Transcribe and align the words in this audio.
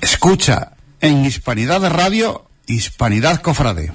Escucha 0.00 0.72
en 1.00 1.24
Hispanidad 1.24 1.88
Radio, 1.90 2.48
Hispanidad 2.66 3.40
Cofrade. 3.40 3.92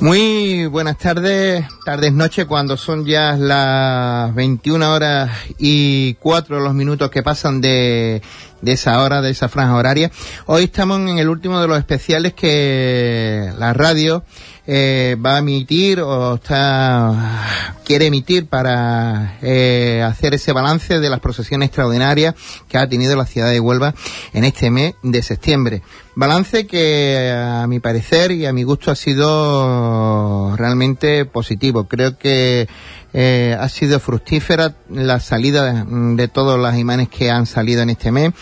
Muy 0.00 0.66
buenas 0.66 0.96
tardes, 0.96 1.66
tardes, 1.88 2.12
noche, 2.12 2.44
cuando 2.44 2.76
son 2.76 3.06
ya 3.06 3.34
las 3.34 4.34
21 4.34 4.92
horas 4.92 5.30
y 5.56 6.12
4 6.20 6.60
los 6.60 6.74
minutos 6.74 7.10
que 7.10 7.22
pasan 7.22 7.62
de, 7.62 8.20
esa 8.62 9.00
hora, 9.00 9.22
de 9.22 9.30
esa 9.30 9.48
franja 9.48 9.74
horaria. 9.74 10.10
Hoy 10.44 10.64
estamos 10.64 11.00
en 11.00 11.16
el 11.16 11.30
último 11.30 11.62
de 11.62 11.66
los 11.66 11.78
especiales 11.78 12.34
que 12.34 13.50
la 13.58 13.72
radio 13.72 14.22
eh, 14.66 15.16
va 15.24 15.36
a 15.36 15.38
emitir 15.38 16.02
o 16.02 16.34
está 16.34 17.46
quiere 17.86 18.04
emitir 18.04 18.48
para 18.48 19.38
eh, 19.40 20.04
hacer 20.06 20.34
ese 20.34 20.52
balance 20.52 21.00
de 21.00 21.08
las 21.08 21.20
procesiones 21.20 21.68
extraordinarias 21.68 22.34
que 22.68 22.76
ha 22.76 22.86
tenido 22.86 23.16
la 23.16 23.24
ciudad 23.24 23.50
de 23.50 23.60
Huelva 23.60 23.94
en 24.34 24.44
este 24.44 24.70
mes 24.70 24.92
de 25.02 25.22
septiembre. 25.22 25.80
Balance 26.14 26.66
que 26.66 27.32
a 27.32 27.66
mi 27.66 27.80
parecer 27.80 28.32
y 28.32 28.44
a 28.44 28.52
mi 28.52 28.64
gusto 28.64 28.90
ha 28.90 28.96
sido 28.96 30.54
realmente 30.56 31.24
positivo. 31.24 31.77
Creo 31.84 32.18
que 32.18 32.68
eh, 33.12 33.56
ha 33.58 33.68
sido 33.68 34.00
fructífera 34.00 34.74
la 34.90 35.18
salida 35.20 35.84
de, 35.84 36.28
todos 36.28 36.58
los 36.58 36.76
imanes 36.76 37.08
que 37.08 37.30
han 37.30 37.46
salido 37.46 37.82
en 37.82 37.90
este 37.90 38.10
mes. 38.12 38.32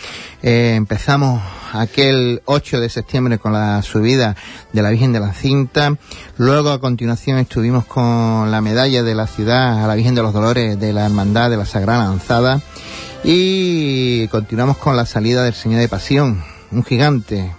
Eh, 0.41 0.73
empezamos 0.75 1.41
aquel 1.73 2.41
8 2.45 2.79
de 2.79 2.89
septiembre 2.89 3.37
con 3.37 3.53
la 3.53 3.81
subida 3.81 4.35
de 4.73 4.81
la 4.81 4.89
Virgen 4.89 5.13
de 5.13 5.19
la 5.19 5.33
Cinta. 5.33 5.97
Luego 6.37 6.71
a 6.71 6.79
continuación 6.79 7.37
estuvimos 7.37 7.85
con 7.85 8.51
la 8.51 8.61
medalla 8.61 9.03
de 9.03 9.15
la 9.15 9.27
ciudad 9.27 9.83
a 9.83 9.87
la 9.87 9.95
Virgen 9.95 10.15
de 10.15 10.23
los 10.23 10.33
Dolores 10.33 10.79
de 10.79 10.93
la 10.93 11.05
Hermandad 11.05 11.49
de 11.49 11.57
la 11.57 11.65
Sagrada 11.65 12.05
Lanzada. 12.05 12.61
Y 13.23 14.27
continuamos 14.27 14.77
con 14.77 14.95
la 14.95 15.05
salida 15.05 15.43
del 15.43 15.53
Señor 15.53 15.79
de 15.81 15.89
Pasión, 15.89 16.43
un 16.71 16.83
gigante, 16.83 17.51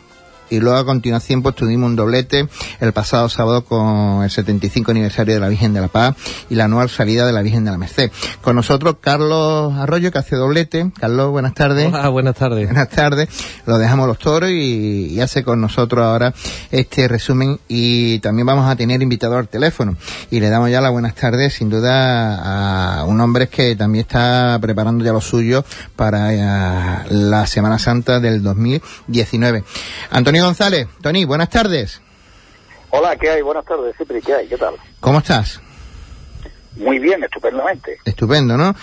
y 0.50 0.60
luego 0.60 0.78
a 0.78 0.84
continuación 0.84 1.42
pues 1.42 1.54
tuvimos 1.54 1.88
un 1.88 1.96
doblete 1.96 2.48
el 2.80 2.92
pasado 2.92 3.28
sábado 3.28 3.64
con 3.64 4.22
el 4.22 4.30
75 4.30 4.90
aniversario 4.90 5.34
de 5.34 5.40
la 5.40 5.48
Virgen 5.48 5.72
de 5.74 5.80
la 5.80 5.88
Paz 5.88 6.16
y 6.50 6.54
la 6.54 6.64
anual 6.64 6.88
salida 6.88 7.26
de 7.26 7.32
la 7.32 7.42
Virgen 7.42 7.64
de 7.64 7.70
la 7.70 7.78
Merced. 7.78 8.10
Con 8.42 8.56
nosotros 8.56 8.96
Carlos 9.00 9.74
Arroyo 9.74 10.10
que 10.12 10.18
hace 10.18 10.36
doblete. 10.36 10.90
Carlos, 10.98 11.30
buenas 11.30 11.54
tardes. 11.54 11.86
Hola, 11.86 12.08
buenas 12.08 12.36
tardes. 12.36 12.66
Buenas 12.66 12.88
tardes. 12.88 13.28
Lo 13.66 13.78
dejamos 13.78 14.06
los 14.06 14.18
toros 14.18 14.50
y, 14.50 15.18
hace 15.20 15.42
con 15.42 15.60
nosotros 15.60 16.04
ahora 16.04 16.32
este 16.70 17.08
resumen 17.08 17.58
y 17.66 18.20
también 18.20 18.46
vamos 18.46 18.70
a 18.70 18.76
tener 18.76 19.02
invitado 19.02 19.36
al 19.36 19.48
teléfono 19.48 19.96
y 20.30 20.38
le 20.38 20.48
damos 20.48 20.70
ya 20.70 20.80
las 20.80 20.92
buenas 20.92 21.14
tardes 21.16 21.54
sin 21.54 21.68
duda 21.68 23.00
a 23.00 23.04
un 23.04 23.20
hombre 23.20 23.48
que 23.48 23.74
también 23.74 24.02
está 24.02 24.56
preparando 24.60 25.04
ya 25.04 25.12
lo 25.12 25.20
suyo 25.20 25.64
para 25.96 26.32
eh, 26.32 27.06
la 27.10 27.46
Semana 27.46 27.78
Santa 27.78 28.20
del 28.20 28.42
2019. 28.42 29.64
Antonio 30.10 30.37
González. 30.42 30.88
Tony, 31.02 31.24
buenas 31.24 31.50
tardes. 31.50 32.00
Hola, 32.90 33.16
¿qué 33.16 33.30
hay? 33.30 33.42
Buenas 33.42 33.64
tardes, 33.64 33.94
Cipri, 33.96 34.20
¿qué 34.22 34.34
hay? 34.34 34.48
¿Qué 34.48 34.56
tal? 34.56 34.74
¿Cómo 35.00 35.18
estás? 35.18 35.60
Muy 36.78 36.98
bien, 37.00 37.22
estupendamente. 37.24 37.98
Estupendo, 38.04 38.56
¿no? 38.56 38.74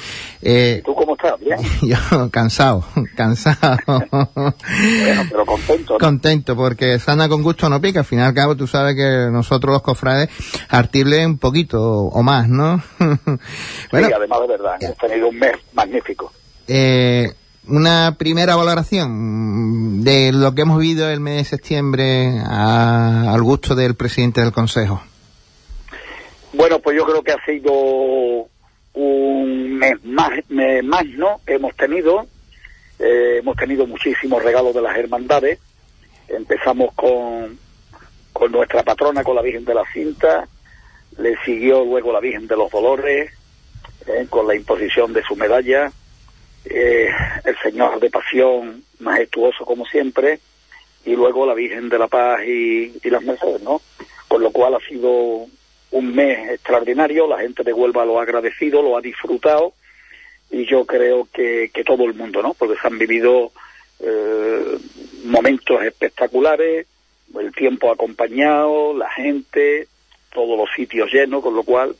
Eh, 0.42 0.82
¿Tú 0.86 0.94
cómo 0.94 1.16
estás? 1.16 1.40
¿Bien? 1.40 1.58
Yo 1.82 2.30
cansado, 2.30 2.84
cansado. 3.16 3.78
bueno, 3.88 5.24
pero 5.30 5.46
contento. 5.46 5.98
Contento, 5.98 6.56
porque 6.56 7.00
sana 7.00 7.30
con 7.30 7.42
gusto 7.42 7.70
no 7.70 7.80
pica. 7.80 8.00
Al 8.00 8.06
fin 8.06 8.20
y 8.20 8.22
al 8.22 8.34
cabo, 8.34 8.56
tú 8.56 8.68
sabes 8.68 8.96
que 8.96 9.30
nosotros 9.32 9.72
los 9.72 9.82
cofrades 9.82 10.30
artible 10.70 11.26
un 11.26 11.38
poquito 11.38 11.82
o 11.82 12.22
más, 12.22 12.50
¿no? 12.50 12.84
bueno, 13.00 14.08
sí, 14.08 14.14
además 14.14 14.42
de 14.42 14.48
verdad, 14.48 14.76
hemos 14.82 14.98
tenido 14.98 15.30
un 15.30 15.40
mes 15.40 15.54
magnífico. 15.74 16.32
Eh, 16.68 17.34
una 17.68 18.16
primera 18.18 18.56
valoración 18.56 20.04
de 20.04 20.32
lo 20.32 20.54
que 20.54 20.62
hemos 20.62 20.80
vivido 20.80 21.10
el 21.10 21.20
mes 21.20 21.38
de 21.38 21.44
septiembre 21.46 22.40
al 22.40 23.42
gusto 23.42 23.76
del 23.76 23.96
presidente 23.96 24.42
del 24.42 24.52
Consejo. 24.52 25.02
Bueno, 26.54 26.80
pues 26.80 26.96
yo 26.96 27.06
creo 27.06 27.24
que 27.24 27.32
ha 27.32 27.46
sido 27.46 28.48
un 28.94 29.78
mes 29.78 30.04
más, 30.04 30.32
más 30.84 31.06
¿no? 31.06 31.42
hemos 31.48 31.76
tenido. 31.76 32.26
Eh, 32.98 33.40
hemos 33.40 33.58
tenido 33.58 33.86
muchísimos 33.86 34.42
regalos 34.44 34.74
de 34.74 34.82
las 34.82 34.96
hermandades. 34.98 35.60
Empezamos 36.30 36.94
con, 36.94 37.58
con 38.32 38.52
nuestra 38.52 38.84
patrona, 38.84 39.24
con 39.24 39.36
la 39.36 39.42
Virgen 39.42 39.66
de 39.66 39.74
la 39.74 39.84
Cinta. 39.92 40.48
Le 41.18 41.36
siguió 41.44 41.84
luego 41.84 42.14
la 42.14 42.20
Virgen 42.20 42.48
de 42.48 42.56
los 42.56 42.72
Dolores, 42.72 43.32
eh, 44.08 44.28
con 44.30 44.48
la 44.48 44.56
imposición 44.56 45.12
de 45.14 45.24
su 45.24 45.36
medalla 45.36 45.92
eh, 46.66 47.10
el 47.44 47.58
Señor 47.60 48.00
de 48.00 48.10
Pasión 48.10 48.84
majestuoso 49.00 49.66
como 49.66 49.86
siempre, 49.86 50.40
y 51.06 51.16
luego 51.16 51.46
la 51.46 51.54
Virgen 51.54 51.90
de 51.90 52.00
la 52.00 52.08
Paz 52.08 52.42
y, 52.46 52.92
las 53.10 53.24
Mercedes, 53.24 53.62
¿no? 53.62 53.82
Con 54.28 54.42
lo 54.42 54.52
cual 54.52 54.76
ha 54.76 54.80
sido 54.80 55.46
un 55.92 56.16
mes 56.16 56.50
extraordinario, 56.52 57.28
la 57.28 57.40
gente 57.40 57.64
de 57.64 57.74
Huelva 57.74 58.06
lo 58.06 58.20
ha 58.20 58.24
agradecido, 58.24 58.82
lo 58.82 58.98
ha 58.98 59.02
disfrutado, 59.02 59.74
y 60.50 60.66
yo 60.66 60.86
creo 60.86 61.28
que, 61.32 61.70
que 61.74 61.84
todo 61.84 62.06
el 62.06 62.16
mundo, 62.16 62.42
¿no? 62.42 62.54
Porque 62.54 62.80
se 62.80 62.88
han 62.88 62.98
vivido 62.98 63.52
eh, 64.00 64.78
momentos 65.24 65.82
espectaculares, 65.84 66.88
el 67.40 67.54
tiempo 67.54 67.92
acompañado, 67.92 68.94
la 68.94 69.10
gente, 69.10 69.88
todos 70.34 70.58
los 70.58 70.70
sitios 70.76 71.12
llenos, 71.12 71.42
con 71.42 71.56
lo 71.56 71.64
cual, 71.64 71.96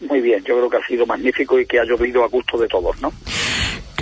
muy 0.00 0.20
bien, 0.20 0.44
yo 0.44 0.56
creo 0.56 0.70
que 0.70 0.76
ha 0.76 0.86
sido 0.86 1.06
magnífico 1.06 1.58
y 1.58 1.66
que 1.66 1.78
ha 1.78 1.84
llovido 1.84 2.24
a 2.24 2.28
gusto 2.28 2.58
de 2.58 2.68
todos, 2.68 3.00
¿no? 3.00 3.12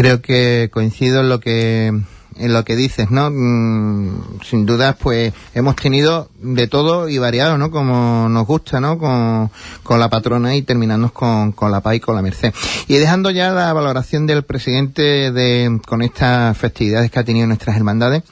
Creo 0.01 0.23
que 0.23 0.71
coincido 0.73 1.21
en 1.21 1.29
lo 1.29 1.41
que 1.41 1.93
en 2.39 2.53
lo 2.55 2.65
que 2.65 2.75
dices, 2.75 3.11
¿no? 3.11 3.31
Mm, 3.31 4.41
sin 4.43 4.65
duda, 4.65 4.95
pues 4.95 5.35
hemos 5.53 5.77
tenido 5.77 6.31
de 6.41 6.69
todo 6.69 7.11
y 7.11 7.19
variado, 7.19 7.59
¿no? 7.59 7.71
Como 7.71 8.27
nos 8.31 8.47
gusta, 8.47 8.81
¿no? 8.81 8.97
Con, 8.97 9.51
con 9.83 10.01
la 10.01 10.09
patrona 10.09 10.57
y 10.57 10.63
terminando 10.63 11.13
con, 11.13 11.53
con 11.53 11.71
la 11.71 11.83
paz 11.83 11.97
y 11.97 12.01
con 12.01 12.17
la 12.17 12.23
merced. 12.23 12.55
Y 12.89 12.95
dejando 12.95 13.31
ya 13.31 13.51
la 13.51 13.71
valoración 13.75 14.27
del 14.27 14.43
presidente 14.43 15.33
de, 15.33 15.79
con 15.87 16.01
estas 16.01 16.57
festividades 16.57 17.11
que 17.11 17.19
ha 17.19 17.25
tenido 17.25 17.47
nuestras 17.47 17.77
hermandades, 17.77 18.23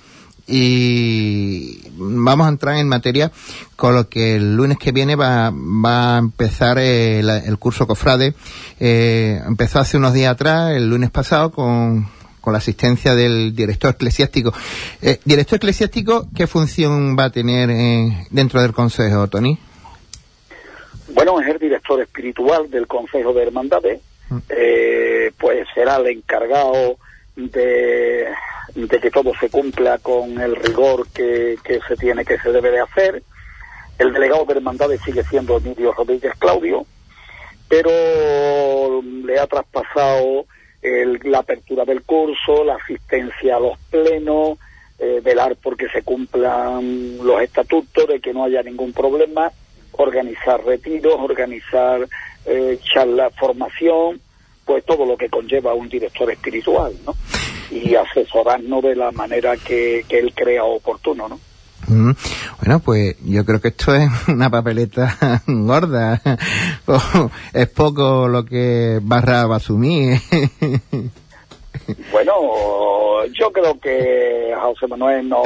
y 0.48 1.82
vamos 1.96 2.46
a 2.46 2.50
entrar 2.50 2.76
en 2.76 2.88
materia 2.88 3.30
con 3.76 3.94
lo 3.94 4.08
que 4.08 4.36
el 4.36 4.56
lunes 4.56 4.78
que 4.78 4.92
viene 4.92 5.14
va, 5.14 5.52
va 5.52 6.16
a 6.16 6.18
empezar 6.18 6.78
el, 6.78 7.28
el 7.28 7.58
curso 7.58 7.86
Cofrade. 7.86 8.34
Eh, 8.80 9.40
empezó 9.46 9.78
hace 9.78 9.98
unos 9.98 10.14
días 10.14 10.32
atrás, 10.32 10.72
el 10.74 10.88
lunes 10.88 11.10
pasado, 11.10 11.52
con, 11.52 12.08
con 12.40 12.52
la 12.54 12.58
asistencia 12.58 13.14
del 13.14 13.54
director 13.54 13.90
eclesiástico. 13.90 14.52
Eh, 15.02 15.20
director 15.24 15.56
eclesiástico, 15.56 16.26
¿qué 16.34 16.46
función 16.46 17.16
va 17.16 17.24
a 17.24 17.30
tener 17.30 17.70
eh, 17.70 18.26
dentro 18.30 18.62
del 18.62 18.72
Consejo, 18.72 19.28
Tony? 19.28 19.58
Bueno, 21.12 21.40
es 21.40 21.48
el 21.48 21.58
director 21.58 22.00
espiritual 22.00 22.70
del 22.70 22.86
Consejo 22.86 23.32
de 23.34 23.42
Hermandades. 23.42 24.00
Mm. 24.30 24.38
Eh, 24.48 25.32
pues 25.38 25.66
será 25.74 25.96
el 25.96 26.06
encargado 26.06 26.96
de 27.36 28.26
de 28.74 29.00
que 29.00 29.10
todo 29.10 29.32
se 29.40 29.50
cumpla 29.50 29.98
con 29.98 30.40
el 30.40 30.56
rigor 30.56 31.08
que, 31.08 31.58
que 31.64 31.80
se 31.86 31.96
tiene, 31.96 32.24
que 32.24 32.38
se 32.38 32.52
debe 32.52 32.70
de 32.70 32.80
hacer. 32.80 33.22
El 33.98 34.12
delegado 34.12 34.44
de 34.44 34.54
hermandades 34.54 35.00
sigue 35.02 35.24
siendo 35.24 35.56
Emilio 35.56 35.92
Rodríguez 35.92 36.32
Claudio, 36.38 36.86
pero 37.68 39.02
le 39.02 39.38
ha 39.38 39.46
traspasado 39.46 40.46
el, 40.82 41.18
la 41.24 41.38
apertura 41.38 41.84
del 41.84 42.02
curso, 42.02 42.64
la 42.64 42.76
asistencia 42.76 43.56
a 43.56 43.60
los 43.60 43.78
plenos, 43.90 44.58
eh, 44.98 45.20
velar 45.22 45.56
porque 45.62 45.88
se 45.88 46.02
cumplan 46.02 47.18
los 47.18 47.42
estatutos, 47.42 48.06
de 48.06 48.20
que 48.20 48.32
no 48.32 48.44
haya 48.44 48.62
ningún 48.62 48.92
problema, 48.92 49.50
organizar 49.92 50.64
retiros, 50.64 51.14
organizar 51.18 52.06
eh, 52.46 52.78
charla, 52.82 53.30
formación, 53.30 54.20
pues 54.64 54.84
todo 54.84 55.04
lo 55.04 55.16
que 55.16 55.28
conlleva 55.28 55.74
un 55.74 55.88
director 55.88 56.30
espiritual, 56.30 56.94
¿no? 57.04 57.14
Y 57.70 57.94
asesorarnos 57.94 58.82
de 58.82 58.96
la 58.96 59.10
manera 59.12 59.56
que, 59.56 60.04
él 60.08 60.32
crea 60.34 60.64
oportuno, 60.64 61.28
¿no? 61.28 61.38
Bueno, 62.60 62.80
pues 62.80 63.16
yo 63.24 63.44
creo 63.46 63.60
que 63.60 63.68
esto 63.68 63.94
es 63.94 64.08
una 64.28 64.50
papeleta 64.50 65.16
gorda. 65.46 66.20
es 67.54 67.68
poco 67.68 68.28
lo 68.28 68.44
que 68.44 68.98
Barra 69.02 69.46
va 69.46 69.54
a 69.54 69.58
asumir. 69.58 70.18
Bueno, 72.12 72.32
yo 73.32 73.50
creo 73.52 73.78
que 73.80 74.52
José 74.60 74.86
Manuel 74.88 75.28
no, 75.28 75.42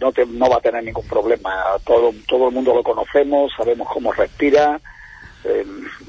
no, 0.00 0.12
te- 0.12 0.26
no 0.26 0.48
va 0.48 0.56
a 0.56 0.60
tener 0.60 0.82
ningún 0.82 1.06
problema. 1.06 1.52
Todo, 1.84 2.12
todo 2.26 2.48
el 2.48 2.54
mundo 2.54 2.74
lo 2.74 2.82
conocemos, 2.82 3.52
sabemos 3.56 3.88
cómo 3.92 4.12
respira. 4.12 4.80
Eh, 5.44 5.64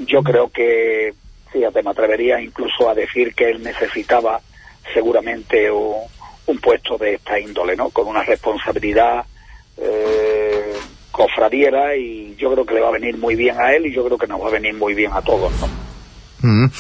yo 0.08 0.24
creo 0.24 0.50
que, 0.50 1.14
fíjate, 1.52 1.84
me 1.84 1.92
atrevería 1.92 2.42
incluso 2.42 2.90
a 2.90 2.96
decir 2.96 3.36
que 3.36 3.52
él 3.52 3.62
necesitaba 3.62 4.40
seguramente 4.94 5.70
un, 5.72 5.96
un 6.48 6.58
puesto 6.60 6.98
de 6.98 7.16
esta 7.16 7.40
índole, 7.40 7.76
¿no? 7.76 7.90
Con 7.90 8.08
una 8.08 8.24
responsabilidad 8.24 9.26
eh, 9.78 10.74
cofradiera 11.12 11.96
y 11.96 12.36
yo 12.38 12.52
creo 12.54 12.66
que 12.66 12.74
le 12.76 12.82
va 12.82 12.90
a 12.90 12.94
venir 12.94 13.18
muy 13.18 13.36
bien 13.36 13.56
a 13.60 13.74
él 13.74 13.86
y 13.88 13.94
yo 13.94 14.04
creo 14.06 14.18
que 14.18 14.28
nos 14.28 14.42
va 14.42 14.48
a 14.48 14.52
venir 14.52 14.74
muy 14.74 14.94
bien 14.94 15.12
a 15.14 15.22
todos, 15.22 15.52
¿no? 15.62 15.68
Mm. 16.42 16.72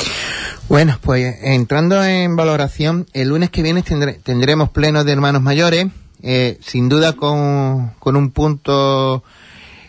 Bueno, 0.68 0.98
pues 1.02 1.38
entrando 1.44 2.04
en 2.04 2.36
valoración, 2.36 3.07
el 3.13 3.30
lunes 3.30 3.50
que 3.50 3.62
viene 3.63 3.81
tendré- 3.84 4.19
tendremos 4.22 4.69
pleno 4.69 5.04
de 5.04 5.12
hermanos 5.12 5.42
mayores, 5.42 5.88
eh, 6.24 6.57
sin 6.62 6.90
duda 6.90 7.13
con, 7.13 7.92
con 8.00 8.16
un 8.16 8.31
punto 8.31 9.24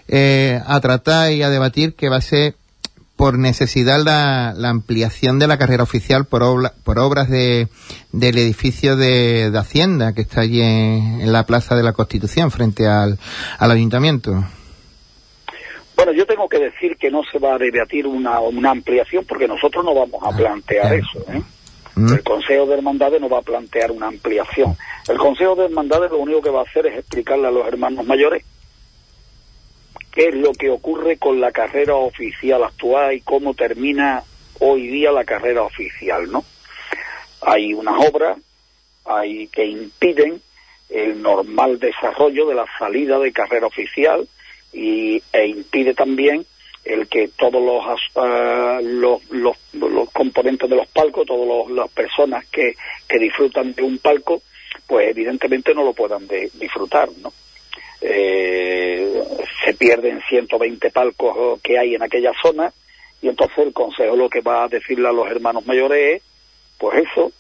eh, 0.09 0.61
a 0.67 0.81
tratar 0.81 1.33
y 1.33 1.43
a 1.43 1.51
debatir 1.51 1.95
que 1.95 2.09
va 2.09 2.17
a 2.17 2.21
ser 2.21 2.55
por 3.17 3.39
necesidad 3.39 3.99
la, 4.05 4.53
la 4.55 4.69
ampliación 4.69 5.39
de 5.39 5.47
la 5.47 5.57
carrera 5.57 5.83
oficial 5.83 6.27
por, 6.27 6.43
obra- 6.43 6.75
por 6.85 6.99
obras 6.99 7.31
de, 7.31 7.69
del 8.13 8.37
edificio 8.39 8.97
de, 8.97 9.51
de 9.51 9.59
Hacienda 9.59 10.13
que 10.13 10.21
está 10.21 10.43
allí 10.43 10.61
en, 10.61 11.21
en 11.23 11.33
la 11.33 11.47
Plaza 11.47 11.75
de 11.75 11.83
la 11.83 11.93
Constitución 11.95 12.51
frente 12.51 12.87
al, 12.87 13.19
al 13.59 13.71
ayuntamiento. 13.71 14.45
Bueno, 15.97 16.13
yo 16.13 16.27
tengo 16.27 16.47
que 16.47 16.59
decir 16.59 16.99
que 16.99 17.11
no 17.11 17.23
se 17.33 17.39
va 17.39 17.55
a 17.55 17.59
debatir 17.59 18.07
una, 18.07 18.39
una 18.41 18.71
ampliación 18.71 19.25
porque 19.27 19.49
nosotros 19.49 19.83
no 19.83 19.95
vamos 19.95 20.21
a 20.23 20.37
plantear 20.37 20.89
claro. 20.89 20.97
eso. 20.97 21.33
¿eh? 21.33 21.43
Mm. 21.95 22.13
El 22.13 22.23
Consejo 22.23 22.67
de 22.67 22.75
Hermandades 22.75 23.19
no 23.19 23.31
va 23.31 23.39
a 23.39 23.43
plantear 23.43 23.91
una 23.93 24.09
ampliación. 24.09 24.77
El 25.09 25.17
Consejo 25.17 25.55
de 25.55 25.65
Hermandades 25.65 26.11
lo 26.11 26.19
único 26.19 26.43
que 26.43 26.51
va 26.51 26.61
a 26.61 26.65
hacer 26.65 26.87
es 26.87 26.99
explicarle 26.99 27.49
a 27.49 27.51
los 27.51 27.67
hermanos 27.67 28.05
mayores 28.05 28.45
qué 30.17 30.29
es 30.29 30.35
lo 30.35 30.53
que 30.53 30.71
ocurre 30.71 31.19
con 31.19 31.41
la 31.41 31.53
carrera 31.53 31.95
oficial 31.95 32.65
actual 32.65 33.13
y 33.13 33.21
cómo 33.21 33.53
termina 33.53 34.25
hoy 34.59 34.89
día 34.89 35.13
la 35.13 35.25
carrera 35.25 35.63
oficial, 35.63 36.33
¿no? 36.33 36.43
Hay 37.43 37.75
unas 37.75 38.09
obras 38.09 38.39
hay 39.05 39.47
que 39.49 39.65
impiden 39.65 40.41
el 40.89 41.23
normal 41.23 41.79
desarrollo 41.79 42.47
de 42.47 42.55
la 42.55 42.65
salida 42.79 43.19
de 43.19 43.31
carrera 43.31 43.67
oficial 43.67 44.27
y, 44.73 45.23
e 45.33 45.47
impide 45.47 45.95
también 45.95 46.47
el 46.85 47.09
que 47.09 47.29
todos 47.29 47.63
los, 47.63 48.01
ah, 48.17 48.81
los, 48.83 49.21
los, 49.31 50.11
componentes 50.13 50.71
de 50.71 50.77
los 50.77 50.89
palcos, 50.89 51.27
todas 51.27 51.71
las 51.71 51.91
personas 51.91 52.47
que, 52.47 52.75
disfrutan 53.21 53.75
de 53.75 53.83
un 53.83 53.99
palco, 53.99 54.43
pues 54.87 55.11
evidentemente 55.11 55.75
no 55.75 55.85
lo 55.85 55.93
puedan 55.93 56.27
disfrutar, 56.55 57.09
¿no? 57.23 57.33
Eh, 58.09 59.25
se 59.65 59.75
pierden 59.75 60.23
120 60.29 60.91
palcos 60.93 61.61
que 61.61 61.77
hay 61.77 61.97
en 61.97 62.03
aquella 62.03 62.33
zona 62.41 62.73
y 63.21 63.29
entonces 63.29 63.59
el 63.59 63.73
consejo 63.73 64.15
lo 64.15 64.31
que 64.31 64.41
va 64.41 64.65
a 64.65 64.69
decirle 64.69 65.09
a 65.09 65.13
los 65.13 65.29
hermanos 65.29 65.67
mayores 65.67 66.17
es, 66.17 66.23
pues 66.79 67.05
eso, 67.05 67.33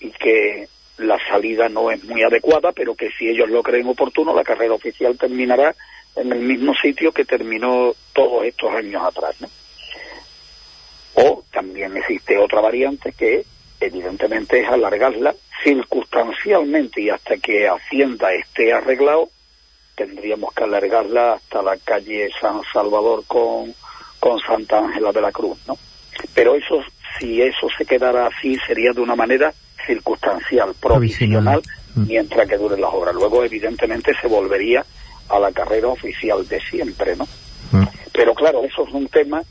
y 0.00 0.10
que 0.10 0.68
la 0.98 1.18
salida 1.26 1.70
no 1.70 1.90
es 1.90 2.04
muy 2.04 2.22
adecuada, 2.22 2.72
pero 2.72 2.94
que 2.94 3.10
si 3.12 3.28
ellos 3.28 3.48
lo 3.48 3.62
creen 3.62 3.86
oportuno, 3.86 4.34
la 4.34 4.44
carrera 4.44 4.74
oficial 4.74 5.16
terminará 5.16 5.74
en 6.16 6.32
el 6.32 6.40
mismo 6.40 6.74
sitio 6.74 7.12
que 7.12 7.24
terminó 7.24 7.94
todos 8.12 8.44
estos 8.44 8.72
años 8.72 9.02
atrás. 9.02 9.36
O 11.14 11.44
también 11.50 11.96
existe 11.96 12.36
otra 12.36 12.60
variante 12.60 13.12
que 13.12 13.44
evidentemente 13.80 14.60
es 14.60 14.68
alargarla 14.68 15.34
circunstancialmente 15.62 17.00
y 17.00 17.10
hasta 17.10 17.36
que 17.38 17.68
Hacienda 17.68 18.32
esté 18.34 18.72
arreglado, 18.72 19.30
tendríamos 19.94 20.52
que 20.54 20.64
alargarla 20.64 21.34
hasta 21.34 21.62
la 21.62 21.76
calle 21.76 22.30
San 22.40 22.60
Salvador 22.72 23.24
con, 23.26 23.74
con 24.20 24.38
Santa 24.40 24.78
Ángela 24.78 25.12
de 25.12 25.20
la 25.20 25.32
Cruz, 25.32 25.58
¿no? 25.66 25.76
Pero 26.34 26.54
eso, 26.54 26.82
si 27.18 27.40
eso 27.42 27.68
se 27.76 27.84
quedara 27.84 28.26
así, 28.26 28.56
sería 28.66 28.92
de 28.92 29.00
una 29.00 29.14
manera 29.16 29.52
circunstancial, 29.86 30.74
provisional, 30.80 31.62
Mm. 31.94 32.06
mientras 32.08 32.48
que 32.48 32.56
duren 32.56 32.80
las 32.80 32.92
obras. 32.92 33.14
Luego, 33.14 33.44
evidentemente, 33.44 34.12
se 34.20 34.26
volvería 34.26 34.84
a 35.28 35.38
la 35.38 35.52
carrera 35.52 35.88
oficial 35.88 36.46
de 36.48 36.60
siempre, 36.60 37.16
¿no? 37.16 37.24
Mm. 37.72 37.86
Pero 38.12 38.34
claro, 38.34 38.64
eso 38.64 38.86
es 38.86 38.92
un 38.92 39.08
tema 39.08 39.42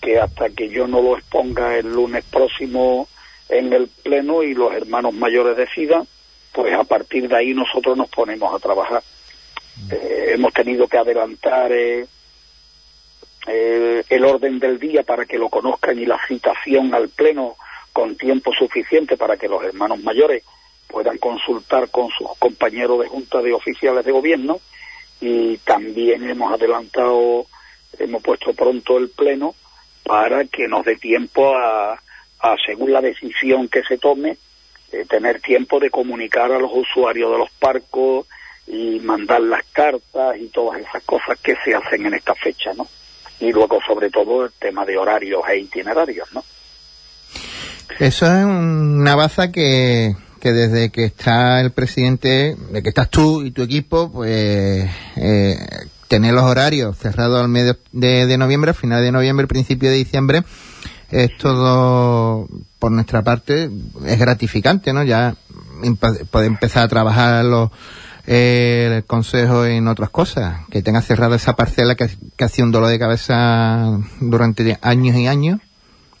que 0.00 0.18
hasta 0.18 0.48
que 0.50 0.68
yo 0.68 0.86
no 0.86 1.02
lo 1.02 1.16
exponga 1.16 1.76
el 1.76 1.92
lunes 1.92 2.24
próximo 2.24 3.08
en 3.48 3.72
el 3.72 3.88
Pleno 3.88 4.42
y 4.42 4.54
los 4.54 4.72
hermanos 4.72 5.12
mayores 5.14 5.56
decidan, 5.56 6.06
pues 6.52 6.72
a 6.74 6.84
partir 6.84 7.28
de 7.28 7.36
ahí 7.36 7.54
nosotros 7.54 7.96
nos 7.96 8.08
ponemos 8.08 8.54
a 8.54 8.58
trabajar. 8.58 9.02
Eh, 9.90 10.32
hemos 10.34 10.52
tenido 10.52 10.86
que 10.86 10.98
adelantar 10.98 11.72
eh, 11.72 12.06
eh, 13.46 14.04
el 14.08 14.24
orden 14.24 14.58
del 14.58 14.78
día 14.78 15.02
para 15.02 15.24
que 15.24 15.38
lo 15.38 15.48
conozcan 15.48 15.98
y 15.98 16.06
la 16.06 16.18
citación 16.26 16.94
al 16.94 17.08
Pleno 17.08 17.56
con 17.92 18.16
tiempo 18.16 18.52
suficiente 18.52 19.16
para 19.16 19.36
que 19.36 19.48
los 19.48 19.62
hermanos 19.64 20.02
mayores 20.02 20.44
puedan 20.86 21.18
consultar 21.18 21.88
con 21.90 22.10
sus 22.10 22.28
compañeros 22.38 23.00
de 23.00 23.08
junta 23.08 23.40
de 23.40 23.52
oficiales 23.52 24.04
de 24.04 24.12
gobierno. 24.12 24.60
Y 25.20 25.56
también 25.58 26.28
hemos 26.28 26.52
adelantado, 26.52 27.46
hemos 27.98 28.22
puesto 28.22 28.52
pronto 28.52 28.98
el 28.98 29.08
pleno 29.08 29.54
para 30.04 30.44
que 30.44 30.68
nos 30.68 30.84
dé 30.84 30.96
tiempo 30.96 31.56
a, 31.56 32.00
a, 32.40 32.56
según 32.64 32.92
la 32.92 33.00
decisión 33.00 33.68
que 33.68 33.82
se 33.82 33.98
tome, 33.98 34.36
eh, 34.92 35.04
tener 35.08 35.40
tiempo 35.40 35.80
de 35.80 35.90
comunicar 35.90 36.52
a 36.52 36.58
los 36.58 36.70
usuarios 36.72 37.32
de 37.32 37.38
los 37.38 37.50
parcos 37.50 38.26
y 38.68 39.00
mandar 39.00 39.40
las 39.40 39.64
cartas 39.72 40.36
y 40.38 40.48
todas 40.48 40.80
esas 40.80 41.02
cosas 41.04 41.38
que 41.42 41.56
se 41.64 41.74
hacen 41.74 42.06
en 42.06 42.14
esta 42.14 42.34
fecha, 42.34 42.72
¿no? 42.74 42.86
Y 43.40 43.52
luego, 43.52 43.78
sobre 43.86 44.10
todo, 44.10 44.44
el 44.44 44.52
tema 44.52 44.84
de 44.84 44.98
horarios 44.98 45.42
e 45.48 45.58
itinerarios, 45.58 46.28
¿no? 46.34 46.44
Eso 47.98 48.26
es 48.26 48.44
una 48.44 49.14
baza 49.14 49.50
que, 49.50 50.14
que 50.40 50.52
desde 50.52 50.90
que 50.90 51.04
está 51.04 51.60
el 51.60 51.70
presidente, 51.70 52.56
de 52.70 52.82
que 52.82 52.90
estás 52.90 53.10
tú 53.10 53.42
y 53.42 53.50
tu 53.50 53.62
equipo, 53.62 54.10
pues 54.12 54.88
eh, 55.16 55.56
tener 56.08 56.34
los 56.34 56.44
horarios 56.44 56.96
cerrados 56.98 57.40
al 57.40 57.48
medio 57.48 57.76
de, 57.92 58.38
noviembre, 58.38 58.74
final 58.74 59.02
de 59.02 59.12
noviembre, 59.12 59.46
principio 59.46 59.90
de 59.90 59.96
diciembre, 59.96 60.42
es 61.10 61.36
todo, 61.38 62.46
por 62.78 62.92
nuestra 62.92 63.22
parte, 63.22 63.70
es 64.04 64.18
gratificante, 64.18 64.92
¿no? 64.92 65.02
Ya 65.04 65.34
poder 66.30 66.46
empezar 66.46 66.84
a 66.84 66.88
trabajar 66.88 67.44
los, 67.44 67.70
el 68.28 69.04
consejo 69.06 69.64
en 69.64 69.88
otras 69.88 70.10
cosas, 70.10 70.60
que 70.70 70.82
tenga 70.82 71.00
cerrada 71.00 71.36
esa 71.36 71.56
parcela 71.56 71.94
que, 71.94 72.08
que 72.36 72.62
un 72.62 72.70
dolor 72.70 72.90
de 72.90 72.98
cabeza 72.98 73.98
durante 74.20 74.76
años 74.82 75.16
y 75.16 75.26
años. 75.26 75.60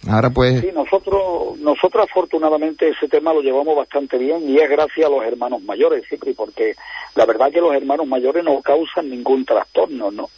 Ahora 0.08 0.30
pues 0.30 0.60
Sí, 0.62 0.70
nosotros, 0.72 1.58
nosotros 1.58 2.06
afortunadamente 2.08 2.88
ese 2.88 3.08
tema 3.08 3.34
lo 3.34 3.42
llevamos 3.42 3.76
bastante 3.76 4.16
bien 4.16 4.48
y 4.48 4.58
es 4.58 4.70
gracias 4.70 5.06
a 5.06 5.10
los 5.10 5.22
hermanos 5.22 5.60
mayores, 5.62 6.04
Cipri, 6.08 6.32
porque 6.32 6.76
la 7.14 7.26
verdad 7.26 7.50
que 7.52 7.60
los 7.60 7.74
hermanos 7.74 8.06
mayores 8.06 8.42
no 8.42 8.62
causan 8.62 9.10
ningún 9.10 9.44
trastorno, 9.44 10.10
¿no? 10.10 10.30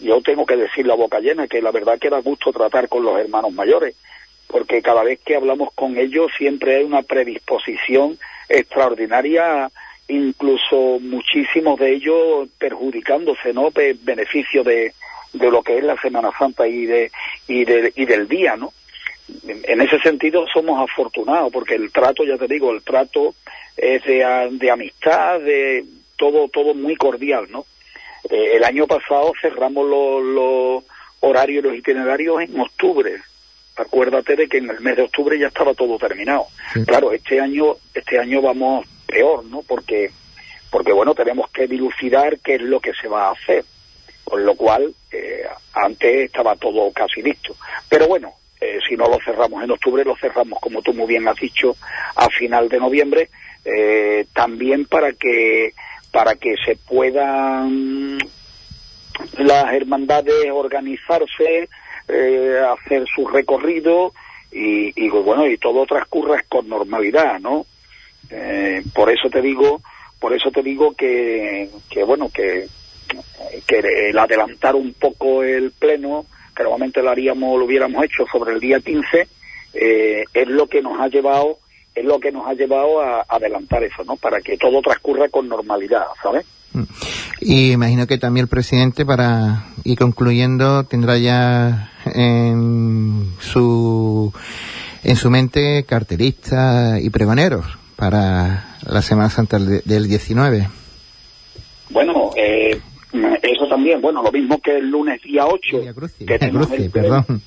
Yo 0.00 0.20
tengo 0.20 0.44
que 0.44 0.56
decir 0.56 0.86
la 0.86 0.94
boca 0.94 1.20
llena 1.20 1.46
que 1.46 1.62
la 1.62 1.70
verdad 1.70 1.98
que 1.98 2.10
da 2.10 2.20
gusto 2.20 2.52
tratar 2.52 2.88
con 2.88 3.04
los 3.04 3.18
hermanos 3.18 3.52
mayores, 3.52 3.94
porque 4.48 4.82
cada 4.82 5.02
vez 5.02 5.20
que 5.24 5.36
hablamos 5.36 5.70
con 5.74 5.96
ellos 5.96 6.30
siempre 6.36 6.76
hay 6.76 6.84
una 6.84 7.02
predisposición 7.02 8.18
extraordinaria, 8.48 9.70
incluso 10.08 10.98
muchísimos 11.00 11.78
de 11.78 11.92
ellos 11.94 12.48
perjudicándose, 12.58 13.52
¿no? 13.52 13.70
Pe- 13.70 13.96
beneficio 14.02 14.62
de, 14.62 14.92
de 15.32 15.50
lo 15.50 15.62
que 15.62 15.78
es 15.78 15.84
la 15.84 15.96
Semana 16.00 16.30
Santa 16.38 16.66
y 16.68 16.84
de, 16.86 17.10
y 17.48 17.64
de, 17.64 17.92
y 17.96 18.04
del 18.04 18.28
día, 18.28 18.56
¿no? 18.56 18.72
en 19.46 19.80
ese 19.80 19.98
sentido 20.00 20.44
somos 20.52 20.78
afortunados 20.86 21.50
porque 21.50 21.74
el 21.76 21.90
trato, 21.90 22.24
ya 22.24 22.36
te 22.36 22.46
digo, 22.46 22.72
el 22.72 22.82
trato 22.82 23.34
es 23.74 24.04
de, 24.04 24.48
de 24.50 24.70
amistad, 24.70 25.40
de 25.40 25.82
todo, 26.16 26.48
todo 26.48 26.74
muy 26.74 26.94
cordial, 26.96 27.46
¿no? 27.50 27.64
Eh, 28.28 28.56
el 28.56 28.64
año 28.64 28.86
pasado 28.86 29.32
cerramos 29.40 29.88
los, 29.88 30.22
los 30.22 30.84
horarios 31.20 31.64
y 31.64 31.68
los 31.68 31.76
itinerarios 31.76 32.42
en 32.42 32.60
octubre. 32.60 33.14
Acuérdate 33.76 34.36
de 34.36 34.46
que 34.46 34.58
en 34.58 34.68
el 34.68 34.80
mes 34.80 34.96
de 34.96 35.02
octubre 35.04 35.38
ya 35.38 35.48
estaba 35.48 35.72
todo 35.72 35.98
terminado. 35.98 36.44
Sí. 36.74 36.84
Claro, 36.84 37.10
este 37.12 37.40
año, 37.40 37.76
este 37.94 38.18
año 38.18 38.42
vamos 38.42 38.86
peor, 39.14 39.44
¿no? 39.44 39.62
Porque, 39.62 40.10
porque 40.70 40.92
bueno, 40.92 41.14
tenemos 41.14 41.48
que 41.50 41.68
dilucidar 41.68 42.40
qué 42.40 42.56
es 42.56 42.62
lo 42.62 42.80
que 42.80 42.92
se 42.94 43.06
va 43.06 43.28
a 43.28 43.32
hacer. 43.32 43.64
Con 44.24 44.44
lo 44.44 44.54
cual, 44.56 44.92
eh, 45.12 45.44
antes 45.74 46.26
estaba 46.26 46.56
todo 46.56 46.90
casi 46.92 47.22
listo. 47.22 47.54
Pero 47.88 48.08
bueno, 48.08 48.32
eh, 48.60 48.78
si 48.88 48.96
no 48.96 49.06
lo 49.06 49.18
cerramos 49.24 49.62
en 49.62 49.70
octubre, 49.70 50.04
lo 50.04 50.16
cerramos, 50.16 50.58
como 50.60 50.82
tú 50.82 50.92
muy 50.94 51.06
bien 51.06 51.28
has 51.28 51.36
dicho, 51.36 51.76
a 52.16 52.28
final 52.30 52.68
de 52.68 52.80
noviembre, 52.80 53.28
eh, 53.64 54.26
también 54.32 54.86
para 54.86 55.12
que 55.12 55.74
para 56.10 56.36
que 56.36 56.54
se 56.64 56.76
puedan 56.76 58.18
las 59.38 59.72
hermandades 59.74 60.46
organizarse, 60.52 61.68
eh, 62.08 62.60
hacer 62.72 63.04
su 63.14 63.26
recorrido 63.26 64.12
y, 64.52 64.92
y, 64.94 65.08
bueno 65.08 65.46
y 65.48 65.58
todo 65.58 65.86
transcurra 65.86 66.44
con 66.48 66.68
normalidad, 66.68 67.40
¿no? 67.40 67.66
Eh, 68.30 68.82
por 68.94 69.10
eso 69.10 69.28
te 69.30 69.40
digo, 69.40 69.82
por 70.18 70.32
eso 70.32 70.50
te 70.50 70.62
digo 70.62 70.94
que, 70.94 71.68
bueno, 72.06 72.30
que, 72.32 72.66
que 73.66 74.08
el 74.08 74.18
adelantar 74.18 74.74
un 74.74 74.94
poco 74.94 75.42
el 75.42 75.70
pleno, 75.72 76.26
que 76.56 76.62
normalmente 76.62 77.02
lo 77.02 77.10
haríamos, 77.10 77.58
lo 77.58 77.64
hubiéramos 77.64 78.04
hecho 78.04 78.24
sobre 78.30 78.54
el 78.54 78.60
día 78.60 78.80
15, 78.80 79.28
eh, 79.74 80.24
es 80.32 80.48
lo 80.48 80.66
que 80.66 80.80
nos 80.80 81.00
ha 81.00 81.08
llevado 81.08 81.58
es 81.94 82.04
lo 82.04 82.18
que 82.18 82.32
nos 82.32 82.46
ha 82.48 82.54
llevado 82.54 83.00
a 83.00 83.24
adelantar 83.28 83.84
eso, 83.84 84.02
¿no? 84.04 84.16
Para 84.16 84.40
que 84.40 84.56
todo 84.56 84.80
transcurra 84.82 85.28
con 85.28 85.48
normalidad, 85.48 86.02
¿sabes? 86.20 86.44
Mm. 86.72 86.82
Y 87.40 87.72
imagino 87.72 88.06
que 88.06 88.18
también 88.18 88.44
el 88.44 88.48
presidente, 88.48 89.06
para 89.06 89.66
ir 89.84 89.98
concluyendo, 89.98 90.84
tendrá 90.84 91.18
ya 91.18 91.92
en 92.06 93.32
su, 93.38 94.32
en 95.04 95.16
su 95.16 95.30
mente 95.30 95.84
carteristas 95.84 97.00
y 97.00 97.10
pregoneros 97.10 97.83
para 97.96 98.76
la 98.86 99.02
Semana 99.02 99.30
Santa 99.30 99.58
del 99.58 100.08
19. 100.08 100.68
Bueno, 101.90 102.30
eh, 102.36 102.80
eso 103.42 103.66
también, 103.68 104.00
bueno, 104.00 104.22
lo 104.22 104.32
mismo 104.32 104.60
que 104.60 104.78
el 104.78 104.90
lunes 104.90 105.22
día 105.22 105.46
8. 105.46 105.80
que 106.26 106.38
tenemos 106.38 106.70
el 106.72 106.90
perdón. 106.90 107.42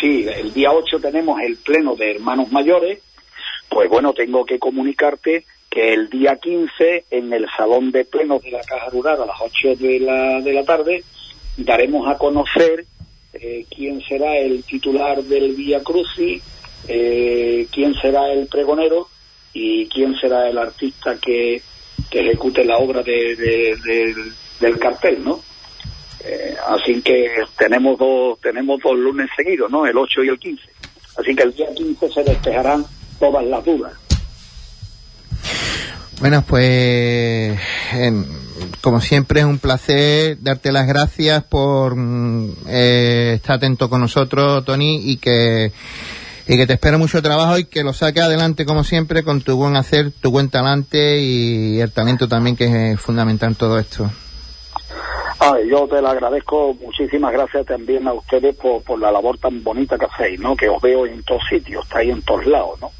Sí, 0.00 0.26
el 0.28 0.52
día 0.52 0.70
8 0.72 1.00
tenemos 1.00 1.40
el 1.40 1.56
pleno 1.56 1.94
de 1.96 2.12
hermanos 2.12 2.52
mayores, 2.52 3.00
pues 3.68 3.88
bueno, 3.88 4.12
tengo 4.12 4.44
que 4.44 4.58
comunicarte 4.58 5.44
que 5.70 5.92
el 5.92 6.08
día 6.08 6.36
15 6.36 7.06
en 7.10 7.32
el 7.32 7.46
salón 7.56 7.90
de 7.90 8.04
plenos 8.04 8.42
de 8.42 8.52
la 8.52 8.60
Caja 8.60 8.88
Rural 8.90 9.22
a 9.22 9.26
las 9.26 9.36
8 9.40 9.74
de 9.76 10.00
la, 10.00 10.40
de 10.40 10.52
la 10.52 10.64
tarde 10.64 11.02
daremos 11.56 12.08
a 12.08 12.16
conocer 12.16 12.86
eh, 13.32 13.66
quién 13.74 14.00
será 14.02 14.36
el 14.38 14.62
titular 14.62 15.22
del 15.24 15.54
Vía 15.54 15.82
Crucis, 15.82 16.42
eh, 16.86 17.66
quién 17.72 17.94
será 17.94 18.32
el 18.32 18.46
pregonero 18.46 19.08
y 19.54 19.86
quién 19.86 20.14
será 20.16 20.48
el 20.48 20.58
artista 20.58 21.16
que, 21.20 21.62
ejecute 22.10 22.64
la 22.64 22.76
obra 22.76 23.02
de, 23.02 24.14
del 24.60 24.78
cartel, 24.78 25.24
¿no? 25.24 25.40
Eh, 26.24 26.54
así 26.68 27.02
que 27.02 27.28
tenemos 27.58 27.98
dos, 27.98 28.38
tenemos 28.40 28.80
dos 28.80 28.96
lunes 28.96 29.28
seguidos, 29.36 29.68
¿no? 29.70 29.84
El 29.84 29.96
8 29.96 30.22
y 30.22 30.28
el 30.28 30.38
15. 30.38 30.62
Así 31.18 31.34
que 31.34 31.42
el 31.42 31.52
día 31.52 31.66
15 31.74 32.08
se 32.10 32.22
despejarán 32.22 32.84
todas 33.18 33.44
las 33.44 33.64
dudas. 33.64 33.92
Bueno, 36.20 36.44
pues 36.46 37.58
como 38.80 39.00
siempre 39.00 39.40
es 39.40 39.46
un 39.46 39.58
placer 39.58 40.38
darte 40.40 40.72
las 40.72 40.86
gracias 40.86 41.42
por 41.44 41.96
mm, 41.96 42.52
eh, 42.68 43.32
estar 43.36 43.56
atento 43.56 43.90
con 43.90 44.00
nosotros, 44.00 44.64
Tony, 44.64 45.00
y 45.10 45.16
que 45.16 45.72
y 46.46 46.56
que 46.56 46.66
te 46.66 46.74
espero 46.74 46.98
mucho 46.98 47.22
trabajo 47.22 47.58
y 47.58 47.64
que 47.64 47.82
lo 47.82 47.92
saque 47.92 48.20
adelante 48.20 48.66
como 48.66 48.84
siempre 48.84 49.22
con 49.22 49.40
tu 49.40 49.56
buen 49.56 49.76
hacer, 49.76 50.10
tu 50.12 50.30
buen 50.30 50.50
talante 50.50 51.18
y 51.18 51.80
el 51.80 51.92
talento 51.92 52.28
también 52.28 52.56
que 52.56 52.92
es 52.92 53.00
fundamental 53.00 53.50
en 53.50 53.54
todo 53.54 53.78
esto. 53.78 54.10
yo 55.70 55.88
te 55.88 56.02
lo 56.02 56.08
agradezco, 56.08 56.74
muchísimas 56.74 57.32
gracias 57.32 57.66
también 57.66 58.06
a 58.06 58.12
ustedes 58.12 58.54
por, 58.56 58.82
por 58.82 58.98
la 58.98 59.10
labor 59.10 59.38
tan 59.38 59.62
bonita 59.62 59.98
que 59.98 60.06
hacéis, 60.06 60.40
¿no? 60.40 60.54
Que 60.54 60.68
os 60.68 60.80
veo 60.82 61.06
en 61.06 61.22
todos 61.22 61.42
sitios, 61.48 61.84
estáis 61.84 62.10
en 62.10 62.22
todos 62.22 62.46
lados, 62.46 62.80
¿no? 62.80 62.90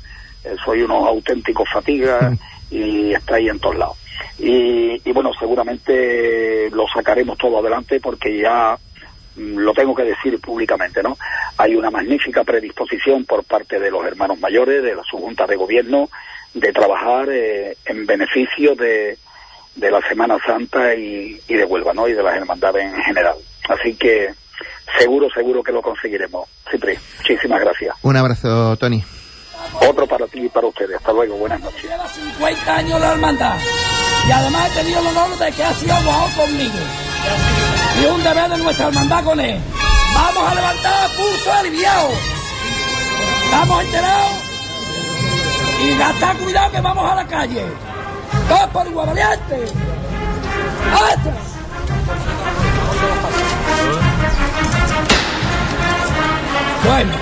Eh, 0.45 0.57
soy 0.65 0.83
unos 0.83 1.07
auténticos 1.07 1.69
fatigas 1.71 2.39
y 2.71 3.13
estáis 3.13 3.51
en 3.51 3.59
todos 3.59 3.77
lados. 3.77 3.99
Y, 4.39 5.01
y 5.05 5.13
bueno, 5.13 5.31
seguramente 5.39 6.71
lo 6.71 6.87
sacaremos 6.89 7.37
todo 7.37 7.59
adelante 7.59 8.01
porque 8.01 8.41
ya 8.41 8.79
Mm, 8.94 8.94
lo 9.37 9.73
tengo 9.73 9.95
que 9.95 10.05
decir 10.05 10.41
públicamente, 10.41 11.03
¿no? 11.03 11.17
Hay 11.59 11.75
una 11.75 11.91
magnífica 11.91 12.45
predisposición 12.45 13.25
por 13.25 13.45
parte 13.45 13.79
de 13.79 13.91
los 13.91 14.05
hermanos 14.05 14.39
mayores, 14.41 14.83
de 14.83 14.95
la 14.95 15.03
subjunta 15.03 15.47
de 15.47 15.57
gobierno, 15.57 16.09
de 16.53 16.73
trabajar 16.73 17.29
eh, 17.31 17.77
en 17.85 18.07
beneficio 18.07 18.75
de, 18.75 19.19
de 19.75 19.91
la 19.91 20.01
Semana 20.09 20.37
Santa 20.45 20.95
y, 20.95 21.41
y, 21.49 21.55
de 21.55 21.65
Huelva, 21.65 21.93
¿no? 21.93 22.07
Y 22.07 22.13
de 22.13 22.23
las 22.23 22.37
hermandades 22.37 22.85
en 22.85 23.03
general. 23.03 23.37
Así 23.69 23.95
que 23.95 24.31
seguro, 24.99 25.29
seguro 25.35 25.63
que 25.63 25.73
lo 25.73 25.83
conseguiremos. 25.83 26.49
Siempre. 26.69 26.99
Muchísimas 27.19 27.61
gracias. 27.61 27.97
Un 28.03 28.17
abrazo, 28.17 28.77
Tony. 28.77 29.03
Otro 29.81 30.07
para 30.07 30.27
ti 30.27 30.45
y 30.45 30.49
para 30.49 30.69
ustedes. 30.69 30.97
Hasta 30.97 31.13
luego. 31.13 31.37
Buenas 31.37 31.61
noches. 31.61 31.83
Lleva 31.83 32.07
50 32.07 32.77
años 32.77 33.01
la 33.01 33.13
hermandad. 33.13 33.59
Y 34.29 34.33
además 34.33 34.71
he 34.71 34.81
tenido 34.81 35.01
el 35.01 35.07
honor 35.09 35.39
de 35.39 35.53
que 35.53 35.65
ha 35.65 35.73
sido 35.73 35.95
conmigo 36.37 37.74
y 38.01 38.05
un 38.07 38.23
deber 38.23 38.51
de 38.51 38.59
nuestra 38.59 38.89
hermandad 38.89 39.25
con 39.25 39.41
él. 39.41 39.61
Vamos 40.15 40.51
a 40.51 40.55
levantar 40.55 41.11
pulso 41.17 41.53
aliviado. 41.53 42.09
Estamos 43.45 43.85
enterados. 43.85 44.33
Y 45.83 45.99
gastar 45.99 46.37
cuidado 46.37 46.73
que 46.73 46.81
vamos 46.81 47.11
a 47.11 47.15
la 47.15 47.27
calle. 47.27 47.65
Dos 48.49 48.71
por 48.73 48.87
igual 48.87 49.07
valiente. 49.07 49.73
Bueno, 56.85 57.13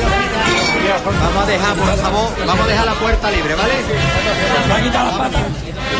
te. 0.00 0.19
Vamos 0.40 1.42
a 1.42 1.46
dejar, 1.46 1.74
por 1.76 1.96
favor, 1.96 2.30
vamos 2.46 2.64
a 2.64 2.68
dejar 2.68 2.86
la 2.86 2.94
puerta 2.94 3.30
libre, 3.30 3.54
¿vale? 3.54 3.74
Vamos 4.60 4.78
a 4.78 4.82
quitar 4.82 5.04
las 5.06 5.14
patas. 5.14 5.42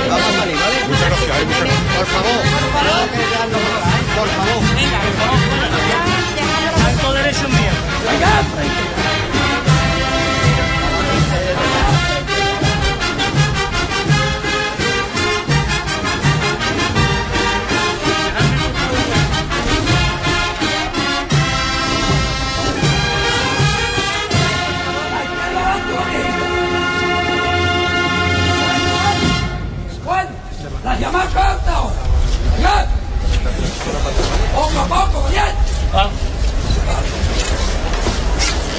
Vamos 0.08 0.26
a 0.26 0.38
salir, 0.40 0.56
¿vale? 0.56 0.76
Muchas 0.88 1.06
gracias, 1.10 1.44
muchas 1.46 1.60
gracias. 1.60 1.96
Por 1.96 2.06
favor, 2.06 2.40
por 2.56 4.28
favor. 4.34 4.60
Venga, 4.74 4.98
por 5.00 5.14
favor. 5.20 5.38
Alto 6.86 7.12
derecho 7.12 7.48
mío. 7.48 7.72
Venga, 8.10 8.32
Poco 34.74 34.94
a 34.94 35.06
poco, 35.06 35.28
bien. 35.28 35.44
Ah. 35.92 36.08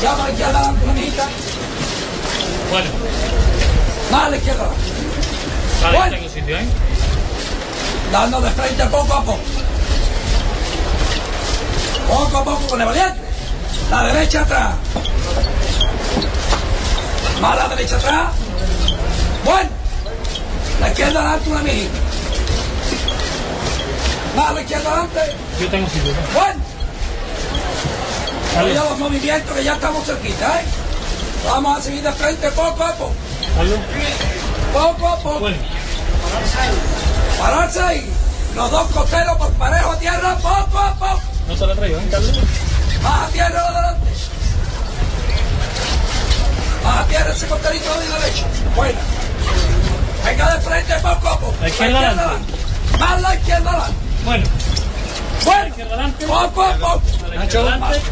Llama 0.02 0.26
a 0.26 0.52
la. 0.52 0.74
Bueno. 2.72 2.90
Más 4.12 4.24
a 4.24 4.30
la 4.30 4.38
izquierda. 4.38 4.70
Vale, 5.84 5.98
bueno. 5.98 6.16
tengo 6.16 6.30
sitio, 6.30 6.58
¿eh? 6.58 6.66
Dando 8.12 8.42
de 8.42 8.50
frente 8.52 8.86
poco 8.86 9.14
a 9.14 9.24
poco. 9.24 9.40
Poco 12.08 12.38
a 12.38 12.44
poco 12.44 12.68
con 12.68 12.82
el 12.82 12.88
valiente. 12.88 13.20
La 13.90 14.04
derecha 14.04 14.42
atrás. 14.42 14.76
Más 17.42 17.58
la 17.58 17.68
derecha 17.68 17.98
atrás. 17.98 18.30
Bueno. 19.44 19.70
La 20.80 20.90
izquierda 20.90 21.20
adelante 21.20 21.50
una 21.50 21.62
mijita. 21.62 22.11
Más 24.36 24.50
a 24.50 24.54
la 24.54 24.62
izquierda 24.62 24.90
adelante. 24.90 25.36
Yo 25.60 25.68
tengo 25.70 25.88
sitio. 25.90 26.14
Bueno. 26.34 26.62
Cuida 28.62 28.84
los 28.84 29.00
movimientos 29.00 29.56
que 29.56 29.64
ya 29.64 29.74
estamos 29.74 30.06
cerquita, 30.06 30.62
¿eh? 30.62 30.66
Vamos 31.46 31.78
a 31.78 31.82
seguir 31.82 32.04
de 32.04 32.12
frente 32.14 32.52
poco 32.52 32.84
a 32.84 32.94
poco. 32.94 33.14
Poco 34.74 35.08
a 35.08 35.18
poco. 35.18 35.40
Bueno. 35.40 35.58
Pararse 37.40 37.82
ahí. 37.82 38.14
Los 38.56 38.70
dos 38.70 38.88
costeros 38.92 39.38
por 39.38 39.52
parejo 39.54 39.92
a 39.92 40.00
tierra, 40.00 40.36
poco 40.38 40.80
a 40.80 40.94
poco. 40.96 41.22
No 41.48 41.56
se 41.56 41.68
la 41.68 41.76
traigo, 41.76 41.98
¿eh, 41.98 42.08
Carlos? 42.12 42.40
Más 43.02 43.28
a 43.28 43.32
tierra 43.32 43.68
adelante. 43.68 44.12
Más 46.84 46.98
a 46.98 47.08
tierra 47.08 47.34
ese 47.34 47.48
costerito 47.48 48.00
de 48.00 48.08
derecho. 48.08 48.46
Bueno. 48.76 49.00
Venga 50.26 50.56
de 50.56 50.62
frente 50.62 50.94
poco 50.96 51.08
a 51.08 51.40
poco. 51.40 51.54
La 51.62 51.70
izquierda 51.70 52.00
adelante. 52.00 52.54
Más 53.00 53.22
la 53.22 53.36
izquierda 53.36 53.70
adelante. 53.72 54.11
Bueno. 54.26 54.46
Bueno, 55.44 55.76
poco 56.28 56.64
a 56.64 56.76
poco. 56.76 57.02
Nacho, 57.36 57.70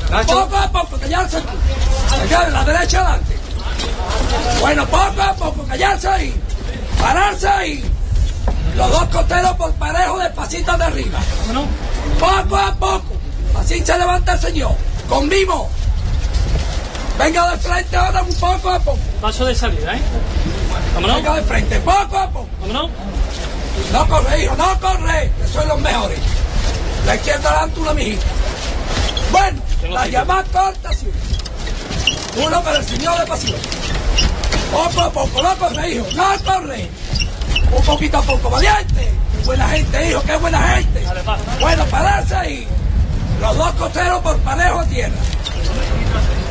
Nacho. 0.10 0.34
Poco 0.34 0.58
a 0.58 0.72
poco, 0.72 0.98
callarse 0.98 1.38
aquí. 1.38 2.52
La 2.52 2.64
derecha 2.64 3.00
adelante. 3.02 3.38
Bueno, 4.60 4.86
poco 4.88 5.22
a 5.22 5.34
poco, 5.34 5.64
callarse 5.68 6.08
ahí. 6.08 6.42
Pararse 7.00 7.48
ahí. 7.48 7.84
Los 8.76 8.92
dos 8.92 9.04
costeros 9.06 9.54
por 9.54 9.74
parejo 9.74 10.18
despacito 10.18 10.78
de 10.78 10.84
arriba. 10.84 11.20
¿Cómo 11.48 11.68
Poco 12.20 12.58
a 12.58 12.74
poco. 12.74 13.14
Así 13.60 13.84
se 13.86 13.98
levanta 13.98 14.34
el 14.34 14.40
señor. 14.40 14.72
Con 15.08 15.30
vivo. 15.30 15.70
Venga 17.18 17.52
de 17.52 17.58
frente 17.58 17.98
ahora 17.98 18.24
un 18.24 18.34
poco 18.36 18.70
a 18.70 18.80
poco. 18.80 19.00
Paso 19.22 19.46
de 19.46 19.54
salida, 19.54 19.96
¿eh? 19.96 20.02
Vámonos. 20.96 21.18
Venga 21.18 21.36
de 21.36 21.42
frente, 21.44 21.80
poco 21.82 22.18
a 22.18 22.30
poco. 22.30 22.48
Vámonos. 22.62 22.90
No 23.92 24.08
corre, 24.08 24.44
hijo, 24.44 24.56
no 24.56 24.80
corre, 24.80 25.32
que 25.38 25.48
soy 25.48 25.68
los 25.68 25.80
mejores. 25.82 26.20
La 27.06 27.16
izquierda 27.16 27.50
adelante 27.50 27.80
una 27.80 27.94
mijita. 27.94 28.26
Bueno, 29.32 29.62
la 29.90 30.08
llamada 30.08 30.44
corta 30.44 30.94
sí. 30.94 31.08
Uno 32.38 32.62
para 32.62 32.78
el 32.78 32.86
señor 32.86 33.20
de 33.20 33.26
pasión. 33.26 33.60
Poco 34.72 35.02
a 35.02 35.12
poco, 35.12 35.42
no 35.42 35.58
corre, 35.58 35.90
hijo, 35.90 36.06
no 36.16 36.26
corre. 36.46 36.90
Un 37.72 37.84
poquito 37.84 38.18
a 38.18 38.22
poco, 38.22 38.50
valiente. 38.50 39.12
Buena 39.46 39.68
gente, 39.70 40.10
hijo, 40.10 40.22
qué 40.24 40.36
buena 40.36 40.60
gente. 40.76 41.04
Bueno, 41.60 41.86
pararse 41.86 42.36
ahí. 42.36 42.68
Los 43.42 43.58
dos 43.58 43.72
costeros 43.74 44.22
por 44.22 44.38
parejo 44.40 44.80
a 44.80 44.86
tierra. 44.86 45.16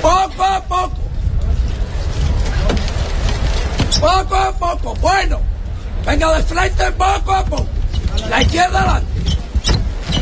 Poco 0.02 0.42
a 0.42 0.60
poco. 0.62 0.96
Poco 4.00 4.34
a 4.36 4.52
poco, 4.52 4.94
bueno. 4.96 5.47
Venga 6.06 6.34
de 6.34 6.42
frente 6.42 6.92
poco 6.92 7.34
a 7.34 7.44
poco. 7.44 7.66
La 8.28 8.42
izquierda 8.42 8.80
adelante. 8.80 9.20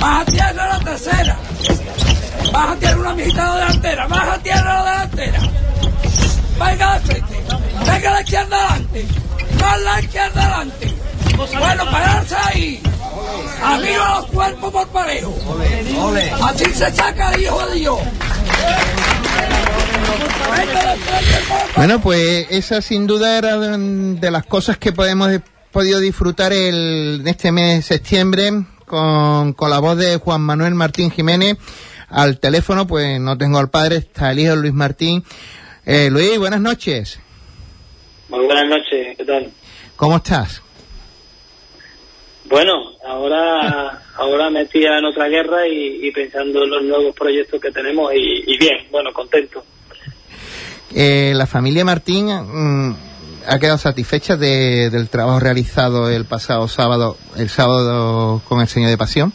Baja 0.00 0.25
tierra 0.25 0.68
la 0.68 0.78
tercera. 0.80 1.37
Baja 2.52 2.76
tierra 2.76 3.00
una 3.00 3.14
mijita 3.14 3.45
la 3.45 3.54
delantera. 3.54 4.06
Baja 4.06 4.38
tierra 4.38 4.85
la 4.85 4.90
delantera. 4.90 5.40
Venga 6.59 6.99
de 6.99 7.00
frente. 7.00 7.35
Venga 7.87 8.11
la 8.11 8.21
izquierda 8.21 8.56
adelante. 8.56 9.06
Más 9.61 9.80
la 9.80 10.00
izquierda 10.00 10.47
adelante. 10.47 10.95
Bueno, 11.37 11.85
pararse 11.90 12.37
ahí. 12.45 12.83
Arriba 13.62 14.21
los 14.21 14.26
cuerpos 14.26 14.73
por 14.73 14.88
parejo. 14.88 15.35
Así 16.45 16.64
se 16.66 16.92
saca 16.92 17.33
el 17.33 17.42
hijo 17.42 17.66
de 17.66 17.75
Dios. 17.76 17.99
De 20.56 20.66
Bueno, 21.76 22.00
pues 22.00 22.47
esa 22.50 22.80
sin 22.80 23.06
duda 23.06 23.37
era 23.37 23.59
de, 23.59 24.14
de 24.14 24.30
las 24.30 24.45
cosas 24.47 24.78
que 24.78 24.92
podemos 24.92 25.28
podido 25.76 26.00
disfrutar 26.00 26.54
el, 26.54 27.18
en 27.21 27.28
este 27.28 27.52
mes 27.52 27.76
de 27.76 27.83
septiembre 27.83 28.50
con, 28.87 29.52
con 29.52 29.68
la 29.68 29.78
voz 29.78 29.99
de 29.99 30.16
Juan 30.16 30.40
Manuel 30.40 30.75
Martín 30.75 31.11
Jiménez. 31.11 31.59
Al 32.09 32.40
teléfono, 32.40 32.87
pues 32.87 33.21
no 33.21 33.37
tengo 33.37 33.59
al 33.59 33.68
padre, 33.68 33.97
está 33.97 34.33
el 34.33 34.38
hijo 34.38 34.56
Luis 34.56 34.73
Martín. 34.73 35.23
Eh, 35.85 36.09
Luis, 36.11 36.38
buenas 36.38 36.62
noches. 36.62 37.21
Muy 38.30 38.47
buenas 38.47 38.66
noches, 38.71 39.18
¿qué 39.18 39.25
tal? 39.26 39.52
¿Cómo 39.97 40.16
estás? 40.16 40.62
Bueno, 42.47 42.92
ahora 43.06 44.02
ahora 44.16 44.49
metida 44.49 44.99
en 44.99 45.04
otra 45.04 45.28
guerra 45.28 45.68
y, 45.68 46.06
y 46.09 46.11
pensando 46.11 46.64
en 46.64 46.71
los 46.71 46.85
nuevos 46.85 47.14
proyectos 47.14 47.61
que 47.61 47.71
tenemos 47.71 48.14
y, 48.14 48.45
y 48.47 48.56
bien, 48.56 48.87
bueno, 48.90 49.12
contento. 49.12 49.62
Eh, 50.95 51.35
la 51.35 51.47
familia 51.47 51.85
Martín 51.85 52.28
mm, 52.28 52.97
ha 53.48 53.58
quedado 53.58 53.78
satisfecha 53.78 54.36
de- 54.36 54.90
del 54.90 55.08
trabajo 55.08 55.40
realizado 55.40 56.10
el 56.10 56.24
pasado 56.24 56.68
sábado, 56.68 57.16
el 57.36 57.48
sábado 57.48 58.42
con 58.48 58.60
el 58.60 58.68
Señor 58.68 58.90
de 58.90 58.98
Pasión. 58.98 59.32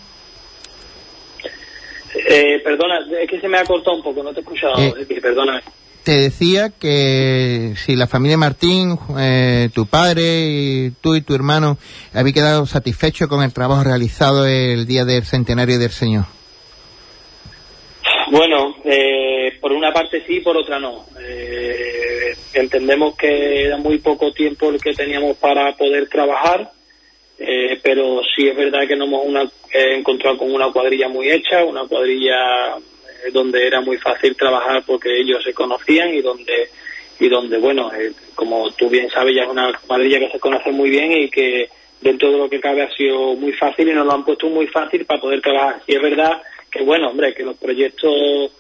Eh, 2.14 2.60
perdona, 2.64 3.00
es 3.22 3.30
que 3.30 3.40
se 3.40 3.48
me 3.48 3.58
ha 3.58 3.64
cortado 3.66 3.96
un 3.98 4.04
poco, 4.04 4.22
no 4.24 4.32
te 4.34 4.40
he 4.40 4.44
escuchado, 4.44 4.76
Eh. 4.78 5.20
perdóname. 5.22 5.62
Te 6.04 6.14
decía 6.14 6.70
que 6.70 7.76
si 7.78 7.96
la 7.96 8.08
familia 8.08 8.36
Martín, 8.38 8.98
eh, 9.20 9.70
tu 9.74 9.86
padre, 9.86 10.24
y 10.50 10.92
tú 11.00 11.16
y 11.16 11.22
tu 11.22 11.36
hermano 11.36 11.78
habéis 12.14 12.34
quedado 12.34 12.66
satisfechos 12.66 13.28
con 13.30 13.44
el 13.44 13.54
trabajo 13.54 13.84
realizado 13.84 14.46
el 14.48 14.88
día 14.88 15.06
del 15.06 15.24
centenario 15.26 15.78
del 15.78 15.92
Señor. 15.92 16.26
Bueno, 18.32 18.76
eh, 18.86 19.41
por 19.60 19.72
una 19.72 19.92
parte 19.92 20.24
sí, 20.26 20.40
por 20.40 20.56
otra 20.58 20.80
no. 20.80 21.06
Eh, 21.20 22.34
entendemos 22.54 23.16
que 23.16 23.66
era 23.66 23.78
muy 23.78 23.98
poco 24.00 24.32
tiempo 24.32 24.70
el 24.70 24.82
que 24.82 24.94
teníamos 24.94 25.38
para 25.38 25.74
poder 25.76 26.08
trabajar, 26.10 26.72
eh, 27.40 27.80
pero 27.82 28.22
sí 28.36 28.48
es 28.48 28.56
verdad 28.56 28.88
que 28.88 28.96
nos 28.96 29.08
hemos 29.08 29.26
una- 29.26 29.44
eh, 29.74 29.96
encontrado 29.98 30.38
con 30.38 30.54
una 30.54 30.72
cuadrilla 30.72 31.08
muy 31.08 31.32
hecha, 31.32 31.64
una 31.64 31.86
cuadrilla 31.88 32.76
eh, 32.78 33.32
donde 33.32 33.66
era 33.66 33.82
muy 33.82 33.98
fácil 33.98 34.36
trabajar 34.36 34.84
porque 34.86 35.20
ellos 35.20 35.44
se 35.44 35.54
conocían 35.54 36.14
y 36.14 36.22
donde 36.22 36.70
y 37.20 37.30
donde 37.30 37.58
bueno 37.58 37.92
eh, 37.94 38.12
como 38.36 38.70
tú 38.72 38.90
bien 38.90 39.10
sabes 39.10 39.36
ya 39.36 39.44
es 39.44 39.50
una 39.50 39.72
cuadrilla 39.88 40.20
que 40.20 40.32
se 40.32 40.40
conoce 40.40 40.72
muy 40.72 40.90
bien 40.90 41.12
y 41.12 41.30
que 41.30 41.70
dentro 42.02 42.32
de 42.32 42.38
lo 42.40 42.50
que 42.50 42.60
cabe 42.60 42.82
ha 42.82 42.92
sido 42.96 43.36
muy 43.36 43.54
fácil 43.54 43.90
y 43.90 43.94
nos 43.94 44.06
lo 44.08 44.14
han 44.14 44.26
puesto 44.26 44.48
muy 44.50 44.66
fácil 44.68 45.06
para 45.06 45.22
poder 45.22 45.40
trabajar 45.42 45.82
y 45.86 45.96
es 45.96 46.02
verdad 46.02 46.42
que 46.72 46.82
bueno 46.84 47.10
hombre 47.10 47.34
que 47.36 47.44
los 47.44 47.58
proyectos 47.58 48.52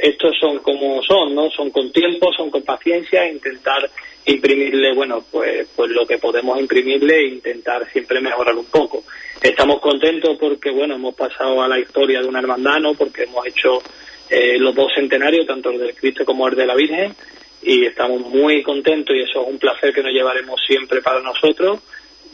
estos 0.00 0.36
son 0.38 0.58
como 0.58 1.02
son, 1.02 1.34
¿no? 1.34 1.50
Son 1.50 1.70
con 1.70 1.92
tiempo, 1.92 2.32
son 2.32 2.50
con 2.50 2.62
paciencia, 2.62 3.28
intentar 3.30 3.88
imprimirle, 4.24 4.94
bueno, 4.94 5.24
pues, 5.30 5.66
pues 5.74 5.90
lo 5.90 6.06
que 6.06 6.18
podemos 6.18 6.58
imprimirle 6.60 7.18
e 7.18 7.28
intentar 7.28 7.90
siempre 7.90 8.20
mejorar 8.20 8.54
un 8.54 8.66
poco. 8.66 9.04
Estamos 9.42 9.80
contentos 9.80 10.36
porque, 10.38 10.70
bueno, 10.70 10.96
hemos 10.96 11.14
pasado 11.14 11.62
a 11.62 11.68
la 11.68 11.78
historia 11.78 12.20
de 12.20 12.28
una 12.28 12.40
hermandad, 12.40 12.78
¿no? 12.80 12.94
Porque 12.94 13.22
hemos 13.22 13.46
hecho 13.46 13.82
eh, 14.28 14.58
los 14.58 14.74
dos 14.74 14.92
centenarios, 14.94 15.46
tanto 15.46 15.70
el 15.70 15.78
del 15.78 15.94
Cristo 15.94 16.24
como 16.24 16.48
el 16.48 16.56
de 16.56 16.66
la 16.66 16.74
Virgen, 16.74 17.14
y 17.62 17.86
estamos 17.86 18.20
muy 18.20 18.62
contentos 18.62 19.16
y 19.16 19.20
eso 19.20 19.42
es 19.42 19.48
un 19.48 19.58
placer 19.58 19.92
que 19.92 20.02
nos 20.02 20.12
llevaremos 20.12 20.60
siempre 20.66 21.00
para 21.00 21.20
nosotros. 21.20 21.80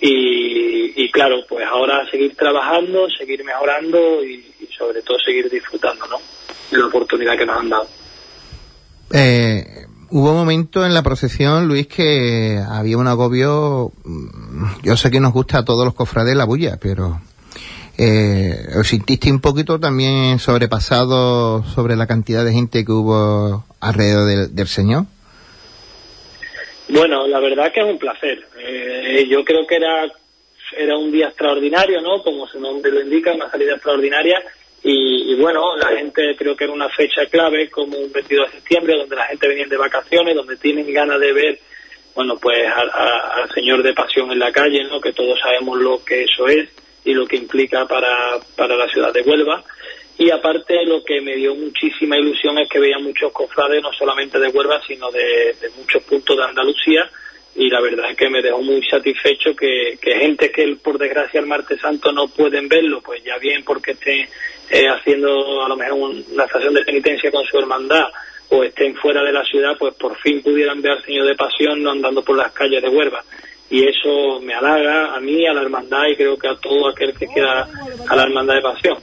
Y, 0.01 1.05
y 1.05 1.11
claro, 1.11 1.45
pues 1.49 1.65
ahora 1.65 2.05
seguir 2.11 2.35
trabajando, 2.35 3.09
seguir 3.11 3.43
mejorando 3.45 4.23
y, 4.25 4.45
y 4.61 4.67
sobre 4.77 5.01
todo 5.03 5.19
seguir 5.19 5.49
disfrutando, 5.49 6.07
¿no? 6.09 6.19
La 6.71 6.87
oportunidad 6.87 7.37
que 7.37 7.47
nos 7.47 7.59
han 7.59 7.69
dado. 7.69 7.87
Eh, 9.13 9.87
hubo 10.11 10.33
momentos 10.35 10.87
en 10.87 10.95
la 10.95 11.03
procesión, 11.03 11.69
Luis, 11.69 11.87
que 11.87 12.61
había 12.69 12.99
un 12.99 13.07
agobio. 13.07 13.93
mm, 14.05 14.83
Yo 14.83 14.97
sé 14.97 15.11
que 15.11 15.21
nos 15.21 15.33
gusta 15.33 15.59
a 15.59 15.65
todos 15.65 15.85
los 15.85 15.95
cofrades 15.95 16.35
la 16.37 16.45
bulla, 16.45 16.79
pero 16.81 17.21
eh, 17.97 18.67
¿os 18.77 18.89
sintiste 18.89 19.31
un 19.31 19.41
poquito 19.41 19.79
también 19.79 20.39
sobrepasado 20.39 21.63
sobre 21.65 21.97
la 21.97 22.07
cantidad 22.07 22.45
de 22.45 22.53
gente 22.53 22.85
que 22.85 22.93
hubo 22.93 23.65
alrededor 23.81 24.27
del, 24.27 24.55
del 24.55 24.67
Señor? 24.69 25.05
Bueno, 26.89 27.27
la 27.27 27.41
verdad 27.41 27.73
que 27.73 27.81
es 27.81 27.87
un 27.87 27.99
placer. 27.99 28.47
Eh, 28.59 29.27
yo 29.31 29.45
creo 29.45 29.67
que 29.67 29.77
era 29.77 30.07
era 30.77 30.97
un 30.97 31.13
día 31.13 31.29
extraordinario, 31.29 32.01
¿no? 32.01 32.23
Como 32.23 32.49
su 32.49 32.59
nombre 32.59 32.91
lo 32.91 33.01
indica, 33.01 33.33
una 33.33 33.51
salida 33.51 33.75
extraordinaria. 33.75 34.43
Y, 34.85 35.33
y 35.33 35.35
bueno, 35.37 35.77
la 35.77 35.89
gente 35.97 36.37
creo 36.37 36.55
que 36.55 36.65
era 36.65 36.73
una 36.73 36.91
fecha 36.91 37.25
clave, 37.27 37.71
como 37.71 37.97
un 37.97 38.13
22 38.13 38.47
de 38.53 38.59
septiembre, 38.59 38.99
donde 38.99 39.17
la 39.17 39.25
gente 39.25 39.49
venía 39.49 39.67
de 39.67 39.77
vacaciones, 39.79 40.35
donde 40.37 40.57
tienen 40.59 40.93
ganas 40.93 41.19
de 41.19 41.33
ver, 41.33 41.59
bueno, 42.15 42.37
pues 42.37 42.59
a- 42.69 42.83
a- 42.83 43.43
al 43.43 43.51
Señor 43.55 43.83
de 43.83 43.95
Pasión 43.95 44.31
en 44.31 44.39
la 44.39 44.53
calle, 44.53 44.85
¿no? 44.85 45.01
Que 45.01 45.13
todos 45.15 45.39
sabemos 45.41 45.79
lo 45.81 46.05
que 46.05 46.25
eso 46.25 46.47
es 46.49 46.69
y 47.05 47.15
lo 47.15 47.27
que 47.27 47.37
implica 47.37 47.87
para, 47.87 48.39
para 48.57 48.77
la 48.77 48.87
ciudad 48.89 49.13
de 49.13 49.23
Huelva. 49.23 49.65
Y 50.19 50.31
aparte 50.31 50.85
lo 50.85 51.03
que 51.03 51.21
me 51.23 51.35
dio 51.35 51.55
muchísima 51.55 52.17
ilusión 52.19 52.59
es 52.59 52.69
que 52.69 52.79
veía 52.79 52.99
muchos 52.99 53.33
cofrades, 53.33 53.83
no 53.83 53.93
solamente 53.93 54.39
de 54.39 54.49
Huelva, 54.49 54.81
sino 54.87 55.11
de, 55.11 55.55
de 55.61 55.71
muchos 55.79 56.03
puntos 56.05 56.37
de 56.37 56.45
Andalucía. 56.45 57.11
Y 57.57 57.69
la 57.71 57.81
verdad 57.81 58.11
es 58.11 58.17
que 58.17 58.29
me 58.29 58.43
dejó 58.43 58.61
muy 58.63 58.83
satisfecho 58.87 59.55
que, 59.57 59.97
que 60.01 60.17
gente 60.19 60.51
que 60.51 60.77
por 60.83 60.99
desgracia 60.99 61.41
el 61.41 61.47
martes 61.47 61.81
santo 61.81 62.13
no 62.13 62.29
pueden 62.29 62.69
verlo, 62.69 63.01
pues 63.01 63.23
ya 63.25 63.39
bien 63.39 63.65
porque 63.65 63.93
estén 63.93 64.29
eh, 64.71 64.87
haciendo 64.89 65.65
a 65.65 65.69
lo 65.69 65.77
mejor 65.77 65.95
un- 65.99 66.25
una 66.33 66.45
estación 66.45 66.75
de 66.75 66.85
penitencia 66.85 67.31
con 67.31 67.45
su 67.45 67.59
hermandad 67.59 68.05
o 68.51 68.63
estén 68.63 68.95
fuera 68.97 69.23
de 69.23 69.33
la 69.33 69.45
ciudad, 69.45 69.73
pues 69.79 69.95
por 69.95 70.17
fin 70.19 70.43
pudieran 70.43 70.81
ver 70.83 70.93
al 70.93 71.05
Señor 71.05 71.27
de 71.27 71.35
Pasión 71.35 71.83
no 71.83 71.91
andando 71.93 72.23
por 72.23 72.37
las 72.37 72.53
calles 72.53 72.83
de 72.83 72.89
Huelva. 72.89 73.23
Y 73.71 73.83
eso 73.89 74.41
me 74.43 74.55
halaga 74.55 75.17
a 75.17 75.21
mí, 75.21 75.47
a 75.47 75.55
la 75.55 75.63
hermandad 75.63 76.07
y 76.13 76.17
creo 76.17 76.37
que 76.37 76.49
a 76.49 76.57
todo 76.57 76.89
aquel 76.89 77.15
que 77.15 77.27
quiera 77.27 77.67
a 78.09 78.17
la 78.17 78.23
hermandad 78.25 78.55
de 78.55 78.61
Pasión. 78.61 78.99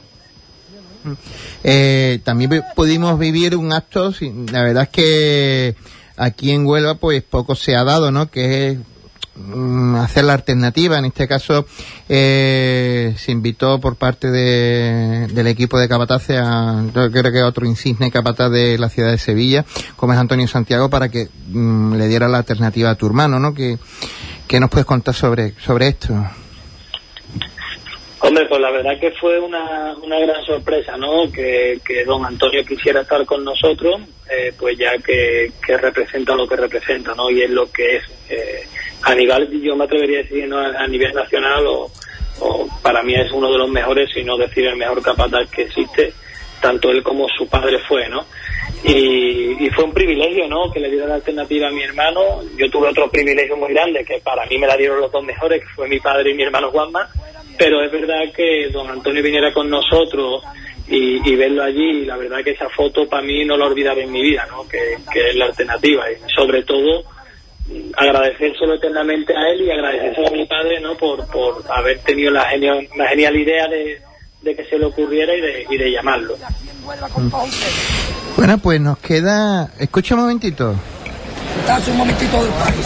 Eh, 1.64 2.20
también 2.24 2.62
pudimos 2.76 3.18
vivir 3.20 3.56
un 3.56 3.74
acto, 3.74 4.14
la 4.52 4.64
verdad 4.64 4.84
es 4.84 4.90
que 4.90 5.76
aquí 6.18 6.52
en 6.52 6.66
Huelva 6.66 6.96
pues 6.96 7.24
poco 7.24 7.56
se 7.56 7.76
ha 7.76 7.84
dado, 7.84 8.12
¿no? 8.12 8.30
Que 8.30 8.78
hacer 9.98 10.26
la 10.26 10.34
alternativa. 10.34 10.98
En 10.98 11.06
este 11.06 11.28
caso 11.28 11.66
eh, 12.10 13.14
se 13.18 13.32
invitó 13.32 13.80
por 13.80 13.96
parte 13.96 14.30
de, 14.30 15.28
del 15.28 15.48
equipo 15.48 15.80
de 15.80 15.88
Capatace 15.88 16.38
a, 16.38 16.84
yo 16.94 17.12
creo 17.12 17.32
que 17.32 17.44
otro 17.44 17.66
insigne 17.66 18.12
capataz 18.12 18.52
de 18.52 18.78
la 18.78 18.90
ciudad 18.90 19.12
de 19.12 19.18
Sevilla, 19.18 19.66
como 19.96 20.14
es 20.14 20.20
Antonio 20.20 20.48
Santiago, 20.48 20.90
para 20.90 21.10
que 21.10 21.28
mm, 21.48 21.96
le 21.96 22.08
diera 22.08 22.28
la 22.28 22.40
alternativa 22.40 22.90
a 22.90 22.96
tu 22.96 23.08
hermano, 23.08 23.40
¿no? 23.40 23.54
Que, 23.54 23.78
¿Qué 24.48 24.60
nos 24.60 24.70
puedes 24.70 24.86
contar 24.86 25.16
sobre, 25.16 25.52
sobre 25.52 25.88
esto? 25.88 26.14
Hombre, 28.24 28.46
pues 28.48 28.62
la 28.62 28.70
verdad 28.70 29.00
que 29.00 29.12
fue 29.12 29.40
una, 29.40 29.96
una 29.96 30.20
gran 30.20 30.44
sorpresa, 30.46 30.96
¿no? 30.96 31.32
Que, 31.32 31.80
que 31.84 32.04
don 32.06 32.24
Antonio 32.24 32.64
quisiera 32.64 33.02
estar 33.02 33.26
con 33.26 33.44
nosotros, 33.44 34.02
eh, 34.30 34.54
pues 34.60 34.78
ya 34.78 34.92
que, 35.04 35.52
que 35.66 35.78
representa 35.78 36.36
lo 36.36 36.48
que 36.48 36.56
representa, 36.56 37.16
¿no? 37.16 37.32
Y 37.32 37.42
es 37.42 37.50
lo 37.50 37.72
que 37.72 37.96
es. 37.98 38.04
Eh, 38.30 38.64
a 39.04 39.16
nivel, 39.16 39.62
yo 39.62 39.76
me 39.76 39.86
atrevería 39.86 40.20
a 40.20 40.24
decir, 40.24 40.48
¿no? 40.48 40.60
a, 40.60 40.88
nivel 40.88 41.14
nacional, 41.14 41.66
o, 41.68 41.92
o 42.40 42.68
para 42.82 43.02
mí 43.04 43.16
es 43.16 43.32
uno 43.32 43.52
de 43.52 43.58
los 43.58 43.70
mejores, 43.70 44.10
si 44.14 44.24
no 44.24 44.38
decir 44.38 44.66
el 44.66 44.76
mejor 44.76 45.02
capataz 45.02 45.50
que 45.50 45.64
existe, 45.64 46.14
tanto 46.62 46.92
él 46.92 47.04
como 47.04 47.28
su 47.30 47.48
padre 47.48 47.80
fue, 47.88 48.08
¿no? 48.08 48.26
Y, 48.84 49.66
y 49.66 49.70
fue 49.72 49.84
un 49.84 49.94
privilegio, 49.94 50.48
¿no? 50.48 50.72
Que 50.72 50.80
le 50.80 50.90
diera 50.90 51.08
la 51.08 51.16
alternativa 51.16 51.68
a 51.68 51.72
mi 51.72 51.84
hermano. 51.84 52.42
Yo 52.58 52.70
tuve 52.70 52.90
otro 52.90 53.10
privilegio 53.10 53.56
muy 53.56 53.74
grande, 53.74 54.04
que 54.04 54.20
para 54.20 54.46
mí 54.46 54.58
me 54.58 54.68
la 54.68 54.76
dieron 54.76 55.02
los 55.02 55.12
dos 55.12 55.24
mejores, 55.24 55.62
que 55.62 55.70
fue 55.76 55.88
mi 55.88 56.00
padre 56.00 56.32
y 56.32 56.34
mi 56.34 56.44
hermano 56.44 56.72
Juanma. 56.72 57.08
Pero 57.58 57.84
es 57.84 57.92
verdad 57.92 58.32
que 58.36 58.70
don 58.72 58.90
Antonio 58.90 59.22
viniera 59.22 59.54
con 59.54 59.70
nosotros 59.70 60.44
y, 60.88 61.30
y 61.30 61.36
verlo 61.36 61.64
allí. 61.64 62.06
La 62.06 62.18
verdad 62.18 62.44
que 62.44 62.52
esa 62.52 62.70
foto 62.70 63.08
para 63.08 63.22
mí 63.22 63.46
no 63.46 63.56
la 63.56 63.66
olvidaré 63.66 64.04
en 64.04 64.12
mi 64.12 64.22
vida, 64.22 64.48
¿no? 64.50 64.68
que, 64.68 64.98
que 65.14 65.30
es 65.30 65.36
la 65.36 65.46
alternativa. 65.46 66.06
Y 66.12 66.16
sobre 66.34 66.64
todo 66.64 67.04
agradecérselo 67.96 68.76
eternamente 68.76 69.34
a 69.36 69.50
él 69.52 69.62
y 69.62 69.72
agradecérselo 69.72 70.28
a 70.28 70.32
mi 70.32 70.46
padre 70.46 70.80
¿no? 70.82 70.96
por, 70.96 71.26
por 71.28 71.64
haber 71.72 72.00
tenido 72.00 72.32
la, 72.32 72.46
genio, 72.50 72.76
la 72.96 73.08
genial 73.10 73.36
idea 73.36 73.68
de, 73.68 74.02
de 74.42 74.56
que 74.56 74.66
se 74.66 74.78
le 74.78 74.86
ocurriera 74.86 75.36
y 75.36 75.42
de, 75.42 75.66
y 75.70 75.78
de 75.78 75.92
llamarlo. 75.92 76.36
Bueno, 78.36 78.58
pues 78.58 78.82
nos 78.82 78.98
queda... 79.00 79.72
Escucha 79.80 80.16
un 80.16 80.22
momentito. 80.22 80.76
Un 81.88 81.98
momentito 81.98 82.44
del 82.44 82.54
país. 82.54 82.86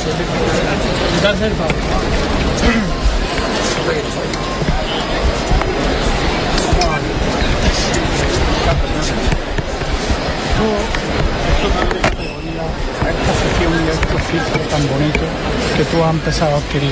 Tan 14.70 14.88
bonito 14.88 15.22
que 15.78 15.84
tú 15.86 16.04
has 16.04 16.14
empezado 16.14 16.56
a 16.56 16.58
adquirir. 16.58 16.92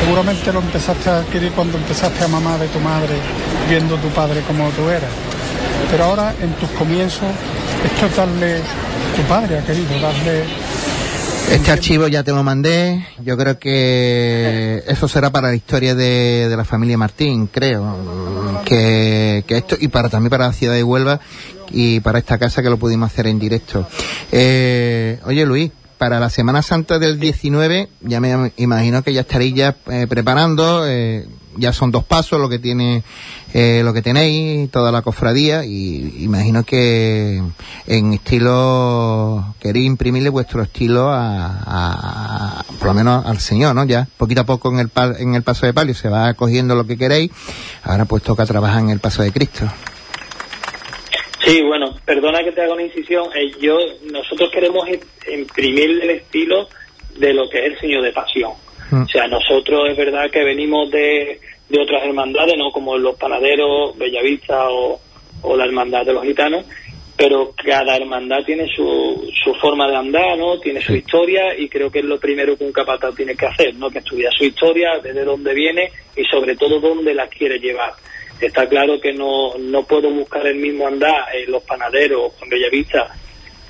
Seguramente 0.00 0.52
lo 0.52 0.60
empezaste 0.60 1.10
a 1.10 1.18
adquirir 1.18 1.52
cuando 1.52 1.78
empezaste 1.78 2.24
a 2.24 2.28
mamar 2.28 2.58
de 2.60 2.68
tu 2.68 2.80
madre, 2.80 3.14
viendo 3.68 3.96
a 3.96 4.00
tu 4.00 4.08
padre 4.08 4.40
como 4.46 4.68
tú 4.70 4.88
eras. 4.88 5.10
Pero 5.90 6.04
ahora, 6.04 6.34
en 6.40 6.52
tus 6.54 6.68
comienzos, 6.70 7.28
esto 7.84 8.06
es 8.06 8.16
darle, 8.16 8.60
tu 9.16 9.22
padre 9.28 9.58
ha 9.58 9.64
querido 9.64 9.98
darle 10.00 10.44
Este 11.50 11.70
archivo 11.70 12.08
ya 12.08 12.22
te 12.22 12.32
lo 12.32 12.42
mandé. 12.42 13.06
Yo 13.24 13.36
creo 13.36 13.58
que 13.58 14.82
eso 14.86 15.08
será 15.08 15.30
para 15.30 15.48
la 15.48 15.54
historia 15.54 15.94
de, 15.94 16.48
de 16.48 16.56
la 16.56 16.64
familia 16.64 16.98
Martín, 16.98 17.46
creo. 17.46 17.96
Que, 18.64 19.44
que 19.46 19.58
esto, 19.58 19.76
y 19.78 19.88
para 19.88 20.08
también 20.08 20.30
para 20.30 20.46
la 20.46 20.52
ciudad 20.52 20.74
de 20.74 20.82
Huelva 20.82 21.20
y 21.70 22.00
para 22.00 22.18
esta 22.18 22.38
casa 22.38 22.62
que 22.62 22.70
lo 22.70 22.78
pudimos 22.78 23.12
hacer 23.12 23.26
en 23.28 23.38
directo. 23.38 23.86
Eh, 24.32 25.20
oye 25.24 25.46
Luis, 25.46 25.70
para 25.98 26.20
la 26.20 26.30
Semana 26.30 26.62
Santa 26.62 26.98
del 26.98 27.18
19, 27.18 27.88
ya 28.02 28.20
me 28.20 28.52
imagino 28.56 29.02
que 29.02 29.12
ya 29.12 29.22
estaréis 29.22 29.54
ya 29.54 29.76
eh, 29.90 30.06
preparando, 30.08 30.84
eh, 30.86 31.26
ya 31.56 31.72
son 31.72 31.90
dos 31.90 32.04
pasos 32.04 32.38
lo 32.40 32.48
que 32.50 32.58
tiene, 32.58 33.02
eh, 33.54 33.80
lo 33.82 33.94
que 33.94 34.02
tenéis, 34.02 34.70
toda 34.70 34.92
la 34.92 35.00
cofradía, 35.02 35.64
y 35.64 36.22
imagino 36.22 36.64
que 36.64 37.42
en 37.86 38.12
estilo, 38.12 39.54
queréis 39.58 39.86
imprimirle 39.86 40.28
vuestro 40.28 40.62
estilo 40.62 41.10
a, 41.10 41.62
a- 41.66 42.64
por 42.78 42.88
lo 42.88 42.94
menos 42.94 43.24
al 43.24 43.38
Señor, 43.40 43.74
¿no? 43.74 43.84
Ya, 43.84 44.06
poquito 44.18 44.42
a 44.42 44.44
poco 44.44 44.70
en 44.70 44.78
el, 44.80 44.88
pal- 44.90 45.16
en 45.18 45.34
el 45.34 45.42
paso 45.42 45.64
de 45.66 45.72
palio 45.72 45.94
se 45.94 46.08
va 46.10 46.34
cogiendo 46.34 46.74
lo 46.74 46.86
que 46.86 46.98
queréis, 46.98 47.30
ahora 47.84 48.04
pues 48.04 48.22
toca 48.22 48.44
trabajar 48.44 48.80
en 48.82 48.90
el 48.90 49.00
paso 49.00 49.22
de 49.22 49.32
Cristo. 49.32 49.66
Sí, 51.44 51.62
bueno, 51.62 51.85
perdona 52.06 52.42
que 52.44 52.52
te 52.52 52.62
haga 52.62 52.72
una 52.74 52.82
incisión. 52.84 53.26
eh, 53.36 53.50
yo, 53.60 53.76
nosotros 54.10 54.50
queremos 54.50 54.88
im- 54.88 55.00
imprimir 55.34 55.90
el 56.02 56.10
estilo 56.10 56.68
de 57.18 57.34
lo 57.34 57.48
que 57.50 57.58
es 57.58 57.64
el 57.72 57.78
Señor 57.80 58.02
de 58.02 58.12
Pasión. 58.12 58.52
Mm. 58.90 59.02
O 59.02 59.08
sea, 59.08 59.26
nosotros 59.26 59.90
es 59.90 59.96
verdad 59.96 60.30
que 60.30 60.44
venimos 60.44 60.90
de, 60.90 61.40
de 61.68 61.80
otras 61.82 62.04
hermandades, 62.04 62.54
¿no? 62.56 62.70
Como 62.70 62.96
los 62.96 63.16
panaderos, 63.16 63.98
Bellavista 63.98 64.70
o, 64.70 65.00
o 65.42 65.56
la 65.56 65.64
hermandad 65.64 66.06
de 66.06 66.12
los 66.12 66.24
gitanos, 66.24 66.64
pero 67.16 67.52
cada 67.56 67.96
hermandad 67.96 68.44
tiene 68.44 68.68
su, 68.76 69.28
su 69.42 69.54
forma 69.54 69.88
de 69.88 69.96
andar, 69.96 70.36
¿no? 70.38 70.60
Tiene 70.60 70.80
su 70.82 70.94
historia 70.94 71.58
y 71.58 71.68
creo 71.68 71.90
que 71.90 72.00
es 72.00 72.04
lo 72.04 72.20
primero 72.20 72.56
que 72.56 72.64
un 72.64 72.72
capataz 72.72 73.14
tiene 73.16 73.34
que 73.34 73.46
hacer, 73.46 73.74
¿no? 73.74 73.90
Que 73.90 73.98
estudiar 74.00 74.32
su 74.34 74.44
historia, 74.44 74.98
desde 75.02 75.24
dónde 75.24 75.54
viene 75.54 75.90
y 76.14 76.24
sobre 76.26 76.54
todo 76.56 76.78
dónde 76.78 77.14
la 77.14 77.26
quiere 77.26 77.58
llevar. 77.58 77.92
Está 78.40 78.68
claro 78.68 79.00
que 79.00 79.12
no, 79.12 79.56
no 79.58 79.82
puedo 79.84 80.10
buscar 80.10 80.46
el 80.46 80.56
mismo 80.56 80.86
andar 80.86 81.34
en 81.34 81.50
los 81.50 81.62
panaderos, 81.62 82.32
en 82.42 82.50
Bellavista, 82.50 83.08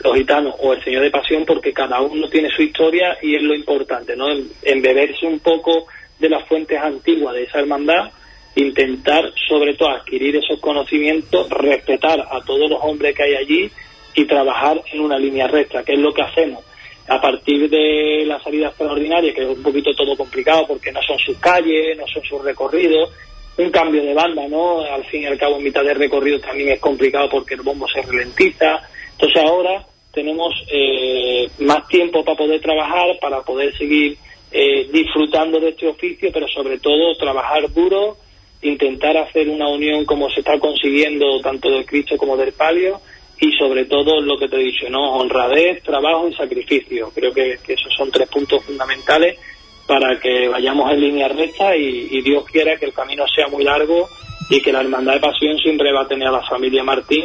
los 0.02 0.16
gitanos 0.16 0.55
o 0.59 0.72
el 0.72 0.83
Señor 0.83 1.05
de 1.05 1.11
Pasión 1.11 1.44
porque 1.46 1.72
cada 1.72 2.00
uno 2.00 2.29
tiene 2.29 2.50
su 2.50 2.62
historia 2.62 3.16
y 3.22 3.37
es 3.37 3.42
lo 3.42 3.55
importante, 3.55 4.16
¿no? 4.16 4.31
En, 4.31 4.48
en 4.62 4.83
beberse 4.83 5.26
un 5.26 5.38
poco 5.38 5.87
de 6.18 6.29
las 6.29 6.46
fuentes 6.48 6.79
antiguas 6.81 7.35
de 7.35 7.44
esa 7.44 7.61
hermandad, 7.61 8.11
intentar 8.57 9.33
sobre 9.48 9.74
todo 9.74 9.90
adquirir 9.90 10.37
esos 10.37 10.59
conocimientos, 10.61 11.48
respetar 11.50 12.20
a 12.20 12.40
todos 12.44 12.68
los 12.68 12.81
hombres 12.83 13.14
que 13.14 13.22
hay 13.22 13.35
allí 13.37 13.70
y 14.14 14.24
trabajar 14.24 14.81
en 14.92 15.00
una 15.00 15.18
línea 15.18 15.46
recta, 15.46 15.85
que 15.85 15.92
es 15.92 15.98
lo 15.98 16.12
que 16.12 16.22
hacemos. 16.22 16.64
A 17.09 17.20
partir 17.20 17.70
de 17.70 18.24
la 18.26 18.40
salida 18.40 18.68
extraordinaria, 18.68 19.33
que 19.33 19.42
es 19.42 19.57
un 19.57 19.62
poquito 19.62 19.94
todo 19.94 20.16
complicado 20.16 20.66
porque 20.66 20.90
no 20.90 21.00
son 21.02 21.18
sus 21.18 21.37
calles, 21.38 21.96
no 21.96 22.07
son 22.09 22.22
sus 22.24 22.42
recorridos, 22.42 23.11
un 23.59 23.71
cambio 23.71 24.05
de 24.05 24.14
banda, 24.14 24.47
¿no? 24.49 24.81
Al 24.81 25.05
fin 25.05 25.23
y 25.23 25.27
al 25.27 25.38
cabo, 25.38 25.57
en 25.57 25.64
mitad 25.64 25.83
de 25.83 25.95
recorrido 25.95 26.38
también 26.40 26.71
es 26.71 26.81
complicado 26.81 27.29
porque 27.29 27.55
el 27.55 27.62
bombo 27.62 27.87
se 27.88 28.03
ralentiza. 28.03 28.81
Entonces 29.12 29.42
ahora 29.42 29.87
tenemos 30.12 30.55
eh, 30.71 31.49
más 31.61 31.87
tiempo 31.88 32.25
para 32.25 32.37
poder 32.37 32.61
trabajar, 32.61 33.19
para 33.21 33.40
poder 33.42 33.77
seguir 33.77 34.16
eh, 34.53 34.87
disfrutando 34.92 35.59
de 35.59 35.71
este 35.71 35.88
oficio, 35.88 36.31
pero 36.33 36.47
sobre 36.49 36.79
todo 36.79 37.16
trabajar 37.16 37.73
duro, 37.73 38.16
intentar 38.62 39.16
hacer 39.16 39.49
una 39.49 39.69
unión 39.69 40.05
como 40.05 40.31
se 40.31 40.40
está 40.40 40.59
consiguiendo 40.59 41.40
tanto 41.40 41.71
del 41.71 41.87
Cristo 41.87 42.16
como 42.16 42.37
del 42.37 42.53
palio 42.53 43.01
y 43.38 43.53
sobre 43.53 43.85
todo 43.85 44.21
lo 44.21 44.38
que 44.38 44.49
te 44.49 44.57
he 44.57 44.64
dicho, 44.64 44.88
¿no? 44.88 45.16
Honradez, 45.16 45.83
trabajo 45.83 46.29
y 46.29 46.35
sacrificio. 46.35 47.11
Creo 47.14 47.33
que 47.33 47.59
esos 47.69 47.92
son 47.95 48.11
tres 48.11 48.29
puntos 48.29 48.64
fundamentales 48.64 49.38
para 49.87 50.18
que 50.20 50.49
vayamos 50.49 50.90
en 50.92 51.01
línea 51.01 51.29
recta 51.29 51.77
y, 51.77 52.09
y 52.11 52.22
Dios 52.22 52.44
quiera 52.51 52.77
que 52.77 52.87
el 52.87 52.92
camino 52.92 53.25
sea 53.35 53.49
muy 53.49 53.64
largo 53.64 54.09
y 54.51 54.61
que 54.61 54.72
la 54.72 54.81
Hermandad 54.81 55.14
de 55.14 55.20
Pasión 55.20 55.59
siempre 55.59 55.92
va 55.92 56.03
a 56.03 56.09
tener 56.09 56.29
a 56.29 56.33
la 56.33 56.42
familia 56.42 56.85
Martín 56.85 57.25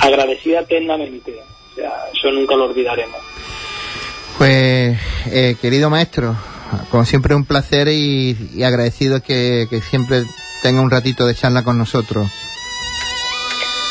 agradecida 0.00 0.60
eternamente. 0.60 1.40
O 1.72 1.74
sea, 1.74 1.90
eso 2.12 2.30
nunca 2.30 2.56
lo 2.56 2.66
olvidaremos. 2.66 3.20
Pues, 4.38 4.98
eh, 5.30 5.56
querido 5.60 5.90
maestro, 5.90 6.34
como 6.90 7.04
siempre 7.04 7.34
un 7.34 7.44
placer 7.44 7.88
y, 7.88 8.36
y 8.54 8.62
agradecido 8.62 9.22
que, 9.22 9.66
que 9.68 9.80
siempre 9.80 10.24
tenga 10.62 10.80
un 10.80 10.90
ratito 10.90 11.26
de 11.26 11.34
charla 11.34 11.62
con 11.62 11.78
nosotros. 11.78 12.28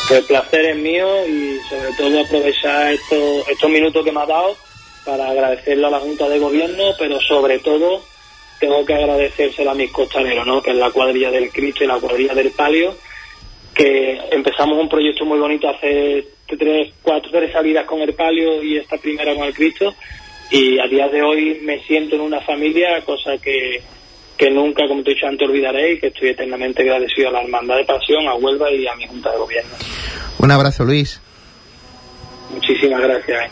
El 0.10 0.24
placer 0.24 0.66
es 0.66 0.78
mío 0.78 1.08
y 1.28 1.60
sobre 1.70 1.94
todo 1.96 2.22
aprovechar 2.22 2.92
estos, 2.94 3.48
estos 3.48 3.70
minutos 3.70 4.04
que 4.04 4.12
me 4.12 4.22
ha 4.22 4.26
dado 4.26 4.58
para 5.06 5.30
agradecerle 5.30 5.86
a 5.86 5.92
la 5.92 6.00
Junta 6.00 6.28
de 6.28 6.40
Gobierno, 6.40 6.84
pero 6.98 7.20
sobre 7.22 7.60
todo 7.60 8.04
tengo 8.60 8.86
que 8.86 8.94
agradecérselo 8.94 9.72
a 9.72 9.76
mis 9.76 9.92
costaneros, 9.92 10.46
¿no? 10.46 10.62
que 10.62 10.72
es 10.72 10.78
la 10.78 10.92
cuadrilla 10.92 11.32
del 11.32 11.50
Cristo 11.52 11.84
y 11.84 11.88
la 11.88 12.00
cuadrilla 12.00 12.34
del 12.34 12.52
Palio, 12.52 12.96
que 13.74 14.20
empezamos 14.32 14.78
un 14.78 14.90
proyecto 14.90 15.26
muy 15.26 15.40
bonito 15.40 15.70
hace 15.70 16.26
tres, 16.46 16.94
cuatro, 17.02 17.32
tres 17.32 17.52
salidas 17.52 17.86
con 17.86 18.02
el 18.02 18.14
Palio 18.14 18.62
y 18.62 18.78
esta 18.78 18.98
primera 18.98 19.34
con 19.36 19.46
el 19.46 19.54
Cristo, 19.54 19.96
y 20.52 20.80
a 20.80 20.88
día 20.88 21.08
de 21.08 21.22
hoy 21.22 21.60
me 21.64 21.80
siento 21.84 22.16
en 22.16 22.22
una 22.22 22.42
familia, 22.42 23.02
cosa 23.06 23.38
que, 23.38 23.82
que 24.36 24.50
nunca, 24.50 24.88
como 24.88 25.04
te 25.04 25.12
he 25.12 25.14
dicho 25.14 25.28
antes, 25.28 25.48
olvidaré 25.48 25.94
y 25.94 26.00
que 26.00 26.08
estoy 26.08 26.30
eternamente 26.30 26.82
agradecido 26.82 27.30
a 27.30 27.32
la 27.34 27.42
Hermandad 27.42 27.78
de 27.78 27.86
Pasión, 27.86 28.28
a 28.28 28.36
Huelva 28.36 28.72
y 28.72 28.88
a 28.88 28.96
mi 28.96 29.06
Junta 29.06 29.32
de 29.32 29.38
Gobierno. 29.38 29.72
Un 30.40 30.52
abrazo, 30.52 30.86
Luis. 30.86 31.22
Muchísimas 32.52 33.02
gracias. 33.02 33.52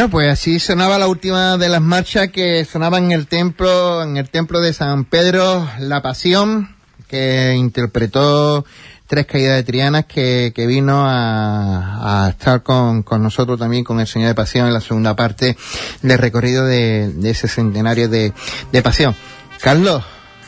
Bueno, 0.00 0.12
pues 0.12 0.32
así 0.32 0.58
sonaba 0.58 0.98
la 0.98 1.08
última 1.08 1.58
de 1.58 1.68
las 1.68 1.82
marchas 1.82 2.30
que 2.30 2.64
sonaba 2.64 2.96
en 2.96 3.12
el 3.12 3.26
templo, 3.26 4.02
en 4.02 4.16
el 4.16 4.30
templo 4.30 4.62
de 4.62 4.72
San 4.72 5.04
Pedro, 5.04 5.68
La 5.78 6.00
Pasión, 6.00 6.74
que 7.06 7.52
interpretó 7.54 8.64
tres 9.06 9.26
caídas 9.26 9.56
de 9.56 9.62
Trianas 9.62 10.06
que, 10.06 10.54
que 10.56 10.66
vino 10.66 11.04
a, 11.06 12.24
a 12.24 12.30
estar 12.30 12.62
con, 12.62 13.02
con, 13.02 13.22
nosotros 13.22 13.58
también, 13.58 13.84
con 13.84 14.00
el 14.00 14.06
Señor 14.06 14.28
de 14.28 14.34
Pasión 14.34 14.66
en 14.66 14.72
la 14.72 14.80
segunda 14.80 15.14
parte 15.14 15.54
del 16.00 16.16
recorrido 16.16 16.64
de, 16.64 17.12
de 17.12 17.30
ese 17.32 17.46
centenario 17.46 18.08
de, 18.08 18.32
de 18.72 18.82
Pasión. 18.82 19.14
Carlos, 19.60 20.02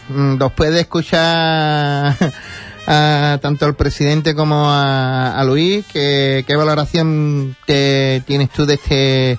mm, 0.09 0.39
¿nos 0.39 0.53
puede 0.53 0.81
escuchar 0.81 2.17
a 2.87 3.39
tanto 3.41 3.65
al 3.67 3.75
presidente 3.75 4.35
como 4.35 4.71
a, 4.71 5.39
a 5.39 5.45
Luis? 5.45 5.85
¿Qué, 5.93 6.45
¿Qué 6.47 6.57
valoración 6.57 7.57
te, 7.67 8.23
tienes 8.27 8.51
tú 8.51 8.67
de 8.67 8.75
este 8.75 9.39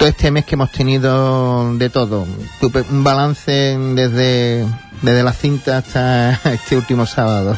todo 0.00 0.08
este 0.08 0.30
mes 0.30 0.46
que 0.46 0.54
hemos 0.54 0.72
tenido 0.72 1.76
de 1.76 1.90
todo? 1.90 2.26
Un 2.90 3.04
balance 3.04 3.76
desde 3.94 4.64
desde 5.02 5.22
la 5.22 5.34
cinta 5.34 5.78
hasta 5.78 6.32
este 6.52 6.76
último 6.76 7.04
sábado. 7.04 7.56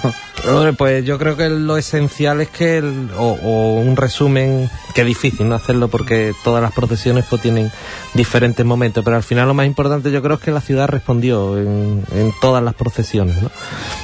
Pues 0.77 1.05
yo 1.05 1.19
creo 1.19 1.37
que 1.37 1.49
lo 1.49 1.77
esencial 1.77 2.41
es 2.41 2.49
que, 2.49 2.83
o, 3.17 3.39
o, 3.43 3.81
un 3.81 3.97
resumen, 3.97 4.69
que 4.93 5.03
es 5.03 5.07
difícil 5.07 5.49
no 5.49 5.55
hacerlo 5.55 5.87
porque 5.87 6.35
todas 6.43 6.61
las 6.61 6.73
procesiones 6.73 7.27
pues 7.31 7.43
tienen 7.43 7.71
diferentes 8.15 8.67
momentos, 8.67 9.05
pero 9.05 9.17
al 9.17 9.23
final 9.23 9.47
lo 9.47 9.55
más 9.55 9.67
importante 9.67 10.11
yo 10.11 10.21
creo 10.21 10.37
es 10.37 10.43
que 10.43 10.51
la 10.51 10.61
ciudad 10.61 10.89
respondió 10.89 11.57
en, 11.59 12.05
en 12.13 12.33
todas 12.41 12.63
las 12.63 12.75
procesiones, 12.75 13.41
¿no? 13.41 13.53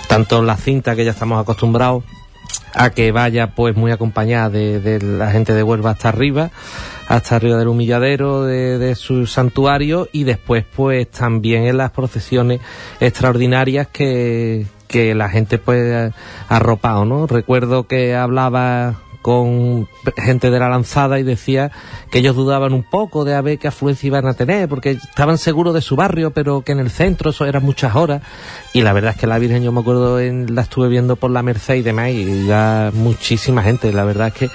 Tanto 0.06 0.40
la 0.42 0.56
cinta 0.56 0.94
que 0.94 1.04
ya 1.04 1.10
estamos 1.10 1.40
acostumbrados 1.40 2.04
a 2.74 2.90
que 2.90 3.12
vaya 3.12 3.48
pues 3.54 3.76
muy 3.76 3.90
acompañada 3.90 4.50
de, 4.50 4.80
de 4.80 5.00
la 5.00 5.30
gente 5.30 5.54
de 5.54 5.62
Huelva 5.62 5.90
hasta 5.90 6.08
arriba, 6.08 6.50
hasta 7.08 7.36
arriba 7.36 7.56
del 7.56 7.68
humilladero 7.68 8.44
de, 8.44 8.94
su 8.94 9.26
santuario 9.26 10.08
y 10.12 10.24
después 10.24 10.64
pues 10.74 11.10
también 11.10 11.64
en 11.64 11.76
las 11.76 11.90
procesiones 11.90 12.60
extraordinarias 13.00 13.88
que, 13.88 14.66
que 14.86 15.14
la 15.14 15.28
gente 15.28 15.58
pues 15.58 15.94
ha 15.94 16.12
arropado, 16.48 17.04
¿no? 17.04 17.26
Recuerdo 17.26 17.86
que 17.86 18.14
hablaba 18.14 18.96
con 19.22 19.88
gente 20.16 20.50
de 20.50 20.58
la 20.58 20.68
lanzada 20.68 21.18
y 21.18 21.22
decía 21.22 21.70
que 22.10 22.18
ellos 22.18 22.36
dudaban 22.36 22.72
un 22.72 22.82
poco 22.82 23.24
de 23.24 23.34
a 23.34 23.40
ver 23.40 23.58
qué 23.58 23.68
afluencia 23.68 24.06
iban 24.06 24.26
a 24.26 24.34
tener, 24.34 24.68
porque 24.68 24.92
estaban 24.92 25.38
seguros 25.38 25.74
de 25.74 25.80
su 25.80 25.96
barrio, 25.96 26.30
pero 26.30 26.62
que 26.62 26.72
en 26.72 26.78
el 26.78 26.90
centro 26.90 27.30
eso 27.30 27.44
eran 27.44 27.62
muchas 27.62 27.94
horas. 27.96 28.22
Y 28.72 28.82
la 28.82 28.92
verdad 28.92 29.12
es 29.14 29.20
que 29.20 29.26
la 29.26 29.38
Virgen, 29.38 29.62
yo 29.62 29.72
me 29.72 29.80
acuerdo, 29.80 30.20
en, 30.20 30.54
la 30.54 30.62
estuve 30.62 30.88
viendo 30.88 31.16
por 31.16 31.30
la 31.30 31.42
Merced 31.42 31.76
y 31.76 31.82
demás, 31.82 32.10
y 32.10 32.46
ya 32.46 32.90
muchísima 32.94 33.62
gente. 33.62 33.92
La 33.92 34.04
verdad 34.04 34.28
es 34.28 34.34
que 34.34 34.50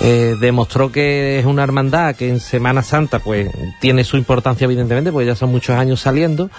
eh, 0.00 0.36
demostró 0.40 0.90
que 0.90 1.38
es 1.38 1.46
una 1.46 1.62
hermandad 1.62 2.16
que 2.16 2.28
en 2.28 2.40
Semana 2.40 2.82
Santa, 2.82 3.18
pues, 3.18 3.50
tiene 3.80 4.04
su 4.04 4.16
importancia, 4.16 4.64
evidentemente, 4.64 5.12
porque 5.12 5.26
ya 5.26 5.34
son 5.34 5.50
muchos 5.50 5.76
años 5.76 6.00
saliendo, 6.00 6.50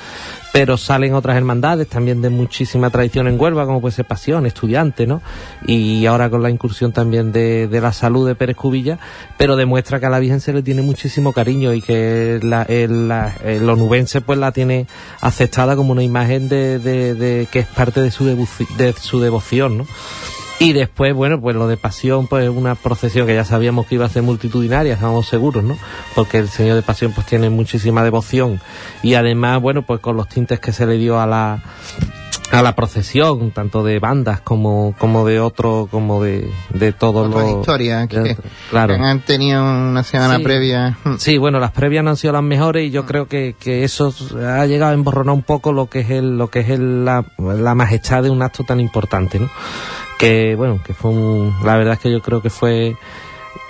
pero 0.52 0.78
salen 0.78 1.14
otras 1.14 1.38
hermandades 1.38 1.88
también 1.88 2.22
de 2.22 2.30
muchísima 2.30 2.90
tradición 2.90 3.28
en 3.28 3.40
Huelva, 3.40 3.66
como 3.66 3.82
puede 3.82 3.96
ser 3.96 4.06
Pasión, 4.06 4.46
Estudiante, 4.46 5.06
¿no? 5.06 5.22
Y 5.66 6.06
ahora 6.06 6.30
con 6.30 6.42
la 6.42 6.50
incursión 6.50 6.92
también 6.92 7.32
de, 7.32 7.68
de 7.68 7.82
la 7.82 7.94
salud 7.94 8.28
de 8.28 8.36
Pérez 8.36 8.56
Cubilla, 8.56 8.98
pero 9.38 9.56
demuestra 9.56 10.00
que 10.00 10.08
a 10.08 10.10
la 10.10 10.20
Virgen 10.20 10.42
se 10.42 10.54
le 10.54 10.64
tiene 10.64 10.82
muchísimo 10.82 11.34
cariño 11.34 11.74
y 11.74 11.82
que 11.82 12.40
la, 12.42 12.64
el, 12.64 13.08
la, 13.08 13.36
el 13.44 13.70
onubense 13.70 14.22
pues 14.22 14.40
la 14.40 14.52
tiene 14.52 14.88
aceptada 15.22 15.76
como 15.76 15.92
una 15.92 16.04
imagen 16.04 16.50
de, 16.50 16.80
de, 16.80 17.14
de 17.14 17.48
que 17.52 17.60
es 17.60 17.68
parte 17.68 18.02
de 18.02 18.12
su, 18.12 18.26
de 18.26 18.94
su 18.94 19.20
devoción, 19.20 19.78
¿no? 19.80 19.86
Y 20.60 20.74
después, 20.74 21.14
bueno, 21.14 21.40
pues 21.40 21.56
lo 21.56 21.68
de 21.68 21.78
pasión, 21.78 22.28
pues 22.28 22.50
una 22.50 22.76
procesión 22.76 23.26
que 23.26 23.34
ya 23.34 23.46
sabíamos 23.46 23.88
que 23.88 23.96
iba 23.96 24.06
a 24.06 24.10
ser 24.10 24.24
multitudinaria, 24.24 24.94
estábamos 24.94 25.28
seguros, 25.28 25.64
¿no? 25.64 25.78
Porque 26.16 26.38
el 26.38 26.50
Señor 26.50 26.76
de 26.76 26.82
Pasión 26.82 27.14
pues 27.14 27.26
tiene 27.26 27.50
muchísima 27.50 28.04
devoción 28.04 28.60
y 29.02 29.14
además, 29.14 29.62
bueno, 29.62 29.84
pues 29.84 30.02
con 30.02 30.18
los 30.18 30.28
tintes 30.28 30.60
que 30.60 30.74
se 30.74 30.86
le 30.86 30.98
dio 30.98 31.20
a 31.20 31.26
la 31.26 31.64
a 32.52 32.62
la 32.62 32.76
procesión, 32.76 33.52
tanto 33.52 33.84
de 33.84 34.00
bandas 34.00 34.42
como, 34.42 34.96
como 34.98 35.26
de 35.26 35.40
otro, 35.40 35.88
como 35.92 36.24
de, 36.24 36.50
de 36.74 36.92
todos 36.94 37.30
los... 37.30 37.60
historias 37.60 38.08
que, 38.08 38.38
claro. 38.70 38.96
que 38.96 39.02
han 39.02 39.20
tenido 39.22 39.62
una 39.64 40.04
semana 40.04 40.38
sí. 40.38 40.44
previa. 40.44 40.98
Sí, 41.20 41.38
bueno, 41.38 41.60
las 41.60 41.72
previas 41.72 42.04
no 42.04 42.12
han 42.12 42.18
sido 42.18 42.34
las 42.34 42.44
mejores 42.44 42.88
y 42.88 42.92
yo 42.92 43.06
creo 43.06 43.28
que, 43.28 43.56
que 43.60 43.84
eso 43.84 44.14
ha 44.48 44.66
llegado 44.66 44.92
a 44.92 44.96
emborronar 44.96 45.36
un 45.36 45.44
poco 45.44 45.74
lo 45.74 45.90
que 45.90 46.00
es 46.00 46.10
el, 46.10 46.38
lo 46.38 46.50
que 46.50 46.62
es 46.62 46.70
el, 46.70 47.06
la, 47.06 47.24
la 47.38 47.76
majestad 47.76 48.24
de 48.24 48.32
un 48.32 48.42
acto 48.42 48.64
tan 48.64 48.80
importante, 48.80 49.40
¿no? 49.40 49.50
Que, 50.20 50.54
bueno, 50.56 50.82
que 50.84 50.94
fue 50.94 51.12
un, 51.12 51.56
la 51.64 51.78
verdad 51.78 51.94
es 51.94 52.00
que 52.00 52.12
yo 52.12 52.22
creo 52.22 52.42
que 52.42 52.52
fue 52.52 52.98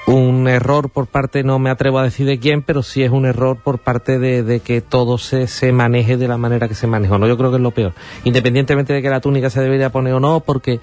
un 0.09 0.47
error 0.47 0.89
por 0.89 1.07
parte, 1.07 1.43
no 1.43 1.59
me 1.59 1.69
atrevo 1.69 1.99
a 1.99 2.03
decir 2.03 2.25
de 2.25 2.39
quién, 2.39 2.63
pero 2.63 2.81
sí 2.81 3.03
es 3.03 3.11
un 3.11 3.25
error 3.25 3.57
por 3.57 3.77
parte 3.77 4.17
de, 4.17 4.59
que 4.59 4.81
todo 4.81 5.17
se, 5.17 5.47
se, 5.47 5.71
maneje 5.71 6.17
de 6.17 6.27
la 6.27 6.37
manera 6.37 6.67
que 6.67 6.73
se 6.73 6.87
manejó. 6.87 7.17
¿no? 7.17 7.27
Yo 7.27 7.37
creo 7.37 7.51
que 7.51 7.57
es 7.57 7.61
lo 7.61 7.71
peor. 7.71 7.93
Independientemente 8.23 8.93
de 8.93 9.01
que 9.01 9.09
la 9.09 9.21
túnica 9.21 9.49
se 9.49 9.61
debería 9.61 9.91
poner 9.91 10.13
o 10.13 10.19
no, 10.19 10.39
porque 10.39 10.79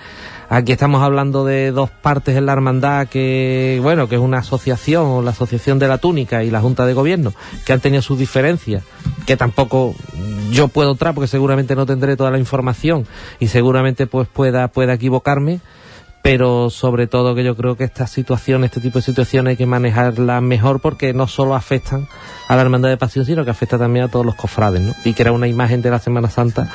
aquí 0.48 0.72
estamos 0.72 1.02
hablando 1.02 1.44
de 1.44 1.72
dos 1.72 1.90
partes 1.90 2.36
en 2.36 2.46
la 2.46 2.52
hermandad 2.52 3.08
que, 3.08 3.80
bueno, 3.82 4.08
que 4.08 4.14
es 4.14 4.20
una 4.20 4.38
asociación, 4.38 5.24
la 5.24 5.32
asociación 5.32 5.78
de 5.78 5.88
la 5.88 5.98
túnica 5.98 6.44
y 6.44 6.50
la 6.50 6.60
Junta 6.60 6.86
de 6.86 6.94
Gobierno, 6.94 7.32
que 7.64 7.72
han 7.72 7.80
tenido 7.80 8.02
sus 8.02 8.18
diferencias, 8.18 8.84
que 9.26 9.36
tampoco 9.36 9.94
yo 10.50 10.68
puedo 10.68 10.92
entrar 10.92 11.14
porque 11.14 11.28
seguramente 11.28 11.74
no 11.74 11.86
tendré 11.86 12.16
toda 12.16 12.30
la 12.30 12.38
información 12.38 13.06
y 13.40 13.48
seguramente 13.48 14.06
pues 14.06 14.28
pueda, 14.28 14.68
pueda 14.68 14.94
equivocarme 14.94 15.60
pero 16.22 16.70
sobre 16.70 17.06
todo 17.06 17.34
que 17.34 17.44
yo 17.44 17.56
creo 17.56 17.76
que 17.76 17.84
esta 17.84 18.06
situación, 18.06 18.64
este 18.64 18.80
tipo 18.80 18.98
de 18.98 19.04
situaciones 19.04 19.52
hay 19.52 19.56
que 19.56 19.66
manejarlas 19.66 20.42
mejor 20.42 20.80
porque 20.80 21.14
no 21.14 21.28
solo 21.28 21.54
afectan 21.54 22.08
a 22.48 22.56
la 22.56 22.62
hermandad 22.62 22.88
de 22.88 22.96
pasión, 22.96 23.24
sino 23.24 23.44
que 23.44 23.50
afecta 23.50 23.78
también 23.78 24.06
a 24.06 24.08
todos 24.08 24.26
los 24.26 24.34
cofrades, 24.34 24.80
¿no? 24.80 24.92
Y 25.04 25.14
era 25.16 25.32
una 25.32 25.48
imagen 25.48 25.82
de 25.82 25.90
la 25.90 25.98
Semana 25.98 26.28
Santa 26.28 26.68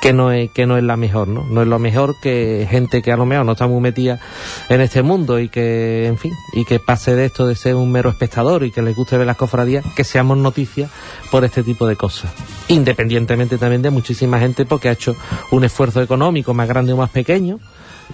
que 0.00 0.12
no 0.12 0.30
es, 0.30 0.50
que 0.50 0.66
no 0.66 0.76
es 0.76 0.84
la 0.84 0.96
mejor, 0.96 1.28
¿no? 1.28 1.44
No 1.44 1.62
es 1.62 1.68
lo 1.68 1.78
mejor 1.78 2.14
que 2.20 2.66
gente 2.70 3.02
que 3.02 3.12
a 3.12 3.16
lo 3.16 3.26
mejor 3.26 3.46
no 3.46 3.52
está 3.52 3.66
muy 3.66 3.80
metida 3.80 4.20
en 4.68 4.80
este 4.80 5.02
mundo 5.02 5.40
y 5.40 5.48
que, 5.48 6.06
en 6.06 6.18
fin, 6.18 6.32
y 6.52 6.64
que 6.64 6.78
pase 6.78 7.14
de 7.14 7.26
esto 7.26 7.46
de 7.46 7.54
ser 7.54 7.74
un 7.74 7.90
mero 7.90 8.10
espectador 8.10 8.64
y 8.64 8.70
que 8.70 8.82
les 8.82 8.94
guste 8.94 9.16
ver 9.16 9.26
las 9.26 9.36
cofradías, 9.36 9.84
que 9.96 10.04
seamos 10.04 10.38
noticias 10.38 10.90
por 11.30 11.44
este 11.44 11.62
tipo 11.62 11.86
de 11.86 11.96
cosas. 11.96 12.30
Independientemente 12.68 13.58
también 13.58 13.82
de 13.82 13.90
muchísima 13.90 14.38
gente 14.38 14.64
porque 14.64 14.88
ha 14.88 14.92
hecho 14.92 15.16
un 15.50 15.64
esfuerzo 15.64 16.02
económico 16.02 16.54
más 16.54 16.68
grande 16.68 16.92
o 16.92 16.96
más 16.96 17.10
pequeño, 17.10 17.58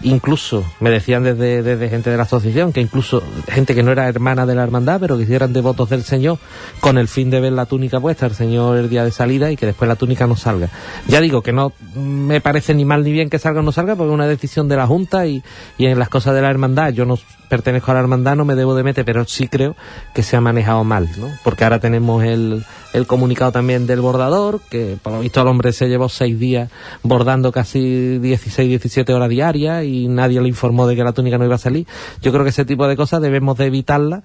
incluso 0.02 0.64
me 0.80 0.90
decían 0.90 1.22
desde, 1.22 1.62
desde, 1.62 1.88
gente 1.88 2.10
de 2.10 2.16
la 2.16 2.22
asociación 2.22 2.72
que 2.72 2.80
incluso 2.80 3.22
gente 3.48 3.74
que 3.74 3.82
no 3.82 3.92
era 3.92 4.08
hermana 4.08 4.46
de 4.46 4.54
la 4.54 4.62
hermandad 4.62 5.00
pero 5.00 5.18
que 5.18 5.34
eran 5.34 5.52
devotos 5.52 5.90
del 5.90 6.02
Señor 6.02 6.38
con 6.80 6.98
el 6.98 7.08
fin 7.08 7.30
de 7.30 7.40
ver 7.40 7.52
la 7.52 7.66
túnica 7.66 8.00
puesta 8.00 8.26
el 8.26 8.34
Señor 8.34 8.78
el 8.78 8.88
día 8.88 9.04
de 9.04 9.10
salida 9.10 9.50
y 9.50 9.56
que 9.56 9.66
después 9.66 9.88
la 9.88 9.96
túnica 9.96 10.26
no 10.26 10.36
salga. 10.36 10.68
Ya 11.08 11.20
digo 11.20 11.42
que 11.42 11.52
no 11.52 11.72
me 11.94 12.40
parece 12.40 12.74
ni 12.74 12.84
mal 12.84 13.04
ni 13.04 13.12
bien 13.12 13.30
que 13.30 13.38
salga 13.38 13.60
o 13.60 13.62
no 13.62 13.72
salga 13.72 13.94
porque 13.94 14.10
es 14.10 14.14
una 14.14 14.26
decisión 14.26 14.68
de 14.68 14.76
la 14.76 14.86
Junta 14.86 15.26
y, 15.26 15.42
y 15.78 15.86
en 15.86 15.98
las 15.98 16.08
cosas 16.08 16.34
de 16.34 16.42
la 16.42 16.50
hermandad 16.50 16.90
yo 16.90 17.04
no 17.04 17.18
pertenezco 17.52 17.90
a 17.90 17.94
la 17.94 18.00
hermandad 18.00 18.34
no 18.34 18.46
me 18.46 18.54
debo 18.54 18.74
de 18.74 18.82
meter 18.82 19.04
pero 19.04 19.26
sí 19.26 19.46
creo 19.46 19.76
que 20.14 20.22
se 20.22 20.36
ha 20.36 20.40
manejado 20.40 20.84
mal 20.84 21.10
¿no? 21.18 21.28
porque 21.44 21.64
ahora 21.64 21.80
tenemos 21.80 22.24
el, 22.24 22.64
el 22.94 23.06
comunicado 23.06 23.52
también 23.52 23.86
del 23.86 24.00
bordador 24.00 24.62
que 24.70 24.96
por 25.02 25.12
lo 25.12 25.20
visto 25.20 25.42
el 25.42 25.48
hombre 25.48 25.74
se 25.74 25.90
llevó 25.90 26.08
seis 26.08 26.38
días 26.38 26.70
bordando 27.02 27.52
casi 27.52 28.18
16 28.18 28.70
17 28.70 29.12
horas 29.12 29.28
diarias 29.28 29.84
y 29.84 30.08
nadie 30.08 30.40
le 30.40 30.48
informó 30.48 30.86
de 30.86 30.96
que 30.96 31.04
la 31.04 31.12
túnica 31.12 31.36
no 31.36 31.44
iba 31.44 31.56
a 31.56 31.58
salir. 31.58 31.86
Yo 32.22 32.32
creo 32.32 32.44
que 32.44 32.50
ese 32.50 32.64
tipo 32.64 32.86
de 32.86 32.96
cosas 32.96 33.20
debemos 33.20 33.58
de 33.58 33.66
evitarlas 33.66 34.22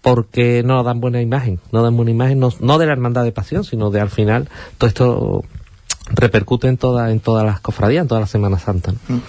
porque 0.00 0.62
no 0.64 0.82
dan 0.82 1.00
buena 1.00 1.20
imagen, 1.20 1.60
no 1.70 1.82
dan 1.82 1.96
buena 1.96 2.10
imagen, 2.10 2.38
no, 2.38 2.50
no 2.60 2.78
de 2.78 2.86
la 2.86 2.92
hermandad 2.92 3.24
de 3.24 3.32
pasión, 3.32 3.64
sino 3.64 3.90
de 3.90 4.00
al 4.00 4.10
final 4.10 4.48
todo 4.78 4.88
esto 4.88 5.44
repercute 6.14 6.68
en 6.68 6.76
toda, 6.76 7.10
en 7.10 7.20
todas 7.20 7.44
las 7.44 7.60
cofradías, 7.60 8.02
en 8.02 8.08
toda 8.08 8.20
la 8.20 8.26
Semana 8.26 8.58
Santa. 8.58 8.92
¿no? 9.08 9.20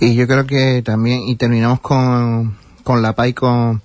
Y 0.00 0.14
yo 0.14 0.26
creo 0.26 0.46
que 0.46 0.82
también, 0.82 1.22
y 1.26 1.36
terminamos 1.36 1.80
con, 1.80 2.56
con 2.88 3.02
la 3.02 3.12
PAI 3.12 3.34
con 3.34 3.82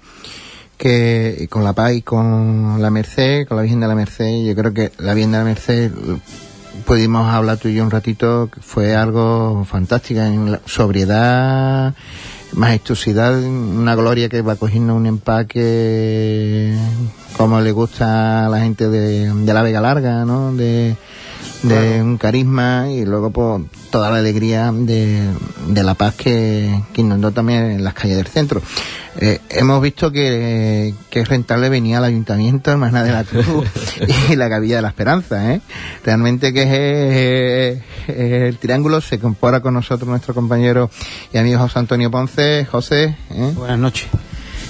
que 0.78 1.48
con 1.50 1.66
la 1.66 1.74
PAI, 1.74 2.04
con 2.04 2.82
la 2.82 2.90
Merced, 2.90 3.46
con 3.46 3.58
la 3.58 3.64
Virgen 3.64 3.82
de 3.82 3.88
la 3.90 3.96
Merced, 3.96 4.46
yo 4.46 4.56
creo 4.56 4.74
que 4.74 4.94
la 4.98 5.14
Virgen 5.14 5.34
de 5.34 5.38
la 5.40 5.44
Merced 5.44 5.92
pudimos 6.86 7.28
hablar 7.28 7.58
tú 7.58 7.68
y 7.68 7.74
yo 7.74 7.84
un 7.84 7.92
ratito, 7.92 8.50
fue 8.62 8.96
algo 8.96 9.66
fantástico 9.66 10.22
en 10.22 10.54
la 10.54 10.62
sobriedad, 10.66 11.94
majestuosidad, 12.54 13.38
una 13.44 13.94
gloria 13.96 14.30
que 14.30 14.42
va 14.42 14.56
cogiendo 14.56 14.96
un 14.96 15.06
empaque 15.06 16.74
como 17.36 17.60
le 17.60 17.74
gusta 17.74 18.46
a 18.46 18.50
la 18.50 18.62
gente 18.62 18.88
de, 18.88 19.34
de 19.34 19.54
la 19.54 19.64
Vega 19.64 19.82
Larga, 19.82 20.24
¿no? 20.24 20.56
De, 20.56 20.96
de 21.64 21.76
claro. 21.76 22.04
un 22.04 22.18
carisma 22.18 22.92
y 22.92 23.06
luego 23.06 23.32
pues 23.32 23.64
toda 23.90 24.12
la 24.12 24.18
alegría 24.18 24.72
de, 24.72 25.30
de 25.68 25.84
la 25.84 25.94
paz 25.94 26.14
que, 26.16 26.84
que, 26.94 27.02
inundó 27.02 27.32
también 27.32 27.72
en 27.72 27.84
las 27.84 27.94
calles 27.94 28.18
del 28.18 28.28
centro. 28.28 28.62
Eh, 29.20 29.40
hemos 29.50 29.82
visto 29.82 30.12
que, 30.12 30.94
que 31.10 31.24
rentable 31.24 31.70
venía 31.70 32.00
al 32.00 32.04
ayuntamiento, 32.04 32.72
hermana 32.72 33.04
de 33.04 33.12
la 33.12 33.24
Cruz 33.24 33.68
y 34.30 34.36
la 34.36 34.50
Capilla 34.50 34.78
de 34.78 34.82
la 34.82 34.90
Esperanza. 34.90 35.54
¿eh? 35.54 35.62
Realmente 36.04 36.52
que 36.54 36.64
es, 36.64 37.78
es, 38.08 38.16
es, 38.18 38.44
el 38.44 38.58
triángulo, 38.58 39.02
se 39.02 39.20
compara 39.20 39.62
con 39.62 39.74
nosotros 39.74 40.10
nuestro 40.10 40.34
compañero 40.34 40.90
y 41.32 41.38
amigo 41.38 41.60
José 41.60 41.80
Antonio 41.80 42.12
Ponce. 42.12 42.66
José. 42.66 43.16
¿eh? 43.32 43.52
Buenas 43.56 43.80
noches. 43.80 44.08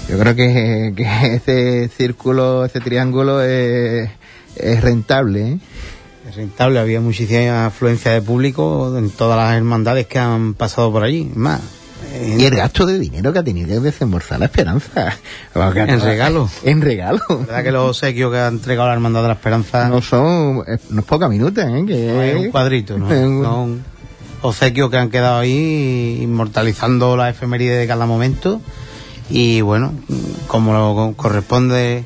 Yo 0.10 0.20
creo 0.20 0.36
que, 0.36 0.94
que 0.96 1.36
ese 1.36 1.88
círculo, 1.88 2.66
ese 2.66 2.82
triángulo 2.82 3.42
es, 3.42 4.10
es 4.58 4.82
rentable. 4.82 5.54
¿eh? 5.54 5.58
Rentable, 6.36 6.80
había 6.80 7.00
muchísima 7.02 7.68
afluencia 7.68 8.12
de 8.12 8.22
público 8.22 8.98
en 8.98 9.10
todas 9.10 9.38
las 9.38 9.56
hermandades 9.56 10.08
que 10.08 10.20
han 10.20 10.54
pasado 10.54 10.92
por 10.92 11.04
allí. 11.04 11.32
Más, 11.36 11.62
y 12.38 12.44
el 12.46 12.56
gasto 12.56 12.86
de 12.86 13.00
dinero 13.00 13.32
que 13.34 13.40
ha 13.40 13.44
tenido 13.44 13.68
que 13.68 13.80
desembolsar 13.80 14.40
la 14.40 14.46
esperanza. 14.46 15.16
En 15.56 16.02
regalo. 16.02 16.50
En 16.64 16.82
regalo. 16.82 17.22
La 17.30 17.36
verdad 17.38 17.64
que 17.64 17.72
los 17.72 17.90
obsequios 17.90 18.32
que 18.32 18.38
ha 18.38 18.48
entregado 18.48 18.88
la 18.90 18.94
Hermandad 18.94 19.22
de 19.22 19.28
la 19.30 19.34
Esperanza. 19.36 19.88
No 19.88 20.02
son. 20.02 20.64
eh, 20.68 20.78
No 20.90 21.00
es 21.02 21.06
poca 21.06 21.28
minuta, 21.30 21.62
¿eh? 21.70 21.86
Que 21.86 22.08
no 22.14 22.22
es 22.22 22.36
un 22.38 22.52
cuadrito, 22.52 22.98
¿no? 22.98 23.08
Un- 23.08 23.44
Son 23.44 23.84
obsequios 24.42 24.90
que 24.90 24.98
han 24.98 25.10
quedado 25.10 25.40
ahí 25.40 26.20
inmortalizando 26.22 27.16
la 27.16 27.30
efeméride 27.30 27.76
de 27.78 27.88
cada 27.88 28.06
momento. 28.06 28.60
Y 29.30 29.62
bueno, 29.62 29.94
como 30.48 30.74
lo 30.74 31.14
corresponde. 31.16 32.04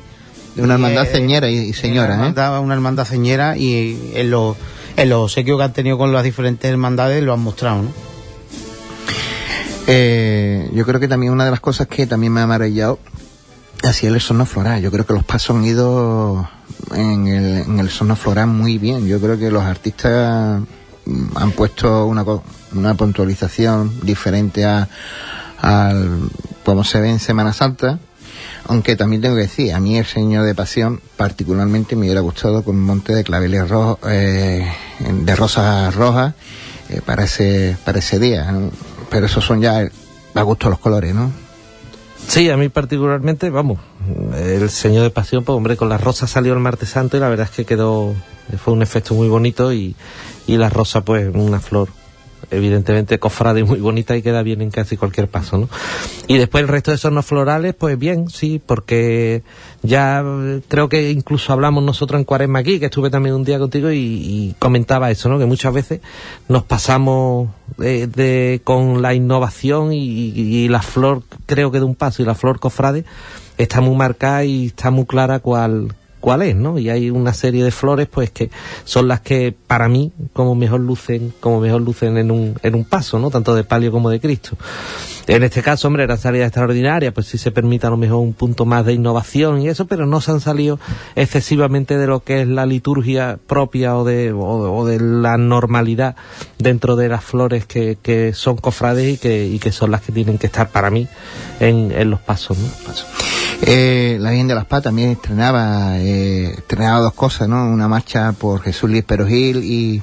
Una 0.58 0.74
hermandad 0.74 1.04
eh, 1.04 1.10
ceñera 1.12 1.50
y, 1.50 1.56
y 1.56 1.72
señora, 1.72 2.14
una 2.14 2.14
¿eh? 2.14 2.16
hermandad, 2.16 2.60
una 2.60 2.74
hermandad 2.74 3.04
ceñera 3.04 3.56
y 3.56 4.12
en 4.14 4.30
los, 4.30 4.56
en 4.96 5.08
los 5.08 5.24
obsequios 5.24 5.58
que 5.58 5.64
han 5.64 5.72
tenido 5.72 5.98
con 5.98 6.12
las 6.12 6.24
diferentes 6.24 6.70
hermandades 6.70 7.22
lo 7.22 7.32
han 7.32 7.40
mostrado, 7.40 7.82
¿no? 7.82 8.08
Eh, 9.90 10.68
yo 10.74 10.84
creo 10.84 11.00
que 11.00 11.08
también 11.08 11.32
una 11.32 11.46
de 11.46 11.50
las 11.50 11.60
cosas 11.60 11.86
que 11.86 12.06
también 12.06 12.30
me 12.30 12.42
ha 12.42 12.46
maravillado 12.46 12.98
ha 13.82 13.92
sido 13.92 14.14
el 14.14 14.20
sono 14.20 14.44
floral. 14.44 14.82
Yo 14.82 14.90
creo 14.90 15.06
que 15.06 15.14
los 15.14 15.24
pasos 15.24 15.56
han 15.56 15.64
ido 15.64 16.46
en 16.94 17.26
el, 17.26 17.58
en 17.62 17.78
el 17.78 17.88
sono 17.88 18.14
floral 18.14 18.48
muy 18.48 18.76
bien. 18.76 19.06
Yo 19.06 19.18
creo 19.18 19.38
que 19.38 19.50
los 19.50 19.62
artistas 19.62 20.60
mm, 21.06 21.36
han 21.36 21.52
puesto 21.52 22.06
una, 22.06 22.24
una 22.74 22.94
puntualización 22.94 24.00
diferente 24.02 24.66
a, 24.66 24.88
al 25.60 26.20
como 26.64 26.84
se 26.84 27.00
ve 27.00 27.08
en 27.08 27.18
Semana 27.18 27.54
Santa. 27.54 27.98
Aunque 28.68 28.96
también 28.96 29.22
tengo 29.22 29.34
que 29.34 29.42
decir, 29.42 29.72
a 29.72 29.80
mí 29.80 29.96
el 29.96 30.04
Señor 30.04 30.44
de 30.44 30.54
Pasión 30.54 31.00
particularmente 31.16 31.96
me 31.96 32.02
hubiera 32.02 32.20
gustado 32.20 32.62
con 32.62 32.76
un 32.76 32.82
monte 32.82 33.14
de 33.14 33.24
claveles 33.24 33.66
rojos, 33.68 33.98
eh, 34.08 34.70
de 35.00 35.36
rosas 35.36 35.94
rojas 35.94 36.34
eh, 36.90 37.00
para 37.04 37.24
ese 37.24 37.76
para 37.84 37.98
ese 37.98 38.18
día. 38.18 38.46
Pero 39.08 39.24
esos 39.24 39.42
son 39.42 39.62
ya 39.62 39.88
a 40.34 40.42
gusto 40.42 40.68
los 40.68 40.78
colores, 40.78 41.14
¿no? 41.14 41.32
Sí, 42.26 42.50
a 42.50 42.58
mí 42.58 42.68
particularmente, 42.68 43.48
vamos, 43.48 43.78
el 44.36 44.68
Señor 44.68 45.02
de 45.04 45.10
Pasión, 45.10 45.44
pues 45.44 45.56
hombre, 45.56 45.78
con 45.78 45.88
la 45.88 45.96
rosa 45.96 46.26
salió 46.26 46.52
el 46.52 46.58
martes 46.58 46.90
santo 46.90 47.16
y 47.16 47.20
la 47.20 47.30
verdad 47.30 47.48
es 47.50 47.56
que 47.56 47.64
quedó, 47.64 48.14
fue 48.62 48.74
un 48.74 48.82
efecto 48.82 49.14
muy 49.14 49.28
bonito 49.28 49.72
y, 49.72 49.96
y 50.46 50.58
la 50.58 50.68
rosa 50.68 51.00
pues 51.00 51.34
una 51.34 51.58
flor 51.58 51.88
evidentemente 52.50 53.18
cofrade 53.18 53.64
muy 53.64 53.78
bonita 53.80 54.16
y 54.16 54.22
queda 54.22 54.42
bien 54.42 54.60
en 54.62 54.70
casi 54.70 54.96
cualquier 54.96 55.28
paso, 55.28 55.58
¿no? 55.58 55.68
Y 56.26 56.38
después 56.38 56.62
el 56.62 56.68
resto 56.68 56.90
de 56.90 56.98
sonos 56.98 57.26
florales, 57.26 57.74
pues 57.74 57.98
bien, 57.98 58.28
sí, 58.28 58.60
porque 58.64 59.42
ya 59.82 60.22
eh, 60.24 60.60
creo 60.68 60.88
que 60.88 61.10
incluso 61.10 61.52
hablamos 61.52 61.82
nosotros 61.84 62.18
en 62.18 62.24
Cuaresma 62.24 62.60
aquí, 62.60 62.78
que 62.78 62.86
estuve 62.86 63.10
también 63.10 63.34
un 63.34 63.44
día 63.44 63.58
contigo 63.58 63.90
y, 63.92 64.54
comentaba 64.58 65.10
eso, 65.10 65.28
¿no? 65.28 65.38
Que 65.38 65.46
muchas 65.46 65.72
veces 65.74 66.00
nos 66.48 66.64
pasamos 66.64 67.48
de, 67.76 68.06
de- 68.06 68.60
con 68.64 69.02
la 69.02 69.14
innovación 69.14 69.92
y, 69.92 69.98
y 70.00 70.68
la 70.68 70.82
flor, 70.82 71.22
creo 71.46 71.70
que 71.70 71.78
de 71.78 71.84
un 71.84 71.94
paso 71.94 72.22
y 72.22 72.26
la 72.26 72.34
flor 72.34 72.58
cofrade 72.60 73.04
está 73.56 73.80
muy 73.80 73.96
marcada 73.96 74.44
y 74.44 74.66
está 74.66 74.90
muy 74.90 75.04
clara 75.06 75.40
cuál 75.40 75.94
cuál 76.20 76.42
es, 76.42 76.56
¿no? 76.56 76.78
Y 76.78 76.90
hay 76.90 77.10
una 77.10 77.32
serie 77.32 77.64
de 77.64 77.70
flores, 77.70 78.08
pues 78.10 78.30
que 78.30 78.50
son 78.84 79.08
las 79.08 79.20
que 79.20 79.54
para 79.66 79.88
mí 79.88 80.12
como 80.32 80.54
mejor 80.54 80.80
lucen, 80.80 81.32
como 81.40 81.60
mejor 81.60 81.82
lucen 81.82 82.18
en 82.18 82.30
un, 82.30 82.58
en 82.62 82.74
un 82.74 82.84
paso, 82.84 83.18
¿no? 83.18 83.30
Tanto 83.30 83.54
de 83.54 83.64
palio 83.64 83.92
como 83.92 84.10
de 84.10 84.20
Cristo. 84.20 84.56
En 85.28 85.42
este 85.42 85.62
caso, 85.62 85.88
hombre, 85.88 86.04
eran 86.04 86.16
salidas 86.16 86.46
extraordinarias, 86.46 87.12
pues 87.12 87.26
sí 87.26 87.36
se 87.36 87.50
permite 87.50 87.86
a 87.86 87.90
lo 87.90 87.98
mejor 87.98 88.20
un 88.20 88.32
punto 88.32 88.64
más 88.64 88.86
de 88.86 88.94
innovación 88.94 89.60
y 89.60 89.68
eso, 89.68 89.86
pero 89.86 90.06
no 90.06 90.22
se 90.22 90.30
han 90.30 90.40
salido 90.40 90.80
excesivamente 91.16 91.98
de 91.98 92.06
lo 92.06 92.20
que 92.20 92.40
es 92.40 92.48
la 92.48 92.64
liturgia 92.64 93.38
propia 93.46 93.94
o 93.96 94.04
de, 94.04 94.32
o, 94.32 94.86
de 94.86 94.98
la 94.98 95.36
normalidad 95.36 96.16
dentro 96.58 96.96
de 96.96 97.10
las 97.10 97.22
flores 97.22 97.66
que, 97.66 97.98
que 98.00 98.32
son 98.32 98.56
cofrades 98.56 99.14
y 99.14 99.18
que, 99.18 99.46
y 99.46 99.58
que 99.58 99.70
son 99.70 99.90
las 99.90 100.00
que 100.00 100.12
tienen 100.12 100.38
que 100.38 100.46
estar 100.46 100.70
para 100.70 100.88
mí 100.88 101.06
en, 101.60 101.92
en 101.92 102.10
los 102.10 102.20
pasos, 102.20 102.56
¿no? 102.56 103.27
Eh, 103.62 104.16
la 104.20 104.30
Virgen 104.30 104.48
de 104.48 104.54
las 104.54 104.66
Paz 104.66 104.84
también 104.84 105.10
estrenaba, 105.10 105.98
eh, 105.98 106.54
estrenaba 106.58 107.00
dos 107.00 107.12
cosas, 107.12 107.48
¿no? 107.48 107.68
Una 107.68 107.88
marcha 107.88 108.32
por 108.32 108.60
Jesús 108.62 108.88
Luis 108.88 109.04
Perogil 109.04 109.64
y, 109.64 110.02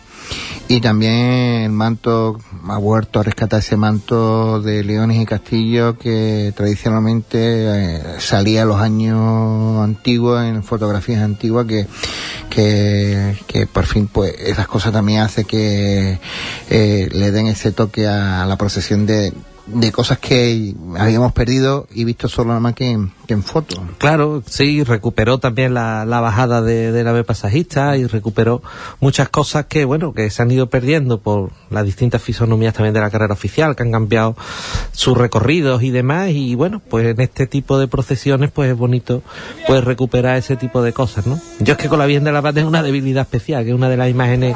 y 0.67 0.81
también 0.81 1.13
el 1.13 1.71
manto, 1.71 2.39
ha 2.67 2.77
vuelto 2.77 3.19
a 3.19 3.23
rescatar 3.23 3.60
ese 3.60 3.77
manto 3.77 4.62
de 4.62 4.84
Leones 4.84 5.21
y 5.21 5.25
Castillo 5.25 5.97
que 5.97 6.53
tradicionalmente 6.55 7.38
eh, 7.39 8.01
salía 8.19 8.63
en 8.63 8.67
los 8.67 8.81
años 8.81 9.79
antiguos, 9.84 10.43
en 10.43 10.63
fotografías 10.63 11.21
antiguas, 11.21 11.65
que, 11.65 11.88
que, 12.49 13.38
que 13.47 13.67
por 13.67 13.86
fin 13.86 14.08
pues 14.08 14.34
esas 14.39 14.67
cosas 14.67 14.91
también 14.91 15.21
hace 15.21 15.45
que 15.45 16.19
eh, 16.69 17.10
le 17.12 17.31
den 17.31 17.47
ese 17.47 17.71
toque 17.71 18.08
a 18.08 18.45
la 18.45 18.58
procesión 18.58 19.05
de, 19.05 19.34
de 19.67 19.91
cosas 19.91 20.19
que 20.19 20.75
habíamos 20.97 21.34
perdido 21.34 21.88
y 21.93 22.03
visto 22.03 22.27
solo 22.27 22.49
nada 22.49 22.60
más 22.60 22.73
que 22.73 22.97
en. 23.34 23.44
Claro, 23.98 24.44
sí, 24.46 24.84
recuperó 24.84 25.38
también 25.40 25.74
la, 25.74 26.06
la 26.06 26.22
bajada 26.22 26.62
de, 26.62 26.92
de 26.92 27.04
nave 27.04 27.24
pasajista 27.24 27.98
y 27.98 28.06
recuperó 28.06 28.62
muchas 29.00 29.30
cosas 29.30 29.66
que, 29.66 29.86
bueno, 29.86 30.14
que 30.14 30.30
se 30.30 30.42
han 30.42 30.52
ido 30.52 30.68
perdiendo 30.70 31.20
por 31.20 31.52
las 31.70 31.86
distintas 31.86 32.22
fisonomías 32.22 32.74
también 32.74 32.94
de 32.94 33.02
la 33.02 33.10
carrera 33.10 33.34
oficial, 33.34 33.76
que 33.76 33.84
han 33.84 33.92
cambiado 33.92 34.36
sus 34.92 35.18
recorridos 35.18 35.84
y 35.84 35.92
demás. 35.92 36.30
Y 36.32 36.56
bueno, 36.56 36.82
pues 36.90 37.08
en 37.08 37.22
este 37.22 37.48
tipo 37.48 37.80
de 37.80 37.88
procesiones, 37.88 38.52
pues 38.52 38.72
es 38.72 38.78
bonito 38.78 39.22
pues 39.68 39.84
recuperar 39.84 40.38
ese 40.38 40.56
tipo 40.56 40.82
de 40.82 40.94
cosas, 40.94 41.28
¿no? 41.28 41.40
Yo 41.60 41.74
es 41.74 41.80
que 41.80 41.90
con 41.90 42.00
la 42.00 42.06
Virgen 42.06 42.24
de 42.24 42.32
la 42.32 42.42
Paz 42.42 42.54
tengo 42.54 42.68
una 42.68 42.84
debilidad 42.84 43.24
especial, 43.24 43.64
que 43.64 43.70
es 43.70 43.76
una 43.76 43.90
de 43.90 43.98
las 43.98 44.10
imágenes 44.10 44.56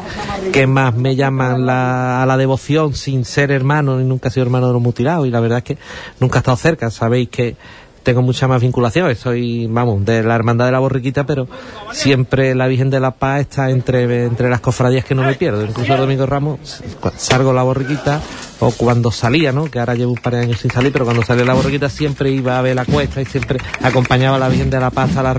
que 0.52 0.68
más 0.68 0.96
me 0.96 1.16
llaman 1.16 1.66
la, 1.66 2.24
a 2.24 2.26
la 2.26 2.38
devoción 2.38 2.94
sin 2.94 3.26
ser 3.26 3.52
hermano, 3.52 3.98
ni 3.98 4.06
nunca 4.06 4.30
he 4.30 4.32
sido 4.32 4.46
hermano 4.46 4.68
de 4.68 4.74
los 4.74 4.82
mutilados, 4.82 5.28
y 5.28 5.32
la 5.32 5.40
verdad 5.40 5.60
es 5.60 5.64
que 5.64 5.78
nunca 6.20 6.40
he 6.40 6.42
estado 6.42 6.58
cerca. 6.58 6.90
Sabéis 6.92 7.30
que 7.30 7.56
tengo 8.04 8.22
mucha 8.22 8.48
más 8.48 8.62
vinculación, 8.62 9.16
soy, 9.16 9.68
vamos, 9.68 10.06
de 10.06 10.24
la 10.24 10.36
Hermandad 10.36 10.66
de 10.66 10.72
la 10.72 10.80
Borriquita, 10.80 11.26
pero 11.26 11.48
siempre 11.92 12.56
la 12.56 12.68
Virgen 12.68 12.90
de 12.90 13.00
la 13.00 13.12
Paz 13.12 13.42
está 13.42 13.70
entre, 13.70 14.26
entre 14.26 14.50
las 14.50 14.62
cofradías 14.62 15.06
que 15.06 15.16
no 15.16 15.24
me 15.24 15.36
pierdo. 15.36 15.66
Incluso 15.66 15.94
el 15.94 16.00
Domingo 16.00 16.26
Ramos 16.26 16.82
salgo 17.18 17.54
la 17.54 17.64
Borriquita, 17.64 18.22
o 18.60 18.72
cuando 18.72 19.12
salía, 19.12 19.52
¿no? 19.52 19.66
Que 19.66 19.80
ahora 19.80 19.96
llevo 19.96 20.12
un 20.12 20.18
par 20.18 20.36
de 20.36 20.42
años 20.42 20.60
sin 20.60 20.72
salir, 20.72 20.92
pero 20.92 21.06
cuando 21.06 21.24
salía 21.24 21.46
la 21.46 21.54
Borriquita 21.54 21.90
siempre 21.90 22.32
iba 22.32 22.58
a 22.58 22.62
ver 22.62 22.76
la 22.76 22.86
cuesta 22.86 23.22
y 23.22 23.26
siempre 23.26 23.60
acompañaba 23.82 24.36
a 24.36 24.40
la 24.40 24.50
Virgen 24.50 24.70
de 24.70 24.80
la 24.80 24.90
Paz 24.90 25.10
hasta 25.10 25.24
la, 25.24 25.32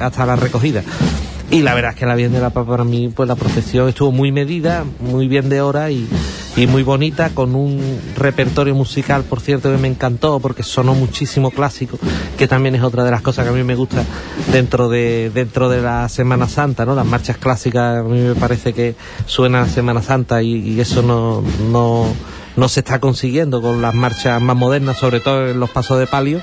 hasta 0.00 0.26
la 0.26 0.36
recogida. 0.36 0.82
Y 1.50 1.62
la 1.62 1.74
verdad 1.74 1.92
es 1.92 1.98
que 1.98 2.04
la 2.04 2.14
Virgen 2.14 2.34
de 2.34 2.40
la 2.40 2.50
Paz 2.50 2.66
para 2.66 2.84
mí, 2.84 3.10
pues 3.14 3.26
la 3.26 3.34
procesión 3.34 3.88
estuvo 3.88 4.12
muy 4.12 4.32
medida, 4.32 4.84
muy 5.00 5.28
bien 5.28 5.48
de 5.48 5.62
hora 5.62 5.90
y, 5.90 6.06
y 6.56 6.66
muy 6.66 6.82
bonita, 6.82 7.30
con 7.30 7.54
un 7.54 7.80
repertorio 8.16 8.74
musical, 8.74 9.22
por 9.22 9.40
cierto, 9.40 9.72
que 9.72 9.78
me 9.78 9.88
encantó 9.88 10.40
porque 10.40 10.62
sonó 10.62 10.94
muchísimo 10.94 11.50
clásico, 11.50 11.98
que 12.36 12.46
también 12.46 12.74
es 12.74 12.82
otra 12.82 13.02
de 13.02 13.10
las 13.10 13.22
cosas 13.22 13.46
que 13.46 13.50
a 13.50 13.54
mí 13.54 13.62
me 13.62 13.76
gusta 13.76 14.04
dentro 14.52 14.90
de, 14.90 15.30
dentro 15.32 15.70
de 15.70 15.80
la 15.80 16.08
Semana 16.10 16.48
Santa, 16.48 16.84
¿no? 16.84 16.94
Las 16.94 17.06
marchas 17.06 17.38
clásicas 17.38 18.00
a 18.00 18.02
mí 18.02 18.20
me 18.20 18.34
parece 18.34 18.74
que 18.74 18.94
suenan 19.24 19.62
a 19.62 19.68
Semana 19.68 20.02
Santa 20.02 20.42
y, 20.42 20.78
eso 20.78 21.00
no, 21.00 21.42
no, 21.70 22.06
no 22.56 22.68
se 22.68 22.80
está 22.80 23.00
consiguiendo 23.00 23.62
con 23.62 23.80
las 23.80 23.94
marchas 23.94 24.40
más 24.42 24.56
modernas, 24.56 24.98
sobre 24.98 25.20
todo 25.20 25.48
en 25.48 25.58
los 25.58 25.70
pasos 25.70 25.98
de 25.98 26.06
palio. 26.06 26.42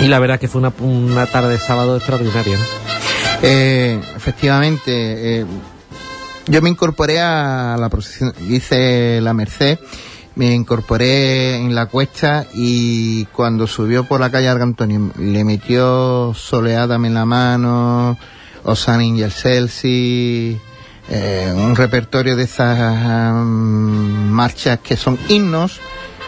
Y 0.00 0.08
la 0.08 0.18
verdad 0.18 0.40
que 0.40 0.48
fue 0.48 0.60
una, 0.60 0.72
una 0.80 1.26
tarde 1.26 1.50
de 1.50 1.58
sábado 1.58 1.96
extraordinaria, 1.96 2.56
¿no? 2.56 3.11
Eh, 3.42 4.00
efectivamente, 4.16 5.40
eh, 5.40 5.46
yo 6.46 6.62
me 6.62 6.70
incorporé 6.70 7.20
a 7.20 7.76
la 7.78 7.88
procesión, 7.88 8.32
hice 8.48 9.20
la 9.20 9.34
Merced, 9.34 9.80
me 10.36 10.54
incorporé 10.54 11.56
en 11.56 11.74
la 11.74 11.86
cuesta 11.86 12.46
y 12.54 13.24
cuando 13.26 13.66
subió 13.66 14.04
por 14.04 14.20
la 14.20 14.30
calle 14.30 14.48
Argantonio 14.48 15.10
le 15.18 15.44
metió 15.44 16.32
Soleádame 16.34 17.08
en 17.08 17.14
la 17.14 17.24
mano, 17.24 18.16
Osanin 18.62 19.16
y 19.16 19.22
el 19.22 19.32
Celsi, 19.32 20.56
eh, 21.10 21.52
un 21.54 21.74
repertorio 21.74 22.36
de 22.36 22.44
esas 22.44 23.34
mm, 23.34 24.30
marchas 24.30 24.78
que 24.78 24.96
son 24.96 25.18
himnos, 25.28 25.80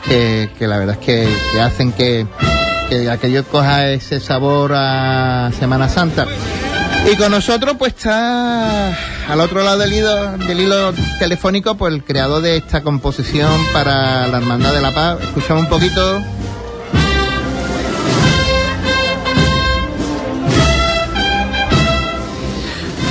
que, 0.05 0.51
la 0.59 0.79
verdad 0.79 0.99
es 1.01 1.07
que, 1.07 1.29
que 1.53 1.61
hacen 1.61 1.93
que, 1.93 2.27
que 2.89 3.09
aquello 3.09 3.45
coja 3.45 3.89
ese 3.91 4.19
sabor 4.19 4.73
a 4.75 5.51
Semana 5.59 5.89
Santa. 5.89 6.27
Y 7.11 7.17
con 7.17 7.31
nosotros 7.31 7.77
pues 7.79 7.95
está 7.95 8.89
al 9.31 9.41
otro 9.41 9.63
lado 9.63 9.79
del 9.79 9.93
hilo, 9.93 10.39
del 10.39 10.61
hilo 10.61 10.93
telefónico 11.19 11.77
pues 11.77 11.93
el 11.93 12.03
creador 12.03 12.43
de 12.43 12.57
esta 12.57 12.83
composición 12.83 13.51
para 13.73 14.27
la 14.27 14.39
Hermandad 14.39 14.73
de 14.73 14.81
la 14.81 14.91
Paz. 14.93 15.19
Escuchamos 15.21 15.65
un 15.65 15.69
poquito. 15.69 16.23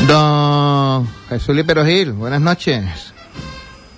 Don 0.08 1.08
Jesús 1.30 1.56
Lípero 1.56 1.86
Gil, 1.86 2.14
buenas 2.14 2.41
noches. 2.41 3.14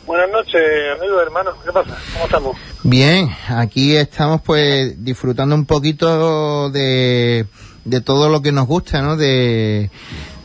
Buenas 0.05 0.29
noches, 0.29 0.61
amigos, 0.99 1.21
hermanos. 1.23 1.55
¿Qué 1.65 1.71
pasa? 1.71 1.97
¿Cómo 2.13 2.25
estamos? 2.25 2.57
Bien, 2.83 3.27
aquí 3.49 3.95
estamos 3.95 4.41
pues 4.41 5.03
disfrutando 5.03 5.55
un 5.55 5.65
poquito 5.65 6.69
de, 6.69 7.47
de 7.85 8.01
todo 8.01 8.29
lo 8.29 8.41
que 8.41 8.51
nos 8.51 8.67
gusta, 8.67 9.01
¿no? 9.01 9.15
De, 9.15 9.89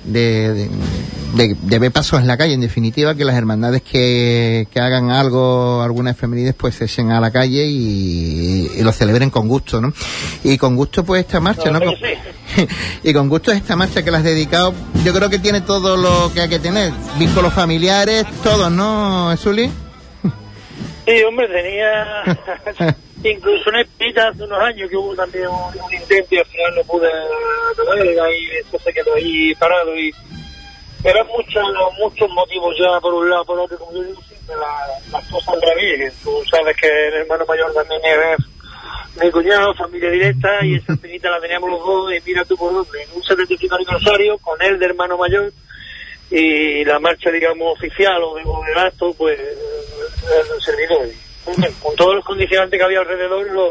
de, 0.05 0.69
de, 1.35 1.57
de- 1.63 1.79
ver 1.79 1.91
pasos 1.93 2.21
en 2.21 2.27
la 2.27 2.37
calle, 2.37 2.55
en 2.55 2.61
definitiva, 2.61 3.15
que 3.15 3.25
las 3.25 3.37
hermandades 3.37 3.83
que, 3.83 4.67
que 4.73 4.81
hagan 4.81 5.11
algo, 5.11 5.83
alguna 5.83 6.11
efemérides, 6.13 6.55
pues 6.55 6.75
se 6.77 6.85
echen 6.85 7.11
a 7.11 7.21
la 7.21 7.31
calle 7.31 7.67
y, 7.67 8.71
y 8.79 8.83
lo 8.83 8.93
celebren 8.93 9.31
con 9.31 9.49
gusto, 9.49 9.81
¿no? 9.81 9.93
Y 10.45 10.57
con 10.59 10.77
gusto, 10.77 11.05
pues 11.05 11.23
esta 11.25 11.41
marcha, 11.41 11.71
¿no? 11.71 11.81
Con- 11.81 11.95
y 13.05 13.13
con 13.13 13.29
gusto 13.29 13.53
esta 13.53 13.77
marcha 13.77 14.03
que 14.03 14.11
la 14.11 14.19
has 14.19 14.25
dedicado, 14.25 14.73
yo 15.05 15.13
creo 15.15 15.31
que 15.31 15.39
tiene 15.39 15.61
todo 15.61 15.97
lo 15.97 16.33
que 16.35 16.43
hay 16.43 16.49
que 16.49 16.59
tener, 16.59 16.93
vínculos 17.19 17.53
familiares, 17.53 18.25
todos, 18.43 18.71
¿no, 18.73 19.35
Zuli? 19.37 19.71
Sí, 21.11 21.23
hombre, 21.25 21.49
tenía 21.49 22.23
incluso 23.25 23.69
una 23.71 23.81
espita 23.83 24.29
hace 24.29 24.45
unos 24.45 24.61
años 24.63 24.89
que 24.89 24.97
hubo 24.97 25.15
también 25.15 25.49
un, 25.49 25.93
intento 25.93 26.35
y 26.35 26.39
al 26.39 26.47
final 26.47 26.75
no 26.77 26.83
pude 26.85 27.09
acabar 27.09 28.33
y 28.33 28.51
eso 28.59 28.79
se 28.79 28.93
quedó 28.93 29.15
ahí 29.15 29.55
parado 29.57 29.99
y 29.99 30.11
eran 31.05 31.27
muchos 31.27 31.65
muchos 31.99 32.31
motivos 32.31 32.77
ya 32.79 33.01
por 33.01 33.13
un 33.15 33.29
lado 33.29 33.45
por 33.45 33.59
otro 33.59 33.77
como 33.79 33.93
yo 33.93 34.03
digo 34.05 34.23
siempre 34.23 34.55
la- 34.57 35.19
las 35.19 35.29
cosas 35.31 35.55
revés 35.61 36.15
tú 36.23 36.43
sabes 36.51 36.77
que 36.77 36.87
el 37.09 37.15
hermano 37.15 37.45
mayor 37.47 37.73
también 37.75 38.01
es 38.05 39.23
mi 39.23 39.31
cuñado 39.31 39.75
familia 39.75 40.11
directa 40.11 40.65
y 40.65 40.77
esa 40.77 40.93
espinita 40.93 41.29
la 41.31 41.41
teníamos 41.41 41.71
los 41.71 41.81
dos 41.85 42.13
y 42.15 42.21
mira 42.25 42.45
tú 42.45 42.57
por 42.57 42.73
dónde 42.73 43.03
en 43.03 43.09
un 43.17 43.23
75 43.23 43.75
aniversario 43.75 44.39
con 44.39 44.63
él 44.63 44.79
de 44.79 44.87
hermano 44.87 45.17
mayor 45.19 45.53
y 46.31 46.85
la 46.85 47.01
marcha 47.01 47.31
digamos 47.31 47.73
oficial 47.77 48.23
o 48.23 48.35
de, 48.37 48.43
o 48.47 49.15
pues 49.15 49.39
el 50.23 50.63
servidor 50.63 51.09
con 51.83 51.97
todos 51.97 52.15
los 52.17 52.25
condicionantes 52.25 52.79
que 52.79 52.85
había 52.85 53.01
alrededor 53.01 53.51
lo, 53.51 53.71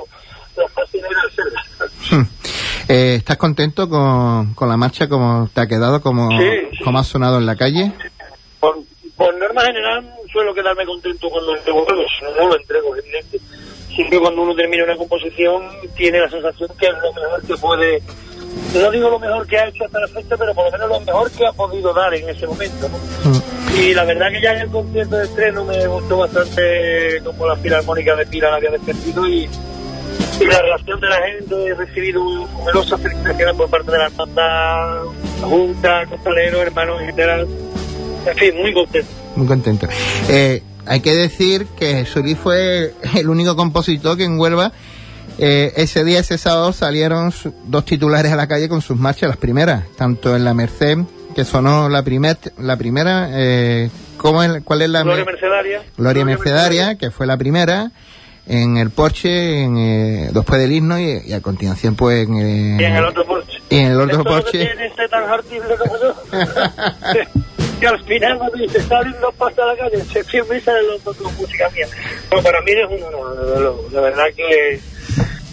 lo 0.57 0.67
fácil 0.69 1.01
era 1.01 1.21
hacerla 1.27 2.27
Eh, 2.87 3.15
¿Estás 3.17 3.37
contento 3.37 3.87
con, 3.87 4.53
con 4.55 4.67
la 4.67 4.75
marcha 4.75 5.07
como 5.07 5.47
te 5.53 5.61
ha 5.61 5.67
quedado, 5.67 6.01
como, 6.01 6.29
Sí. 6.31 6.79
como 6.83 6.97
ha 6.99 7.03
sonado 7.03 7.37
en 7.37 7.45
la 7.45 7.55
calle? 7.55 7.91
por, 8.59 8.77
por 9.15 9.37
norma 9.37 9.61
general 9.61 10.11
suelo 10.31 10.53
quedarme 10.53 10.85
contento 10.85 11.29
cuando 11.29 11.55
entrego 11.55 11.85
no, 11.87 12.31
no 12.35 12.47
lo 12.49 12.57
entrego, 12.59 12.95
evidente. 12.95 13.39
Siempre 13.95 14.19
cuando 14.19 14.41
uno 14.41 14.55
termina 14.55 14.83
una 14.85 14.95
composición 14.97 15.63
tiene 15.95 16.19
la 16.19 16.29
sensación 16.29 16.69
que 16.79 16.87
es 16.87 16.93
lo 16.93 17.13
mejor 17.13 17.41
que 17.45 17.57
puede, 17.57 18.01
no 18.73 18.91
digo 18.91 19.09
lo 19.09 19.19
mejor 19.19 19.47
que 19.47 19.57
ha 19.57 19.67
hecho 19.67 19.85
hasta 19.85 19.99
la 19.99 20.07
fecha, 20.07 20.37
pero 20.37 20.53
por 20.53 20.65
lo 20.65 20.71
menos 20.71 20.89
lo 20.89 20.99
mejor 20.99 21.31
que 21.31 21.45
ha 21.45 21.51
podido 21.51 21.93
dar 21.93 22.13
en 22.13 22.29
ese 22.29 22.45
momento. 22.47 22.89
¿no? 22.89 23.79
Y 23.79 23.93
la 23.93 24.03
verdad 24.03 24.27
que 24.31 24.41
ya 24.41 24.51
en 24.51 24.61
el 24.61 24.69
concierto 24.69 25.17
de 25.17 25.25
estreno 25.25 25.65
me 25.65 25.87
gustó 25.87 26.17
bastante 26.17 27.21
como 27.23 27.47
la 27.47 27.55
filarmónica 27.55 28.15
de 28.15 28.25
Pira 28.25 28.51
la 28.51 28.57
había 28.57 28.71
defendido 28.71 29.27
y, 29.27 29.49
y 30.39 30.45
la 30.45 30.61
reacción 30.61 30.99
de 30.99 31.09
la 31.09 31.17
gente, 31.17 31.67
he 31.67 31.73
recibido 31.73 32.23
numerosas 32.23 33.01
felicitaciones 33.01 33.55
por 33.55 33.69
parte 33.69 33.91
de 33.91 33.97
la 33.97 34.05
hermandad, 34.05 35.03
la 35.41 35.47
Junta, 35.47 36.05
costaleros, 36.07 36.61
hermanos 36.61 37.01
en 37.01 37.07
general. 37.07 37.47
En 38.25 38.35
fin, 38.35 38.57
muy 38.57 38.73
contento. 38.73 39.11
Muy 39.35 39.47
contento. 39.47 39.87
Eh, 40.29 40.61
hay 40.85 41.01
que 41.01 41.15
decir 41.15 41.67
que 41.77 42.05
Zuli 42.05 42.35
fue 42.35 42.93
el 43.15 43.29
único 43.29 43.55
compositor 43.55 44.17
que 44.17 44.25
en 44.25 44.39
Huelva 44.39 44.71
eh, 45.39 45.73
ese 45.77 46.03
día, 46.03 46.19
ese 46.19 46.37
sábado, 46.37 46.73
salieron 46.73 47.33
dos 47.65 47.85
titulares 47.85 48.31
a 48.31 48.35
la 48.35 48.47
calle 48.47 48.69
con 48.69 48.81
sus 48.81 48.97
marchas, 48.97 49.29
las 49.29 49.37
primeras, 49.37 49.83
tanto 49.97 50.35
en 50.35 50.43
la 50.43 50.53
Merced, 50.53 50.97
que 51.35 51.45
sonó 51.45 51.89
la, 51.89 52.03
primer, 52.03 52.37
la 52.57 52.77
primera, 52.77 53.29
eh, 53.31 53.89
¿cómo 54.17 54.43
es- 54.43 54.63
¿cuál 54.63 54.81
es 54.81 54.89
la 54.89 55.03
Gloria 55.03 55.25
me- 55.25 55.31
Mercedaria. 55.31 55.81
Gloria 55.97 56.25
Mercedaria, 56.25 56.95
que 56.95 57.11
fue 57.11 57.25
la 57.25 57.37
primera, 57.37 57.91
en 58.47 58.77
el 58.77 58.89
Porsche, 58.89 59.61
en, 59.63 59.77
eh, 59.77 60.29
después 60.33 60.59
del 60.59 60.71
himno, 60.71 60.99
y, 60.99 61.21
y 61.25 61.33
a 61.33 61.41
continuación, 61.41 61.95
pues, 61.95 62.27
en, 62.27 62.37
eh, 62.39 62.77
Y 62.79 62.83
en 62.83 62.95
el 62.95 63.05
otro 63.05 63.25
Porsche. 63.25 63.59
y 63.69 63.77
en 63.77 63.91
el 63.91 64.01
otro 64.01 64.23
Porsche. 64.23 64.65
tiene 64.65 64.87
este 64.87 65.07
tan 65.07 65.23
que 67.79 67.87
al 67.87 68.03
final 68.03 68.39
dice, 68.55 68.81
salen 68.81 69.13
dos 69.21 69.33
pasos 69.35 69.59
a 69.59 69.65
la 69.67 69.77
calle, 69.77 70.03
se 70.03 70.19
y 70.19 70.59
salen 70.61 70.87
los 70.87 71.03
dos 71.03 71.17
música 71.37 71.69
mía. 71.69 71.87
Bueno, 72.29 72.43
para 72.43 72.61
mí 72.61 72.71
es 72.71 72.99
un 72.99 73.03
honor, 73.07 73.89
de 73.89 74.01
verdad 74.01 74.25
que 74.35 74.79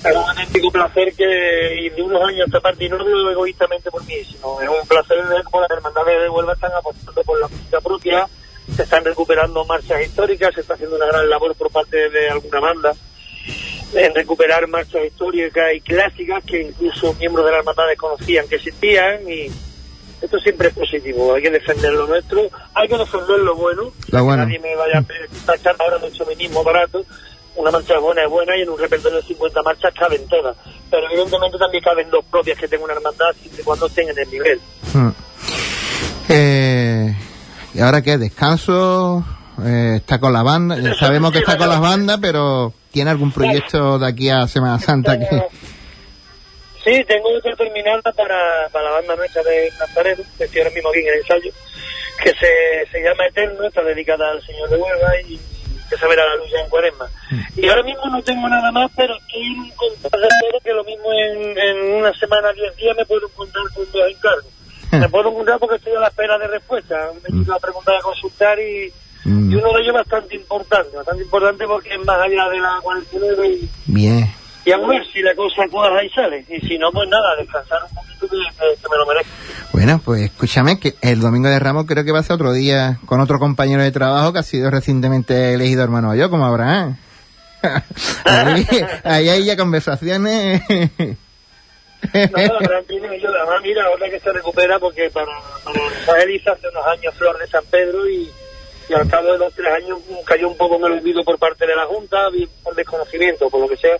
es 0.04 0.16
un 0.16 0.28
auténtico 0.28 0.70
placer 0.70 1.12
que, 1.14 1.80
y 1.80 1.88
de 1.90 2.02
unos 2.02 2.22
años 2.22 2.46
esta 2.46 2.60
parte, 2.60 2.84
y 2.84 2.88
no 2.88 2.98
lo 2.98 3.04
digo 3.04 3.30
egoístamente 3.30 3.90
por 3.90 4.04
mí, 4.04 4.14
sino 4.24 4.60
es 4.60 4.68
un 4.68 4.86
placer 4.88 5.18
ver 5.28 5.42
cómo 5.44 5.62
las 5.62 5.70
hermandades 5.70 6.22
de 6.22 6.28
Huelva 6.28 6.52
están 6.52 6.72
apostando 6.72 7.22
por 7.22 7.40
la 7.40 7.48
música 7.48 7.80
propia, 7.80 8.28
se 8.74 8.82
están 8.82 9.04
recuperando 9.04 9.64
marchas 9.64 10.02
históricas, 10.02 10.54
se 10.54 10.60
está 10.60 10.74
haciendo 10.74 10.96
una 10.96 11.06
gran 11.06 11.28
labor 11.28 11.54
por 11.56 11.70
parte 11.70 12.08
de 12.10 12.28
alguna 12.30 12.60
banda 12.60 12.92
en 13.94 14.14
recuperar 14.14 14.66
marchas 14.68 15.04
históricas 15.06 15.72
y 15.74 15.80
clásicas 15.80 16.44
que 16.44 16.62
incluso 16.62 17.14
miembros 17.14 17.44
de 17.46 17.52
la 17.52 17.58
hermandad 17.58 17.86
desconocían 17.88 18.48
que 18.48 18.56
existían 18.56 19.20
y 19.28 19.46
esto 20.20 20.38
siempre 20.40 20.68
es 20.68 20.74
positivo, 20.74 21.34
hay 21.34 21.42
que 21.42 21.50
defender 21.50 21.92
lo 21.92 22.06
nuestro, 22.06 22.48
hay 22.74 22.88
que 22.88 22.96
defender 22.96 23.38
lo 23.38 23.54
bueno, 23.54 23.92
Lo 24.10 24.24
bueno. 24.24 24.44
nadie 24.44 24.58
me 24.58 24.74
vaya 24.74 24.98
a 24.98 25.46
tachar 25.46 25.76
ahora 25.78 25.98
de 25.98 26.10
chauvinismo 26.10 26.64
barato, 26.64 27.04
una 27.56 27.70
marcha 27.70 27.98
buena 27.98 28.22
es 28.22 28.30
buena 28.30 28.56
y 28.56 28.62
en 28.62 28.68
un 28.68 28.78
repertorio 28.78 29.18
de 29.18 29.24
50 29.24 29.62
marchas 29.62 29.94
caben 29.94 30.26
todas, 30.28 30.56
pero 30.90 31.06
evidentemente 31.10 31.58
también 31.58 31.82
caben 31.82 32.10
dos 32.10 32.24
propias 32.30 32.58
que 32.58 32.68
tenga 32.68 32.84
una 32.84 32.94
hermandad 32.94 33.32
siempre 33.40 33.62
y 33.62 33.64
cuando 33.64 33.86
estén 33.86 34.08
en 34.08 34.18
el 34.18 34.30
nivel. 34.30 34.60
Mm. 34.92 35.08
Eh, 36.28 37.16
¿Y 37.74 37.80
ahora 37.80 38.02
qué? 38.02 38.18
¿Descanso? 38.18 39.24
Eh, 39.64 39.94
¿Está 39.96 40.18
con 40.18 40.32
la 40.32 40.42
banda? 40.42 40.78
Ya 40.78 40.94
sabemos 40.94 41.32
que 41.32 41.38
está 41.38 41.56
con 41.56 41.68
las 41.68 41.80
bandas, 41.80 42.18
pero 42.20 42.72
¿tiene 42.90 43.10
algún 43.10 43.32
proyecto 43.32 43.98
de 43.98 44.06
aquí 44.06 44.28
a 44.28 44.46
Semana 44.46 44.78
Santa 44.78 45.18
que...? 45.18 45.42
Sí, 46.84 47.04
tengo 47.08 47.28
que 47.42 47.52
terminarla 47.56 48.12
para, 48.12 48.68
para 48.70 48.84
la 48.84 48.90
banda 48.92 49.16
nuestra 49.16 49.42
de 49.42 49.72
Nazareno, 49.76 50.22
que 50.38 50.44
estoy 50.44 50.60
ahora 50.60 50.70
mismo 50.72 50.90
aquí 50.90 51.00
en 51.00 51.08
el 51.08 51.14
ensayo, 51.18 51.50
que 52.22 52.30
se, 52.30 52.92
se 52.92 53.00
llama 53.02 53.26
Eterno, 53.26 53.66
está 53.66 53.82
dedicada 53.82 54.30
al 54.30 54.40
Señor 54.46 54.68
de 54.70 54.76
Huelva 54.76 55.20
y 55.26 55.40
que 55.88 55.96
se 55.96 56.06
verá 56.06 56.24
la 56.24 56.36
luz 56.36 56.50
ya 56.50 56.60
en 56.60 56.70
cuaresma. 56.70 57.06
Y 57.56 57.68
ahora 57.68 57.82
mismo 57.82 58.06
no 58.06 58.22
tengo 58.22 58.48
nada 58.48 58.70
más, 58.72 58.90
pero 58.96 59.16
estoy 59.16 59.42
en 59.42 59.58
un 59.60 59.70
que 60.62 60.72
lo 60.72 60.84
mismo 60.84 61.12
en, 61.12 61.58
en 61.58 61.94
una 61.94 62.12
semana, 62.14 62.52
diez 62.52 62.74
días, 62.76 62.96
me 62.96 63.06
puedo 63.06 63.26
encontrar 63.26 63.64
con 63.74 63.84
dos 63.92 64.10
encargos. 64.10 64.52
Me 64.92 65.08
puedo 65.08 65.30
encontrar 65.30 65.58
porque 65.58 65.76
estoy 65.76 65.94
a 65.94 66.00
la 66.00 66.08
espera 66.08 66.38
de 66.38 66.46
respuesta. 66.46 67.10
Me 67.28 67.40
hizo 67.40 67.52
la 67.52 67.58
pregunta 67.58 67.92
de 67.92 68.00
consultar 68.00 68.58
y, 68.58 68.92
y 69.24 69.54
uno 69.54 69.72
de 69.72 69.82
ellos 69.82 69.94
bastante 69.94 70.36
importante, 70.36 70.96
bastante 70.96 71.24
importante 71.24 71.66
porque 71.66 71.92
es 71.92 72.04
más 72.04 72.20
allá 72.20 72.48
de 72.48 72.60
la 72.60 72.78
49 72.82 73.48
y, 73.48 73.68
Bien. 73.86 74.32
Y 74.66 74.72
a 74.72 74.76
ver 74.78 75.06
si 75.12 75.20
la 75.22 75.34
cosa 75.34 75.62
cuadra 75.70 76.04
y 76.04 76.10
sale. 76.10 76.44
Y 76.48 76.60
si 76.66 76.76
no, 76.76 76.90
pues 76.92 77.08
nada, 77.08 77.36
descansar 77.38 77.78
un 77.88 77.94
poquito 77.94 78.28
que, 78.28 78.36
que- 78.36 78.82
que 78.82 78.88
me 78.90 78.96
lo 78.98 79.06
merezco. 79.06 79.30
Bueno, 79.72 80.00
pues 80.04 80.22
escúchame 80.22 80.78
que 80.80 80.94
el 81.02 81.20
Domingo 81.20 81.48
de 81.48 81.58
Ramos 81.58 81.86
creo 81.86 82.04
que 82.04 82.12
va 82.12 82.18
a 82.18 82.22
ser 82.22 82.34
otro 82.34 82.52
día 82.52 82.98
con 83.06 83.20
otro 83.20 83.38
compañero 83.38 83.82
de 83.82 83.92
trabajo 83.92 84.32
que 84.32 84.40
ha 84.40 84.42
sido 84.42 84.70
recientemente 84.70 85.54
elegido 85.54 85.82
hermano 85.84 86.14
yo, 86.14 86.28
como 86.30 86.44
Abraham. 86.46 86.96
ahí, 88.24 88.66
ahí 89.04 89.28
hay 89.28 89.44
ya 89.44 89.56
conversaciones. 89.56 90.62
No, 90.70 92.42
no, 92.42 92.58
tranquilo, 92.58 93.08
yo, 93.14 93.30
además, 93.30 93.62
mira, 93.62 93.84
ahora 93.86 94.08
que 94.10 94.20
se 94.20 94.32
recupera, 94.32 94.78
porque 94.78 95.10
para, 95.10 95.32
para 96.06 96.22
Elisa 96.22 96.52
hace 96.52 96.68
unos 96.68 96.86
años 96.86 97.14
Flor 97.14 97.36
de 97.38 97.46
San 97.48 97.64
Pedro 97.70 98.08
y, 98.08 98.30
y 98.88 98.94
al 98.94 99.08
cabo 99.08 99.32
de 99.32 99.38
los 99.38 99.52
tres 99.54 99.72
años 99.74 99.98
cayó 100.24 100.48
un 100.48 100.56
poco 100.56 100.76
en 100.76 100.84
el 100.84 100.92
olvido 100.98 101.24
por 101.24 101.38
parte 101.38 101.66
de 101.66 101.74
la 101.74 101.86
Junta, 101.86 102.16
por 102.62 102.74
desconocimiento, 102.74 103.48
por 103.50 103.60
lo 103.62 103.68
que 103.68 103.76
sea. 103.76 103.96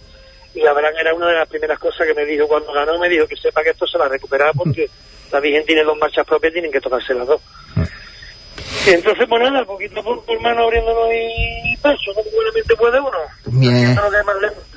Y 0.56 0.66
Abraham 0.66 0.94
era 0.98 1.14
una 1.14 1.28
de 1.28 1.34
las 1.34 1.48
primeras 1.48 1.78
cosas 1.78 2.06
que 2.06 2.14
me 2.14 2.24
dijo 2.24 2.48
cuando 2.48 2.72
ganó, 2.72 2.98
me 2.98 3.10
dijo 3.10 3.26
que 3.26 3.36
sepa 3.36 3.62
que 3.62 3.70
esto 3.70 3.86
se 3.86 3.98
va 3.98 4.06
a 4.06 4.08
recuperar 4.08 4.52
porque 4.56 4.88
la 5.32 5.38
Virgen 5.38 5.66
tiene 5.66 5.84
dos 5.84 5.98
marchas 5.98 6.26
propias, 6.26 6.52
tienen 6.52 6.72
que 6.72 6.80
tocarse 6.80 7.12
las 7.12 7.26
dos. 7.26 7.40
Y 8.86 8.90
entonces, 8.90 9.26
pues 9.28 9.42
nada, 9.42 9.64
poquito 9.64 10.02
por, 10.02 10.24
por 10.24 10.40
mano 10.40 10.62
abriéndonos 10.62 11.10
y, 11.12 11.72
y 11.72 11.76
paso, 11.76 12.14
como 12.14 12.30
buenamente 12.30 12.74
puede 12.76 13.00
uno. 13.00 13.18
Bien. 13.46 13.74
Haciendo 13.74 14.02
lo 14.02 14.10
que 14.10 14.22
más 14.22 14.36
le 14.40 14.48
gusta. 14.48 14.75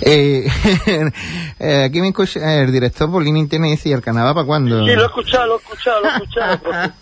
Eh, 0.00 0.46
eh, 1.58 1.84
aquí 1.84 2.00
me 2.00 2.08
escucha 2.08 2.62
el 2.62 2.70
director 2.70 3.10
Polini 3.10 3.40
Internet 3.40 3.80
¿y 3.84 3.92
el 3.92 4.00
carnaval 4.00 4.34
para 4.34 4.46
cuándo? 4.46 4.86
Sí, 4.86 4.94
lo 4.94 5.02
he 5.02 5.06
escuchado, 5.06 5.46
lo 5.46 5.54
he 5.54 5.58
escuchado, 5.58 6.00
lo 6.00 6.08
he 6.08 6.12
escuchado. 6.12 6.60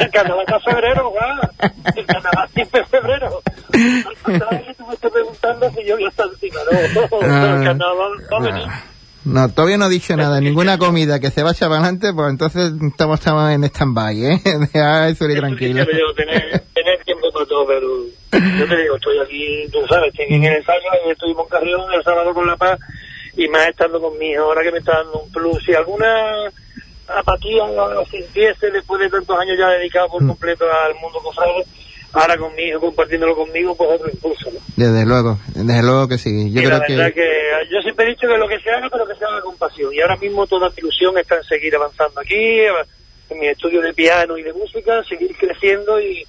El 0.00 0.10
carnaval 0.10 0.44
está 0.46 0.60
febrero. 0.60 1.12
El 1.94 2.06
carnaval 2.06 2.48
siempre 2.54 2.80
es 2.80 2.88
febrero. 2.88 3.42
Tú 3.70 4.86
me 4.86 4.94
estás 4.94 5.12
preguntando 5.12 5.70
si 5.70 5.86
yo 5.86 5.94
voy 5.94 6.04
a 6.04 6.08
estar 6.08 6.26
encima, 6.32 6.60
no. 6.70 7.18
Ah. 7.22 7.56
El 7.58 7.64
carnaval 7.64 8.12
va 8.32 8.36
a 8.36 8.40
venir. 8.40 8.68
No, 9.24 9.48
todavía 9.48 9.76
no 9.76 9.86
he 9.86 9.90
dicho 9.90 10.16
nada, 10.16 10.40
ninguna 10.40 10.78
comida 10.78 11.18
que 11.18 11.30
se 11.30 11.42
vaya 11.42 11.58
para 11.68 11.80
adelante, 11.80 12.14
pues 12.14 12.30
entonces 12.30 12.72
estamos, 12.80 13.18
estamos 13.18 13.50
en 13.50 13.64
stand-by, 13.64 14.24
¿eh? 14.24 14.40
Deja 14.72 15.08
eso 15.08 15.26
tranquilo. 15.26 15.84
Tener, 16.86 17.04
tiempo 17.04 17.32
para 17.32 17.46
todo, 17.46 17.66
pero 17.66 17.88
yo 18.32 18.68
te 18.68 18.76
digo, 18.76 18.96
estoy 18.96 19.18
aquí, 19.18 19.68
tú 19.72 19.84
sabes, 19.88 20.12
estoy 20.12 20.36
en 20.36 20.44
el 20.44 20.56
ensayo, 20.58 20.92
ayer 20.92 21.12
estuvimos 21.12 21.44
en 21.46 21.50
Carrión, 21.50 21.92
el 21.92 22.04
sábado 22.04 22.32
con 22.32 22.46
La 22.46 22.56
Paz, 22.56 22.78
y 23.36 23.48
más 23.48 23.68
estando 23.68 24.00
con 24.00 24.16
mi 24.18 24.34
ahora 24.34 24.62
que 24.62 24.70
me 24.70 24.78
está 24.78 24.98
dando 24.98 25.18
un 25.18 25.32
plus. 25.32 25.64
Si 25.64 25.74
alguna 25.74 26.48
apatía 27.08 27.64
o 27.64 28.06
sintiese 28.06 28.70
después 28.70 29.00
de 29.00 29.10
tantos 29.10 29.36
años 29.38 29.58
ya 29.58 29.68
dedicado 29.70 30.08
por 30.08 30.26
completo 30.26 30.64
al 30.70 30.94
mundo 30.94 31.18
cofrade, 31.18 31.64
ahora 32.12 32.36
con 32.36 32.54
mi 32.54 32.62
hijo 32.62 32.80
compartiéndolo 32.80 33.34
conmigo, 33.34 33.74
pues 33.76 33.90
otro 33.90 34.08
impulso. 34.08 34.50
¿no? 34.52 34.60
Desde 34.76 35.04
luego, 35.04 35.38
desde 35.54 35.82
luego 35.82 36.08
que 36.08 36.18
sí. 36.18 36.52
Yo 36.52 36.60
y 36.60 36.64
creo 36.64 36.78
la 36.78 36.86
que... 36.86 36.94
verdad 36.94 37.14
que... 37.14 37.28
yo 37.70 37.80
siempre 37.82 38.06
he 38.06 38.10
dicho 38.10 38.28
que 38.28 38.38
lo 38.38 38.48
que 38.48 38.60
se 38.60 38.70
haga, 38.70 38.88
pero 38.90 39.06
que 39.06 39.14
se 39.16 39.24
haga 39.24 39.40
con 39.40 39.56
pasión. 39.56 39.92
Y 39.92 40.00
ahora 40.00 40.16
mismo 40.16 40.46
toda 40.46 40.68
mi 40.68 40.74
ilusión 40.78 41.18
está 41.18 41.36
en 41.36 41.44
seguir 41.44 41.74
avanzando 41.74 42.20
aquí, 42.20 42.60
en 43.28 43.40
mi 43.40 43.48
estudio 43.48 43.80
de 43.80 43.92
piano 43.92 44.38
y 44.38 44.42
de 44.42 44.52
música, 44.52 45.02
seguir 45.04 45.36
creciendo 45.36 46.00
y 46.00 46.24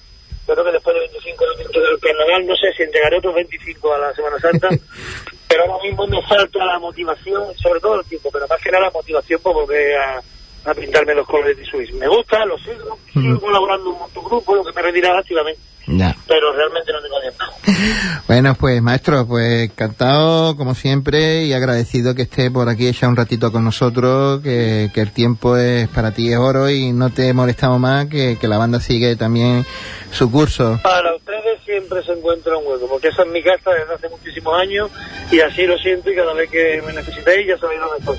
yo 0.48 0.54
creo 0.54 0.66
que 0.66 0.72
después 0.72 0.94
de 0.94 1.00
25 1.02 1.46
años 1.46 1.72
del 1.72 2.00
carnaval, 2.00 2.48
no 2.48 2.56
sé 2.56 2.72
si 2.76 2.84
entregaré 2.84 3.18
otros 3.18 3.36
25 3.36 3.94
a 3.94 3.98
la 3.98 4.14
Semana 4.14 4.40
Santa, 4.40 4.70
pero 5.48 5.64
ahora 5.64 5.84
mismo 5.84 6.08
me 6.08 6.22
falta 6.24 6.66
la 6.66 6.80
motivación, 6.80 7.54
sobre 7.56 7.80
todo 7.82 8.00
el 8.00 8.06
tiempo, 8.06 8.30
pero 8.32 8.48
más 8.48 8.62
que 8.62 8.72
nada 8.72 8.86
la 8.86 8.92
motivación 8.92 9.42
por 9.42 9.54
volver 9.54 9.98
a, 9.98 10.22
a 10.66 10.74
pintarme 10.74 11.16
los 11.16 11.28
colores 11.28 11.58
de 11.58 11.66
Swiss. 11.66 11.94
Me 11.96 12.08
gusta, 12.08 12.46
lo 12.46 12.58
sigo, 12.60 12.98
sigo 13.12 13.40
colaborando 13.42 13.94
con 13.94 14.12
tu 14.12 14.22
grupo, 14.22 14.56
lo 14.56 14.64
que 14.64 14.74
me 14.74 14.82
retiraba 14.82 15.20
activamente, 15.20 15.60
Ya. 15.88 16.16
pero 16.28 16.52
realmente 16.54 16.92
no 16.92 17.02
tengo 17.02 17.20
tiempo. 17.22 17.46
Bueno, 18.28 18.56
pues 18.56 18.82
maestro, 18.82 19.26
pues 19.26 19.70
encantado 19.70 20.58
como 20.58 20.76
siempre 20.76 21.46
y 21.46 21.54
agradecido 21.54 22.14
que 22.14 22.24
esté 22.24 22.52
por 22.52 22.68
aquí 22.68 22.88
echa 22.88 23.08
un 23.08 23.16
ratito 23.16 23.52
con 23.54 23.64
nosotros, 23.64 24.42
que, 24.42 24.90
que 24.94 25.00
el 25.00 25.12
tiempo 25.12 25.56
es 25.56 25.88
para 25.88 26.12
ti 26.12 26.32
es 26.32 26.38
oro 26.38 26.70
y 26.70 26.92
no 26.92 27.10
te 27.10 27.32
molestamos 27.34 27.80
más, 27.80 28.08
que, 28.08 28.38
que 28.40 28.48
la 28.50 28.58
banda 28.58 28.82
sigue 28.82 29.16
también 29.16 29.66
su 30.12 30.30
curso. 30.30 30.80
Para 30.84 31.16
ustedes 31.16 31.62
siempre 31.64 32.04
se 32.04 32.12
encuentra 32.12 32.58
un 32.58 32.68
hueco, 32.68 32.88
porque 32.90 33.08
esa 33.10 33.24
es 33.24 33.30
mi 33.30 33.42
casa 33.42 33.72
desde 33.72 33.94
hace 33.94 34.10
muchísimos 34.10 34.60
años 34.60 34.90
y 35.32 35.40
así 35.40 35.66
lo 35.66 35.78
siento 35.78 36.12
y 36.12 36.16
cada 36.16 36.34
vez 36.34 36.50
que 36.50 36.82
me 36.86 36.94
necesitéis 36.94 37.48
ya 37.48 37.58
sabéis 37.58 37.80
dónde 37.80 37.98
estoy. 38.00 38.18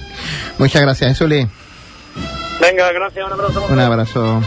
Muchas 0.59 0.83
gracias, 0.83 1.11
Jesuli. 1.11 1.47
Venga, 2.61 2.91
gracias, 2.93 3.27
un 3.27 3.33
abrazo. 3.33 3.67
Un 3.69 3.79
abrazo. 3.79 4.43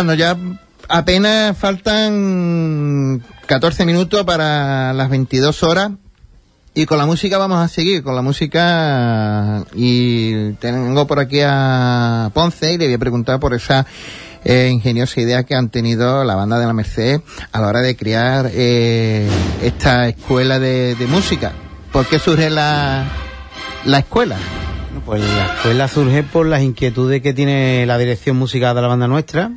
Cuando 0.00 0.14
ya 0.14 0.34
apenas 0.88 1.58
faltan 1.58 3.22
14 3.44 3.84
minutos 3.84 4.24
para 4.24 4.94
las 4.94 5.10
22 5.10 5.62
horas 5.62 5.90
y 6.72 6.86
con 6.86 6.96
la 6.96 7.04
música 7.04 7.36
vamos 7.36 7.58
a 7.58 7.68
seguir, 7.68 8.02
con 8.02 8.16
la 8.16 8.22
música 8.22 9.62
y 9.74 10.52
tengo 10.52 11.06
por 11.06 11.20
aquí 11.20 11.40
a 11.44 12.30
Ponce 12.32 12.72
y 12.72 12.78
le 12.78 12.86
voy 12.86 12.94
a 12.94 12.98
preguntar 12.98 13.40
por 13.40 13.52
esa 13.52 13.84
eh, 14.42 14.70
ingeniosa 14.72 15.20
idea 15.20 15.44
que 15.44 15.54
han 15.54 15.68
tenido 15.68 16.24
la 16.24 16.34
banda 16.34 16.58
de 16.58 16.64
la 16.64 16.72
Merced 16.72 17.20
a 17.52 17.60
la 17.60 17.68
hora 17.68 17.80
de 17.82 17.94
crear 17.94 18.50
eh, 18.54 19.28
esta 19.62 20.08
escuela 20.08 20.58
de, 20.58 20.96
música. 21.10 21.52
¿Por 21.92 22.06
qué 22.06 22.18
surge 22.18 22.48
la, 22.48 23.04
la 23.84 23.98
escuela? 23.98 24.38
Pues 25.04 25.20
la 25.20 25.56
escuela 25.56 25.88
surge 25.88 26.22
por 26.22 26.46
las 26.46 26.62
inquietudes 26.62 27.20
que 27.20 27.34
tiene 27.34 27.84
la 27.84 27.98
dirección 27.98 28.38
musical 28.38 28.74
de 28.74 28.80
la 28.80 28.88
banda 28.88 29.06
nuestra, 29.06 29.50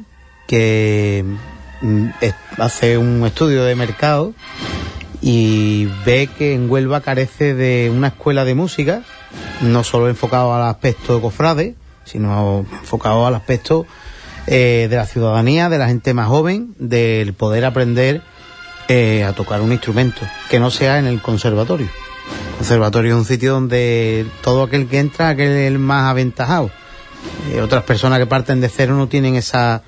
que 0.48 1.26
mm, 1.82 2.08
hace 2.58 2.98
un 2.98 3.26
estudio 3.26 3.64
de 3.64 3.76
mercado 3.76 4.34
y 5.22 5.88
ve 6.06 6.30
que 6.38 6.54
en 6.54 6.70
Huelva 6.70 7.02
carece 7.02 7.54
de 7.54 7.90
una 7.90 8.08
escuela 8.08 8.44
de 8.44 8.56
música, 8.56 9.04
no 9.62 9.84
solo 9.84 10.10
enfocado 10.10 10.54
al 10.54 10.64
aspecto 10.64 11.22
cofrade, 11.22 11.76
sino 12.04 12.66
enfocado 12.82 13.26
al 13.26 13.36
aspecto 13.36 13.86
eh, 14.48 14.88
de 14.90 14.96
la 14.96 15.06
ciudadanía, 15.06 15.70
de 15.70 15.78
la 15.78 15.88
gente 15.88 16.14
más 16.14 16.28
joven, 16.28 16.76
del 16.78 17.34
poder 17.34 17.64
aprender 17.64 18.22
eh, 18.90 19.24
a 19.24 19.32
tocar 19.32 19.62
un 19.62 19.72
instrumento, 19.72 20.22
que 20.50 20.60
no 20.60 20.70
sea 20.70 21.00
en 21.00 21.06
el 21.06 21.22
conservatorio. 21.22 21.88
El 21.88 22.58
conservatorio 22.58 23.14
es 23.14 23.18
un 23.20 23.26
sitio 23.26 23.54
donde 23.54 24.26
todo 24.42 24.64
aquel 24.64 24.88
que 24.88 25.00
entra, 25.00 25.32
es 25.32 25.40
el 25.40 25.80
más 25.80 26.10
aventajado. 26.12 26.70
Eh, 27.54 27.62
otras 27.62 27.84
personas 27.84 28.20
que 28.20 28.26
parten 28.26 28.60
de 28.60 28.68
cero 28.68 28.96
no 28.96 29.08
tienen 29.08 29.36
esa, 29.36 29.84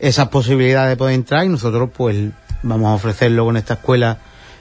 esas 0.00 0.28
posibilidades 0.28 0.90
de 0.90 0.96
poder 0.96 1.14
entrar 1.14 1.44
y 1.44 1.48
nosotros 1.48 1.90
pues 1.94 2.16
vamos 2.62 2.88
a 2.88 2.94
ofrecerlo 2.94 3.44
con 3.44 3.56
esta 3.56 3.74
escuela 3.74 4.18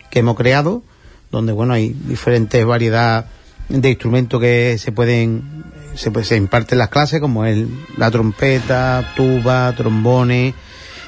que 0.09 0.19
hemos 0.19 0.35
creado, 0.35 0.83
donde 1.31 1.53
bueno 1.53 1.73
hay 1.73 1.89
diferentes 1.89 2.65
variedades 2.65 3.25
de 3.69 3.89
instrumentos 3.89 4.39
que 4.39 4.77
se 4.77 4.91
pueden 4.91 5.63
se, 5.95 6.11
pues, 6.11 6.31
imparten 6.31 6.77
las 6.77 6.89
clases 6.89 7.19
como 7.19 7.45
el, 7.45 7.67
la 7.97 8.11
trompeta, 8.11 9.13
tuba, 9.15 9.73
trombones, 9.75 10.53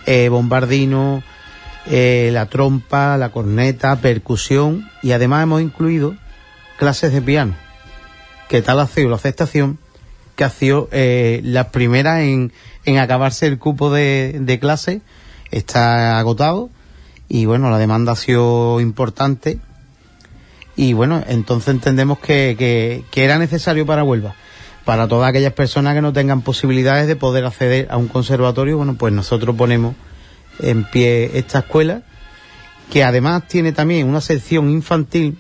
eh, 0.06 0.30
bombardino, 0.30 1.24
eh, 1.88 2.30
la 2.34 2.48
trompa, 2.48 3.18
la 3.18 3.30
corneta, 3.30 3.96
percusión 3.98 4.90
y 5.02 5.12
además 5.12 5.44
hemos 5.44 5.62
incluido 5.62 6.16
clases 6.78 7.14
de 7.14 7.22
piano, 7.22 7.56
que 8.50 8.62
tal 8.62 8.80
ha 8.80 8.88
sido 8.88 9.10
la 9.10 9.16
aceptación 9.16 9.78
que 10.36 10.44
ha 10.44 10.50
sido 10.50 10.90
eh, 10.92 11.42
la 11.44 11.72
primera 11.72 12.24
en, 12.24 12.52
en 12.86 12.98
acabarse 12.98 13.48
el 13.48 13.60
cupo 13.60 13.92
de, 13.92 14.38
de 14.40 14.60
clase, 14.60 15.02
está 15.52 16.20
agotado 16.20 16.70
y 17.28 17.46
bueno, 17.46 17.70
la 17.70 17.78
demanda 17.78 18.14
ha 18.14 18.16
sido 18.16 18.82
importante 18.82 19.60
y 20.76 20.94
bueno, 20.94 21.24
entonces 21.28 21.70
entendemos 21.70 22.20
que, 22.20 22.56
que, 22.58 23.04
que 23.12 23.24
era 23.24 23.38
necesario 23.38 23.86
para 23.86 24.04
Huelva. 24.04 24.36
Para 24.86 25.08
todas 25.08 25.30
aquellas 25.30 25.54
personas 25.54 25.94
que 25.94 26.02
no 26.02 26.12
tengan 26.12 26.42
posibilidades 26.42 27.08
de 27.08 27.16
poder 27.16 27.46
acceder 27.46 27.88
a 27.92 27.98
un 27.98 28.08
conservatorio, 28.08 28.78
bueno, 28.78 28.96
pues 28.96 29.14
nosotros 29.14 29.56
ponemos 29.56 29.96
en 30.60 30.84
pie 30.86 31.32
esta 31.36 31.60
escuela, 31.60 32.02
que 32.90 33.04
además 33.04 33.48
tiene 33.48 33.74
también 33.74 34.08
una 34.08 34.22
sección 34.22 34.70
infantil 34.70 35.38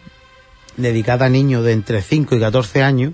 dedicada 0.78 1.26
a 1.26 1.30
niños 1.30 1.64
de 1.64 1.74
entre 1.74 2.02
5 2.02 2.36
y 2.36 2.40
14 2.40 2.84
años, 2.84 3.14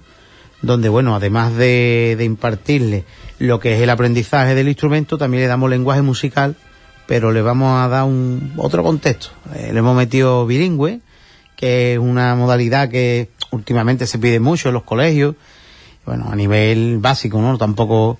donde, 0.61 0.89
bueno, 0.89 1.15
además 1.15 1.55
de, 1.55 2.15
de 2.17 2.25
impartirle 2.25 3.05
lo 3.39 3.59
que 3.59 3.75
es 3.75 3.81
el 3.81 3.89
aprendizaje 3.89 4.55
del 4.55 4.67
instrumento, 4.67 5.17
también 5.17 5.43
le 5.43 5.47
damos 5.47 5.69
lenguaje 5.69 6.01
musical, 6.01 6.55
pero 7.05 7.31
le 7.31 7.41
vamos 7.41 7.79
a 7.79 7.87
dar 7.87 8.03
un 8.03 8.53
otro 8.57 8.83
contexto. 8.83 9.29
Eh, 9.55 9.69
le 9.71 9.79
hemos 9.79 9.95
metido 9.95 10.45
bilingüe, 10.45 11.01
que 11.55 11.93
es 11.93 11.99
una 11.99 12.35
modalidad 12.35 12.89
que 12.89 13.29
últimamente 13.51 14.07
se 14.07 14.19
pide 14.19 14.39
mucho 14.39 14.69
en 14.69 14.73
los 14.73 14.83
colegios, 14.83 15.35
bueno, 16.05 16.29
a 16.31 16.35
nivel 16.35 16.97
básico, 16.99 17.41
¿no? 17.41 17.57
Tampoco, 17.57 18.19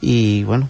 y 0.00 0.44
bueno, 0.44 0.68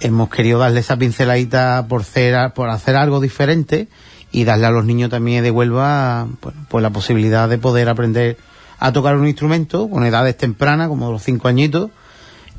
hemos 0.00 0.28
querido 0.28 0.58
darle 0.58 0.80
esa 0.80 0.96
pinceladita 0.96 1.86
por 1.88 2.02
hacer, 2.02 2.52
por 2.54 2.68
hacer 2.70 2.96
algo 2.96 3.20
diferente 3.20 3.88
y 4.32 4.44
darle 4.44 4.66
a 4.66 4.70
los 4.70 4.84
niños 4.84 5.10
también 5.10 5.42
de 5.42 5.50
Huelva 5.50 6.28
bueno, 6.42 6.66
pues 6.68 6.82
la 6.82 6.90
posibilidad 6.90 7.48
de 7.48 7.58
poder 7.58 7.88
aprender 7.88 8.36
a 8.78 8.92
tocar 8.92 9.16
un 9.16 9.26
instrumento 9.26 9.88
con 9.88 10.04
edades 10.04 10.36
tempranas, 10.36 10.88
como 10.88 11.10
los 11.10 11.22
cinco 11.22 11.48
añitos. 11.48 11.90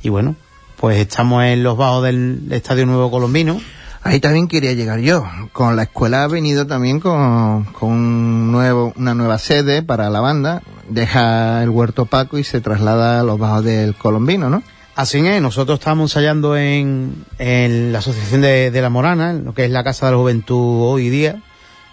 Y 0.02 0.10
bueno, 0.10 0.36
pues 0.78 0.98
estamos 1.00 1.44
en 1.44 1.64
los 1.64 1.76
bajos 1.76 2.04
del 2.04 2.48
Estadio 2.52 2.86
Nuevo 2.86 3.10
Colombino. 3.10 3.60
Ahí 4.04 4.20
también 4.20 4.48
quería 4.48 4.74
llegar 4.74 5.00
yo. 5.00 5.26
Con 5.52 5.76
la 5.76 5.84
escuela 5.84 6.24
ha 6.24 6.28
venido 6.28 6.66
también 6.68 7.00
con, 7.00 7.66
con 7.66 7.90
un 7.90 8.52
nuevo, 8.52 8.94
una 8.96 9.14
nueva 9.16 9.40
sede 9.40 9.82
para 9.82 10.10
la 10.10 10.22
banda. 10.22 10.62
Deja 10.88 11.62
el 11.64 11.70
Huerto 11.70 12.06
Paco 12.06 12.38
y 12.38 12.44
se 12.44 12.62
traslada 12.62 13.20
a 13.20 13.24
los 13.24 13.40
bajos 13.40 13.66
del 13.66 13.96
Colombino, 13.96 14.50
¿no? 14.50 14.64
Así 14.96 15.20
es, 15.20 15.42
nosotros 15.42 15.80
estamos 15.80 16.12
ensayando 16.12 16.58
en, 16.58 17.26
en 17.38 17.92
la 17.92 18.00
Asociación 18.00 18.42
de, 18.42 18.72
de 18.72 18.82
La 18.82 18.90
Morana, 18.90 19.32
en 19.32 19.46
lo 19.46 19.54
que 19.54 19.66
es 19.66 19.72
la 19.72 19.84
Casa 19.84 20.08
de 20.08 20.14
la 20.14 20.18
Juventud 20.18 20.90
hoy 20.90 21.10
día, 21.10 21.42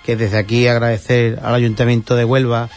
que 0.04 0.16
desde 0.16 0.38
aquí 0.38 0.66
agradecer 0.68 1.38
al 1.42 1.54
Ayuntamiento 1.54 2.16
de 2.16 2.24
Huelva, 2.24 2.70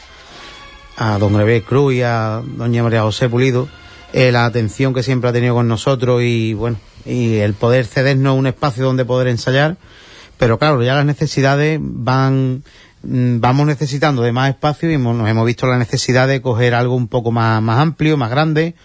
a 0.98 1.18
don 1.18 1.34
Greve 1.34 1.62
Cruz 1.62 1.94
y 1.94 2.02
a 2.02 2.42
doña 2.44 2.84
María 2.84 3.04
José 3.04 3.30
Pulido, 3.30 3.70
eh, 4.14 4.32
la 4.32 4.46
atención 4.46 4.94
que 4.94 5.04
siempre 5.04 5.30
ha 5.30 5.34
tenido 5.34 5.54
con 5.56 5.68
nosotros 5.68 6.22
y 6.24 6.54
bueno, 6.54 6.78
y 7.06 7.36
el 7.36 7.54
poder 7.54 7.86
cedernos 7.86 8.38
un 8.38 8.48
espacio 8.48 8.84
donde 8.86 9.06
poder 9.06 9.28
ensayar, 9.28 9.78
pero 10.38 10.58
claro, 10.60 10.82
ya 10.84 10.96
las 10.96 11.06
necesidades 11.06 11.80
van, 11.82 12.64
mm, 13.04 13.40
vamos 13.40 13.68
necesitando 13.68 14.22
de 14.22 14.32
más 14.32 14.50
espacio 14.50 14.90
y 14.90 14.94
hemos- 14.96 15.16
nos 15.16 15.30
hemos 15.30 15.46
visto 15.46 15.68
la 15.68 15.78
necesidad 15.78 16.28
de 16.28 16.42
coger 16.42 16.74
algo 16.74 16.96
un 16.96 17.08
poco 17.08 17.32
más, 17.32 17.62
más 17.62 17.80
amplio, 17.80 18.18
más 18.18 18.30
grande, 18.30 18.76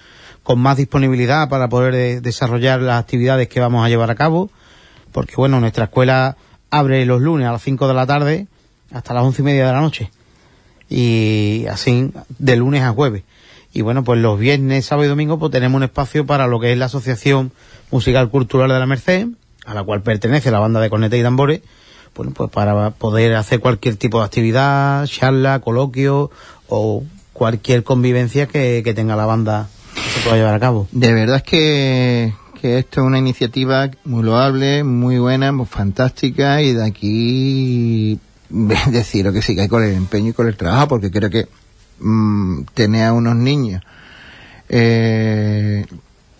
con 0.43 0.59
más 0.59 0.77
disponibilidad 0.77 1.49
para 1.49 1.69
poder 1.69 2.21
desarrollar 2.21 2.81
las 2.81 3.01
actividades 3.01 3.49
que 3.49 3.61
vamos 3.61 3.85
a 3.85 3.89
llevar 3.89 4.11
a 4.11 4.15
cabo, 4.17 4.51
porque 5.13 5.35
bueno, 5.37 5.61
nuestra 5.61 5.85
escuela 5.85 6.37
abre 6.71 7.05
los 7.07 7.21
lunes 7.21 7.47
a 7.47 7.53
las 7.53 7.63
5 7.63 7.87
de 7.87 7.95
la 7.95 8.07
tarde 8.07 8.47
hasta 8.93 9.15
las 9.15 9.23
once 9.23 9.43
y 9.43 9.45
media 9.45 9.67
de 9.67 9.73
la 9.73 9.81
noche. 9.81 10.11
Y 10.89 11.65
así 11.71 12.11
de 12.39 12.57
lunes 12.57 12.83
a 12.83 12.91
jueves. 12.91 13.23
Y 13.73 13.81
bueno, 13.81 14.05
pues 14.05 14.21
los 14.21 14.39
viernes, 14.39 14.85
sábado 14.85 15.07
y 15.07 15.09
domingo 15.09 15.39
pues 15.39 15.51
tenemos 15.51 15.77
un 15.77 15.85
espacio 15.85 16.27
para 16.27 16.47
lo 16.47 16.61
que 16.61 16.73
es 16.73 16.79
la 16.79 16.87
Asociación 16.87 17.53
Musical 17.91 18.29
Cultural 18.29 18.69
de 18.69 18.79
la 18.79 18.87
Merced, 18.87 19.29
a 19.65 19.75
la 19.75 19.83
cual 19.83 20.03
pertenece 20.03 20.51
la 20.51 20.59
banda 20.59 20.81
de 20.81 20.91
cornetas 20.91 21.19
y 21.19 21.23
tambores, 21.23 21.63
bueno, 22.15 22.33
pues 22.35 22.51
para 22.51 22.91
poder 22.91 23.35
hacer 23.37 23.61
cualquier 23.61 23.97
tipo 23.97 24.19
de 24.19 24.27
actividad, 24.27 25.07
charla, 25.07 25.61
coloquio 25.61 26.31
o 26.69 27.05
cualquier 27.33 27.83
convivencia 27.83 28.47
que, 28.47 28.83
que 28.85 28.93
tenga 28.93 29.17
la 29.17 29.25
banda 29.25 29.69
que 29.95 30.01
se 30.01 30.21
pueda 30.21 30.37
llevar 30.37 30.55
a 30.55 30.61
cabo. 30.61 30.89
De 30.93 31.13
verdad 31.15 31.37
es 31.37 31.43
que, 31.43 32.35
que 32.61 32.79
esto 32.79 33.01
es 33.01 33.07
una 33.07 33.19
iniciativa 33.19 33.91
muy 34.05 34.23
loable, 34.23 34.85
muy 34.85 35.19
buena, 35.19 35.53
muy 35.53 35.67
fantástica 35.67 36.61
y 36.61 36.75
de 36.75 36.85
aquí 36.85 38.19
deciros 38.51 39.35
que 39.35 39.61
hay 39.61 39.69
con 39.69 39.83
el 39.83 39.95
empeño 39.95 40.31
y 40.31 40.35
con 40.35 40.47
el 40.47 40.57
trabajo 40.57 40.89
porque 40.89 41.11
creo 41.11 41.31
que 41.31 41.49
mm, 42.01 42.63
tener 42.75 43.05
a 43.07 43.13
unos 43.13 43.37
niños 43.37 43.83
eh, 44.69 45.85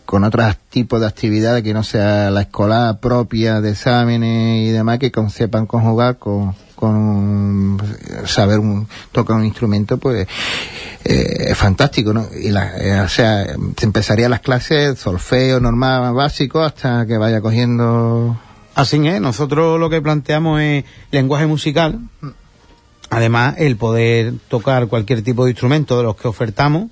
con 0.07 0.25
otros 0.25 0.57
tipos 0.69 1.01
de 1.01 1.07
actividades 1.07 1.63
que 1.63 1.73
no 1.75 1.83
sea 1.83 2.31
la 2.31 2.43
escolar 2.43 2.99
propia 3.01 3.61
de 3.61 3.71
exámenes 3.71 4.69
y 4.69 4.71
demás 4.71 4.99
que 4.99 5.11
con- 5.11 5.31
sepan 5.31 5.67
conjugar 5.67 6.19
con, 6.19 6.55
con 6.75 7.79
saber 8.27 8.59
un, 8.59 8.89
tocar 9.13 9.37
un 9.37 9.45
instrumento 9.45 9.99
pues 9.99 10.27
eh, 11.05 11.47
es 11.49 11.57
fantástico 11.59 12.13
¿no? 12.13 12.27
y 12.39 12.51
la, 12.51 12.77
eh, 12.79 13.01
o 13.01 13.09
sea 13.09 13.45
se 13.77 13.87
empezaría 13.87 14.29
las 14.29 14.41
clases 14.41 14.99
solfeo 14.99 15.61
normal 15.61 16.13
básico 16.15 16.63
hasta 16.63 17.07
que 17.07 17.17
vaya 17.17 17.41
cogiendo 17.41 18.39
Así 18.75 19.07
es, 19.07 19.21
nosotros 19.21 19.79
lo 19.79 19.91
que 19.91 20.01
planteamos 20.01 20.59
es 20.63 20.85
lenguaje 21.11 21.47
musical, 21.47 22.01
además 23.13 23.57
el 23.59 23.77
poder 23.77 24.33
tocar 24.49 24.87
cualquier 24.87 25.23
tipo 25.23 25.45
de 25.45 25.51
instrumento 25.51 25.99
de 25.99 26.03
los 26.03 26.17
que 26.17 26.29
ofertamos 26.29 26.91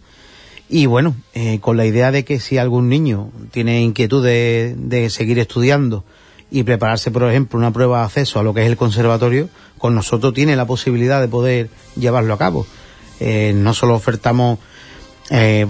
y 0.68 0.84
bueno, 0.84 1.16
eh, 1.32 1.60
con 1.60 1.78
la 1.78 1.86
idea 1.86 2.12
de 2.12 2.26
que 2.26 2.38
si 2.40 2.58
algún 2.58 2.90
niño 2.90 3.30
tiene 3.50 3.80
inquietud 3.80 4.22
de, 4.22 4.74
de 4.76 5.08
seguir 5.08 5.38
estudiando 5.38 6.04
y 6.50 6.62
prepararse, 6.62 7.10
por 7.10 7.24
ejemplo, 7.24 7.58
una 7.58 7.72
prueba 7.72 8.00
de 8.00 8.04
acceso 8.04 8.38
a 8.38 8.42
lo 8.42 8.52
que 8.52 8.60
es 8.60 8.66
el 8.66 8.76
conservatorio, 8.76 9.48
con 9.78 9.94
nosotros 9.94 10.34
tiene 10.34 10.56
la 10.56 10.66
posibilidad 10.66 11.22
de 11.22 11.28
poder 11.28 11.70
llevarlo 11.96 12.34
a 12.34 12.38
cabo. 12.38 12.66
Eh, 13.18 13.52
no 13.56 13.72
solo 13.72 13.94
ofertamos 13.94 14.58
eh, 15.30 15.66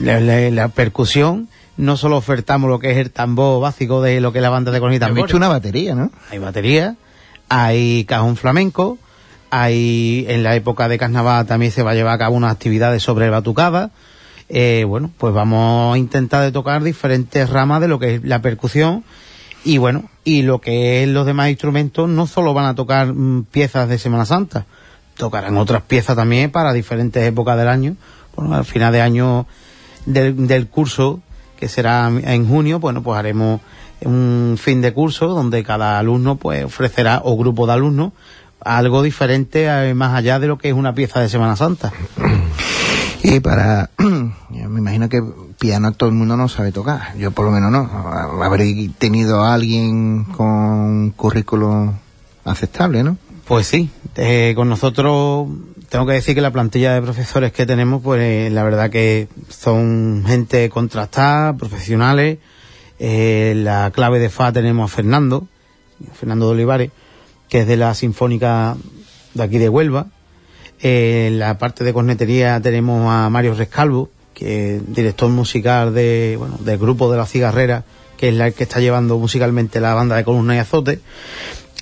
la, 0.00 0.20
la 0.20 0.68
percusión, 0.68 1.48
no 1.76 1.96
solo 1.96 2.18
ofertamos 2.18 2.70
lo 2.70 2.78
que 2.78 2.92
es 2.92 2.98
el 2.98 3.10
tambor 3.10 3.60
básico 3.60 4.00
de 4.00 4.20
lo 4.20 4.32
que 4.32 4.38
es 4.38 4.42
la 4.42 4.50
banda 4.50 4.70
de. 4.70 4.78
He 4.78 5.10
visto 5.10 5.36
una 5.36 5.48
batería, 5.48 5.96
¿no? 5.96 6.12
Hay 6.30 6.38
batería, 6.38 6.94
hay 7.48 8.04
cajón 8.04 8.36
flamenco, 8.36 8.98
hay 9.54 10.24
en 10.28 10.42
la 10.42 10.56
época 10.56 10.88
de 10.88 10.96
carnaval 10.96 11.44
también 11.44 11.72
se 11.72 11.82
va 11.82 11.90
a 11.90 11.94
llevar 11.94 12.14
a 12.14 12.18
cabo 12.18 12.36
unas 12.36 12.52
actividades 12.52 13.02
sobre 13.02 13.28
batucada. 13.28 13.90
Eh, 14.48 14.84
bueno, 14.88 15.10
pues 15.18 15.34
vamos 15.34 15.94
a 15.94 15.98
intentar 15.98 16.42
de 16.42 16.52
tocar 16.52 16.82
diferentes 16.82 17.50
ramas 17.50 17.82
de 17.82 17.88
lo 17.88 17.98
que 17.98 18.14
es 18.14 18.24
la 18.24 18.40
percusión 18.40 19.04
y 19.62 19.76
bueno, 19.76 20.04
y 20.24 20.40
lo 20.40 20.62
que 20.62 21.02
es 21.02 21.08
los 21.10 21.26
demás 21.26 21.50
instrumentos 21.50 22.08
no 22.08 22.26
solo 22.26 22.54
van 22.54 22.64
a 22.64 22.74
tocar 22.74 23.12
mm, 23.12 23.44
piezas 23.44 23.90
de 23.90 23.98
Semana 23.98 24.24
Santa, 24.24 24.64
tocarán 25.18 25.58
otras 25.58 25.82
piezas 25.82 26.16
también 26.16 26.50
para 26.50 26.72
diferentes 26.72 27.22
épocas 27.22 27.58
del 27.58 27.68
año. 27.68 27.96
Bueno, 28.34 28.54
al 28.54 28.64
final 28.64 28.90
de 28.90 29.02
año 29.02 29.46
del, 30.06 30.46
del 30.46 30.66
curso, 30.68 31.20
que 31.58 31.68
será 31.68 32.08
en 32.08 32.48
junio, 32.48 32.80
bueno, 32.80 33.02
pues 33.02 33.18
haremos 33.18 33.60
un 34.00 34.56
fin 34.58 34.80
de 34.80 34.94
curso 34.94 35.28
donde 35.28 35.62
cada 35.62 35.98
alumno 35.98 36.36
pues 36.36 36.64
ofrecerá 36.64 37.20
o 37.22 37.36
grupo 37.36 37.66
de 37.66 37.74
alumnos 37.74 38.12
algo 38.64 39.02
diferente 39.02 39.66
eh, 39.66 39.94
más 39.94 40.14
allá 40.14 40.38
de 40.38 40.46
lo 40.46 40.58
que 40.58 40.68
es 40.68 40.74
una 40.74 40.94
pieza 40.94 41.20
de 41.20 41.28
Semana 41.28 41.56
Santa. 41.56 41.92
Y 43.22 43.40
para, 43.40 43.90
yo 43.98 44.68
me 44.68 44.80
imagino 44.80 45.08
que 45.08 45.22
piano 45.58 45.92
todo 45.92 46.08
el 46.08 46.14
mundo 46.14 46.36
no 46.36 46.48
sabe 46.48 46.72
tocar, 46.72 47.16
yo 47.16 47.30
por 47.30 47.44
lo 47.46 47.52
menos 47.52 47.70
no. 47.70 47.88
Habré 48.42 48.90
tenido 48.98 49.42
a 49.42 49.54
alguien 49.54 50.24
con 50.24 51.10
currículum 51.10 51.92
aceptable, 52.44 53.02
¿no? 53.04 53.16
Pues 53.46 53.66
sí, 53.66 53.90
eh, 54.16 54.54
con 54.56 54.68
nosotros 54.68 55.48
tengo 55.88 56.06
que 56.06 56.14
decir 56.14 56.34
que 56.34 56.40
la 56.40 56.50
plantilla 56.50 56.94
de 56.94 57.02
profesores 57.02 57.52
que 57.52 57.66
tenemos, 57.66 58.02
pues 58.02 58.20
eh, 58.22 58.50
la 58.50 58.62
verdad 58.62 58.90
que 58.90 59.28
son 59.48 60.24
gente 60.26 60.68
contrastada, 60.70 61.56
profesionales. 61.56 62.38
Eh, 62.98 63.52
la 63.56 63.90
clave 63.90 64.18
de 64.18 64.30
Fa 64.30 64.52
tenemos 64.52 64.90
a 64.90 64.94
Fernando, 64.94 65.46
Fernando 66.14 66.46
de 66.46 66.52
Olivares, 66.52 66.90
que 67.52 67.60
es 67.60 67.66
de 67.66 67.76
la 67.76 67.92
Sinfónica 67.94 68.78
de 69.34 69.42
aquí 69.42 69.58
de 69.58 69.68
Huelva. 69.68 70.06
Eh, 70.80 71.26
en 71.28 71.38
la 71.38 71.58
parte 71.58 71.84
de 71.84 71.92
cornetería 71.92 72.58
tenemos 72.62 73.06
a 73.12 73.28
Mario 73.28 73.52
Rescalvo, 73.52 74.08
que 74.32 74.76
es 74.76 74.94
director 74.94 75.28
musical 75.28 75.92
de, 75.92 76.36
bueno, 76.38 76.56
del 76.60 76.78
grupo 76.78 77.10
de 77.10 77.18
la 77.18 77.26
cigarrera, 77.26 77.84
que 78.16 78.30
es 78.30 78.34
la 78.34 78.50
que 78.52 78.62
está 78.62 78.80
llevando 78.80 79.18
musicalmente 79.18 79.80
la 79.82 79.92
banda 79.92 80.16
de 80.16 80.24
columna 80.24 80.56
y 80.56 80.60
azote. 80.60 81.00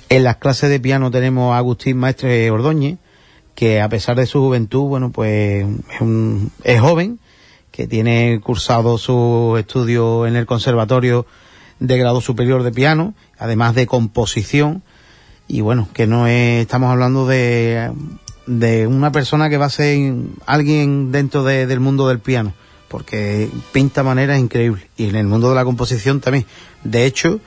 En 0.09 0.25
las 0.25 0.35
clases 0.35 0.69
de 0.69 0.81
piano 0.81 1.09
tenemos 1.09 1.53
a 1.53 1.57
Agustín 1.59 1.95
Maestre 1.99 2.51
Ordóñez, 2.51 2.97
que 3.55 3.79
a 3.79 3.87
pesar 3.87 4.17
de 4.17 4.25
su 4.25 4.41
juventud, 4.41 4.89
bueno, 4.89 5.09
pues 5.13 5.65
es, 5.95 6.01
un- 6.01 6.51
es 6.65 6.81
joven, 6.81 7.19
que 7.71 7.87
tiene 7.87 8.41
cursado 8.43 8.97
su 8.97 9.55
estudio 9.57 10.27
en 10.27 10.35
el 10.35 10.45
Conservatorio 10.45 11.25
de 11.79 11.97
Grado 11.97 12.19
Superior 12.19 12.63
de 12.63 12.73
Piano, 12.73 13.13
además 13.39 13.73
de 13.73 13.87
composición, 13.87 14.83
y 15.53 15.59
bueno, 15.61 15.89
que 15.93 16.07
no 16.07 16.27
es, 16.27 16.61
estamos 16.61 16.89
hablando 16.91 17.27
de, 17.27 17.91
de 18.47 18.87
una 18.87 19.11
persona 19.11 19.49
que 19.49 19.57
va 19.57 19.65
a 19.65 19.69
ser 19.69 20.13
alguien 20.45 21.11
dentro 21.11 21.43
de- 21.43 21.67
del 21.67 21.81
mundo 21.81 22.07
del 22.07 22.19
piano, 22.19 22.53
porque 22.87 23.49
pinta 23.73 24.01
maneras 24.01 24.39
increíbles, 24.39 24.85
y 24.95 25.09
en 25.09 25.15
el 25.17 25.27
mundo 25.27 25.49
de 25.49 25.55
la 25.55 25.65
composición 25.65 26.21
también. 26.21 26.45
De 26.85 27.05
hecho, 27.05 27.41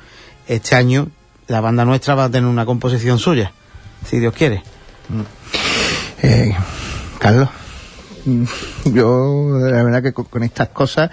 este 0.49 0.77
año 0.77 1.09
la 1.47 1.61
banda 1.63 1.87
nuestra 1.87 2.15
va 2.15 2.25
a 2.25 2.31
tener 2.31 2.49
una 2.49 2.67
composición 2.67 3.19
suya, 3.19 3.53
si 4.07 4.19
Dios 4.19 4.35
quiere. 4.35 4.63
Eh, 6.23 6.55
Carlos, 7.19 7.49
mm, 8.27 8.45
yo 8.93 9.59
la 9.61 9.83
verdad 9.83 10.03
que 10.03 10.13
con, 10.13 10.43
estas 10.43 10.69
cosas, 10.69 11.11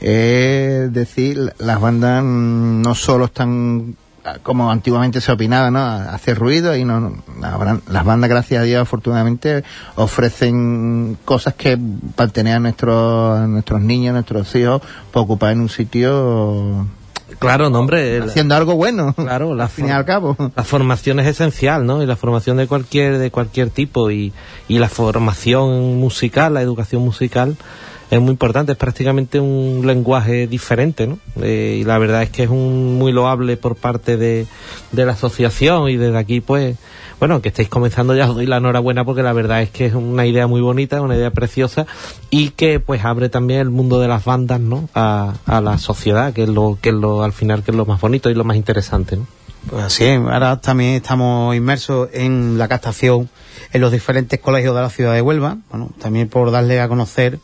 es 0.00 0.92
decir, 0.92 1.52
las 1.58 1.80
bandas 1.80 2.22
mm, 2.24 2.82
no 2.82 2.94
solo 2.96 3.26
están 3.26 3.96
como 4.42 4.70
antiguamente 4.70 5.20
se 5.20 5.32
opinaba, 5.32 5.70
¿no? 5.70 5.80
Hacer 5.84 6.38
ruido 6.38 6.76
y 6.76 6.84
no, 6.84 7.00
no, 7.00 7.12
las 7.88 8.04
bandas, 8.04 8.30
gracias 8.30 8.62
a 8.62 8.64
Dios, 8.64 8.82
afortunadamente, 8.82 9.64
ofrecen 9.96 11.18
cosas 11.24 11.54
que 11.54 11.78
para 12.16 12.30
tener 12.30 12.56
a 12.56 12.60
nuestros, 12.60 13.38
a 13.38 13.46
nuestros 13.46 13.80
niños, 13.80 14.10
a 14.10 14.14
nuestros 14.14 14.54
hijos, 14.54 14.82
para 15.12 15.22
ocupar 15.22 15.52
en 15.52 15.60
un 15.60 15.68
sitio 15.68 16.86
Claro, 17.38 17.68
no, 17.70 17.80
hombre. 17.80 18.20
haciendo 18.22 18.54
algo 18.54 18.74
bueno. 18.76 19.12
Claro, 19.14 19.54
la, 19.54 19.64
al 19.64 19.70
fin 19.70 19.88
y 19.88 19.90
al 19.90 20.04
cabo. 20.04 20.36
la 20.54 20.64
formación 20.64 21.20
es 21.20 21.26
esencial, 21.26 21.84
¿no? 21.86 22.02
Y 22.02 22.06
la 22.06 22.16
formación 22.16 22.56
de 22.56 22.66
cualquier 22.66 23.18
de 23.18 23.30
cualquier 23.30 23.70
tipo 23.70 24.10
y, 24.10 24.32
y 24.68 24.78
la 24.78 24.88
formación 24.88 25.96
musical, 25.98 26.54
la 26.54 26.62
educación 26.62 27.02
musical 27.02 27.56
es 28.10 28.20
muy 28.20 28.30
importante, 28.30 28.72
es 28.72 28.78
prácticamente 28.78 29.40
un 29.40 29.82
lenguaje 29.86 30.46
diferente, 30.46 31.06
¿no? 31.06 31.18
Eh, 31.42 31.78
y 31.80 31.84
la 31.84 31.98
verdad 31.98 32.22
es 32.22 32.30
que 32.30 32.44
es 32.44 32.50
un 32.50 32.98
muy 32.98 33.12
loable 33.12 33.56
por 33.56 33.76
parte 33.76 34.16
de, 34.16 34.46
de 34.92 35.04
la 35.04 35.12
asociación 35.12 35.88
y 35.88 35.96
desde 35.96 36.18
aquí, 36.18 36.40
pues, 36.40 36.76
bueno, 37.18 37.40
que 37.40 37.48
estéis 37.48 37.68
comenzando 37.68 38.14
ya 38.14 38.28
os 38.28 38.34
doy 38.34 38.46
la 38.46 38.58
enhorabuena 38.58 39.04
porque 39.04 39.22
la 39.22 39.32
verdad 39.32 39.62
es 39.62 39.70
que 39.70 39.86
es 39.86 39.94
una 39.94 40.26
idea 40.26 40.46
muy 40.46 40.60
bonita, 40.60 41.00
una 41.00 41.16
idea 41.16 41.30
preciosa 41.30 41.86
y 42.30 42.50
que 42.50 42.80
pues 42.80 43.04
abre 43.04 43.28
también 43.28 43.60
el 43.60 43.70
mundo 43.70 44.00
de 44.00 44.08
las 44.08 44.24
bandas, 44.24 44.60
¿no? 44.60 44.88
A, 44.94 45.34
a 45.46 45.60
la 45.60 45.78
sociedad, 45.78 46.32
que 46.32 46.42
es 46.42 46.48
lo 46.48 46.78
que 46.80 46.90
es 46.90 46.94
lo 46.94 47.22
al 47.22 47.32
final 47.32 47.62
que 47.62 47.70
es 47.70 47.76
lo 47.76 47.86
más 47.86 48.00
bonito 48.00 48.30
y 48.30 48.34
lo 48.34 48.44
más 48.44 48.56
interesante, 48.56 49.16
¿no? 49.16 49.26
Pues 49.70 49.84
así 49.84 50.04
es, 50.04 50.18
ahora 50.18 50.60
también 50.60 50.94
estamos 50.94 51.56
inmersos 51.56 52.10
en 52.12 52.58
la 52.58 52.68
captación 52.68 53.30
en 53.72 53.80
los 53.80 53.90
diferentes 53.90 54.38
colegios 54.38 54.74
de 54.74 54.82
la 54.82 54.90
ciudad 54.90 55.14
de 55.14 55.22
Huelva, 55.22 55.56
bueno, 55.70 55.90
también 55.98 56.28
por 56.28 56.50
darle 56.50 56.80
a 56.80 56.88
conocer 56.88 57.38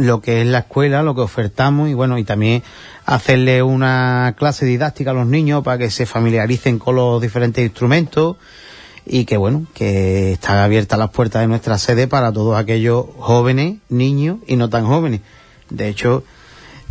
lo 0.00 0.20
que 0.20 0.40
es 0.40 0.46
la 0.46 0.60
escuela, 0.60 1.02
lo 1.02 1.14
que 1.14 1.20
ofertamos 1.20 1.88
y 1.88 1.94
bueno, 1.94 2.18
y 2.18 2.24
también 2.24 2.62
hacerle 3.04 3.62
una 3.62 4.34
clase 4.36 4.64
didáctica 4.64 5.10
a 5.10 5.14
los 5.14 5.26
niños 5.26 5.62
para 5.62 5.78
que 5.78 5.90
se 5.90 6.06
familiaricen 6.06 6.78
con 6.78 6.96
los 6.96 7.20
diferentes 7.20 7.62
instrumentos 7.62 8.36
y 9.04 9.24
que 9.26 9.36
bueno, 9.36 9.66
que 9.74 10.32
están 10.32 10.58
abiertas 10.58 10.98
las 10.98 11.10
puertas 11.10 11.42
de 11.42 11.48
nuestra 11.48 11.76
sede 11.78 12.06
para 12.06 12.32
todos 12.32 12.58
aquellos 12.58 13.04
jóvenes, 13.18 13.78
niños 13.88 14.38
y 14.46 14.56
no 14.56 14.70
tan 14.70 14.86
jóvenes. 14.86 15.20
De 15.68 15.88
hecho, 15.88 16.24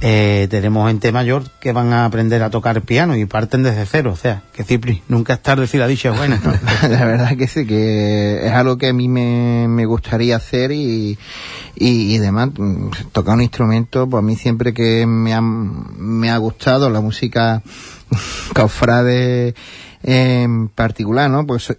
eh, 0.02 0.48
tenemos 0.50 0.88
gente 0.88 1.12
mayor 1.12 1.44
que 1.60 1.74
van 1.74 1.92
a 1.92 2.06
aprender 2.06 2.42
a 2.42 2.50
tocar 2.50 2.82
piano 2.82 3.18
y 3.18 3.26
parten 3.26 3.64
desde 3.64 3.86
cero. 3.86 4.12
O 4.14 4.16
sea, 4.16 4.44
que 4.54 4.64
Cipri, 4.64 5.04
nunca 5.10 5.34
es 5.34 5.42
tarde 5.42 5.68
si 5.68 5.78
la 5.78 5.88
dicha 5.88 6.12
es 6.12 6.18
buena. 6.18 6.40
la 6.90 7.06
verdad 7.06 7.36
que 7.38 7.48
sí, 7.48 7.66
que 7.66 8.46
es 8.46 8.52
algo 8.54 8.78
que 8.78 8.88
a 8.90 8.94
mí 8.94 9.08
me, 9.10 9.68
me 9.68 9.86
gustaría 9.86 10.38
hacer 10.38 10.72
y, 10.72 11.18
y, 11.76 12.16
y 12.16 12.18
demás. 12.18 12.50
mm, 12.58 12.90
Tocar 13.12 13.36
un 13.36 13.42
instrumento, 13.42 14.08
pues 14.10 14.20
a 14.24 14.26
mí 14.26 14.36
siempre 14.36 14.74
que 14.74 15.06
me 15.06 15.34
ha, 15.34 15.42
me 15.42 16.30
ha 16.30 16.38
gustado 16.38 16.90
la 16.90 17.02
música 17.02 17.62
cofrade 18.56 19.54
en 20.04 20.70
particular, 20.70 21.30
¿no? 21.30 21.46
Pues 21.46 21.76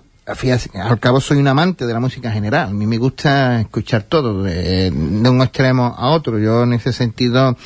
al 0.75 1.01
cabo 1.01 1.21
soy 1.21 1.39
un 1.39 1.49
amante 1.49 1.87
de 1.87 1.93
la 1.93 2.01
música 2.01 2.31
general. 2.31 2.69
A 2.69 2.73
mí 2.73 2.87
me 2.87 2.99
gusta 2.99 3.61
escuchar 3.63 4.03
todo, 4.05 4.43
de 4.45 4.93
un 4.95 5.43
extremo 5.43 5.95
a 5.99 6.11
otro. 6.11 6.39
Yo 6.39 6.63
en 6.63 6.75
ese 6.75 6.93
sentido 6.93 7.57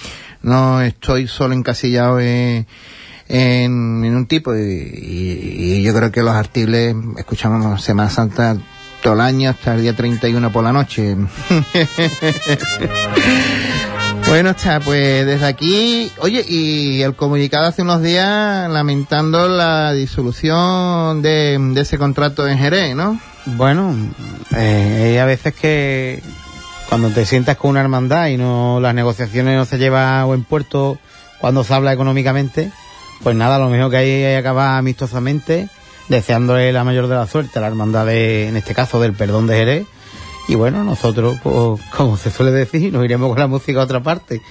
no 0.45 0.81
estoy 0.83 1.27
solo 1.27 1.55
encasillado 1.55 2.21
en, 2.21 2.67
en, 3.29 4.05
en 4.05 4.15
un 4.15 4.27
tipo 4.27 4.55
y, 4.55 5.83
yo 5.83 5.95
creo 5.95 6.13
que 6.13 6.23
los 6.23 6.35
artibles 6.35 6.95
escuchamos 7.19 7.83
Semana 7.83 8.11
Santa 8.11 8.57
todo 9.03 9.15
el 9.15 9.21
año 9.21 9.51
hasta 9.51 9.75
el 9.75 9.83
día 9.83 9.95
31 9.95 10.53
por 10.53 10.65
la 10.65 10.73
noche. 10.73 11.17
Bueno, 14.27 14.51
está, 14.51 14.81
pues 14.81 15.27
desde 15.27 15.45
aquí, 15.45 16.11
oye, 16.19 16.45
y 16.49 17.03
el 17.03 17.15
comunicado 17.15 17.67
hace 17.67 17.83
unos 17.83 18.03
días 18.03 18.71
lamentando 18.71 19.49
la 19.49 19.93
disolución 19.93 21.21
de, 21.21 21.59
de 21.61 21.81
ese 21.83 21.99
contrato 21.99 22.49
en 22.49 22.59
Jerez, 22.59 22.97
¿no? 22.97 23.21
Bueno, 23.45 23.95
eh, 24.57 25.11
hay 25.11 25.19
a 25.19 25.27
veces 25.27 25.55
que 25.55 26.23
cuando 26.89 27.11
te 27.11 27.27
sientas 27.27 27.57
con 27.57 27.71
una 27.71 27.81
hermandad 27.81 28.29
y 28.29 28.37
no 28.37 28.79
las 28.81 28.95
negociaciones 28.95 29.57
no 29.57 29.65
se 29.65 29.79
llevan 29.79 30.21
a 30.21 30.25
buen 30.25 30.45
puerto 30.45 30.99
cuando 31.41 31.65
se 31.65 31.75
habla 31.75 31.93
económicamente, 31.93 32.71
pues 33.23 33.37
nada, 33.37 33.59
lo 33.59 33.69
mejor 33.69 33.91
que 33.91 33.97
hay 33.99 34.11
es 34.11 34.39
acabar 34.39 34.79
amistosamente, 34.79 35.69
deseándole 36.09 36.73
la 36.73 36.85
mayor 36.85 37.07
de 37.09 37.15
la 37.17 37.27
suerte 37.27 37.59
a 37.59 37.63
la 37.63 37.69
hermandad 37.69 38.07
de, 38.07 38.49
en 38.49 38.57
este 38.57 38.75
caso, 38.75 39.01
del 39.01 39.13
perdón 39.13 39.47
de 39.47 39.57
Jerez. 39.57 39.87
Y 40.49 40.55
bueno, 40.57 40.85
nosotros, 40.85 41.39
pues, 41.43 41.81
como 41.97 42.17
se 42.17 42.31
suele 42.31 42.53
decir, 42.53 42.93
nos 42.93 43.05
iremos 43.05 43.29
con 43.31 43.39
la 43.39 43.47
música 43.47 43.81
a 43.81 43.85
otra 43.85 44.03
parte. 44.03 44.43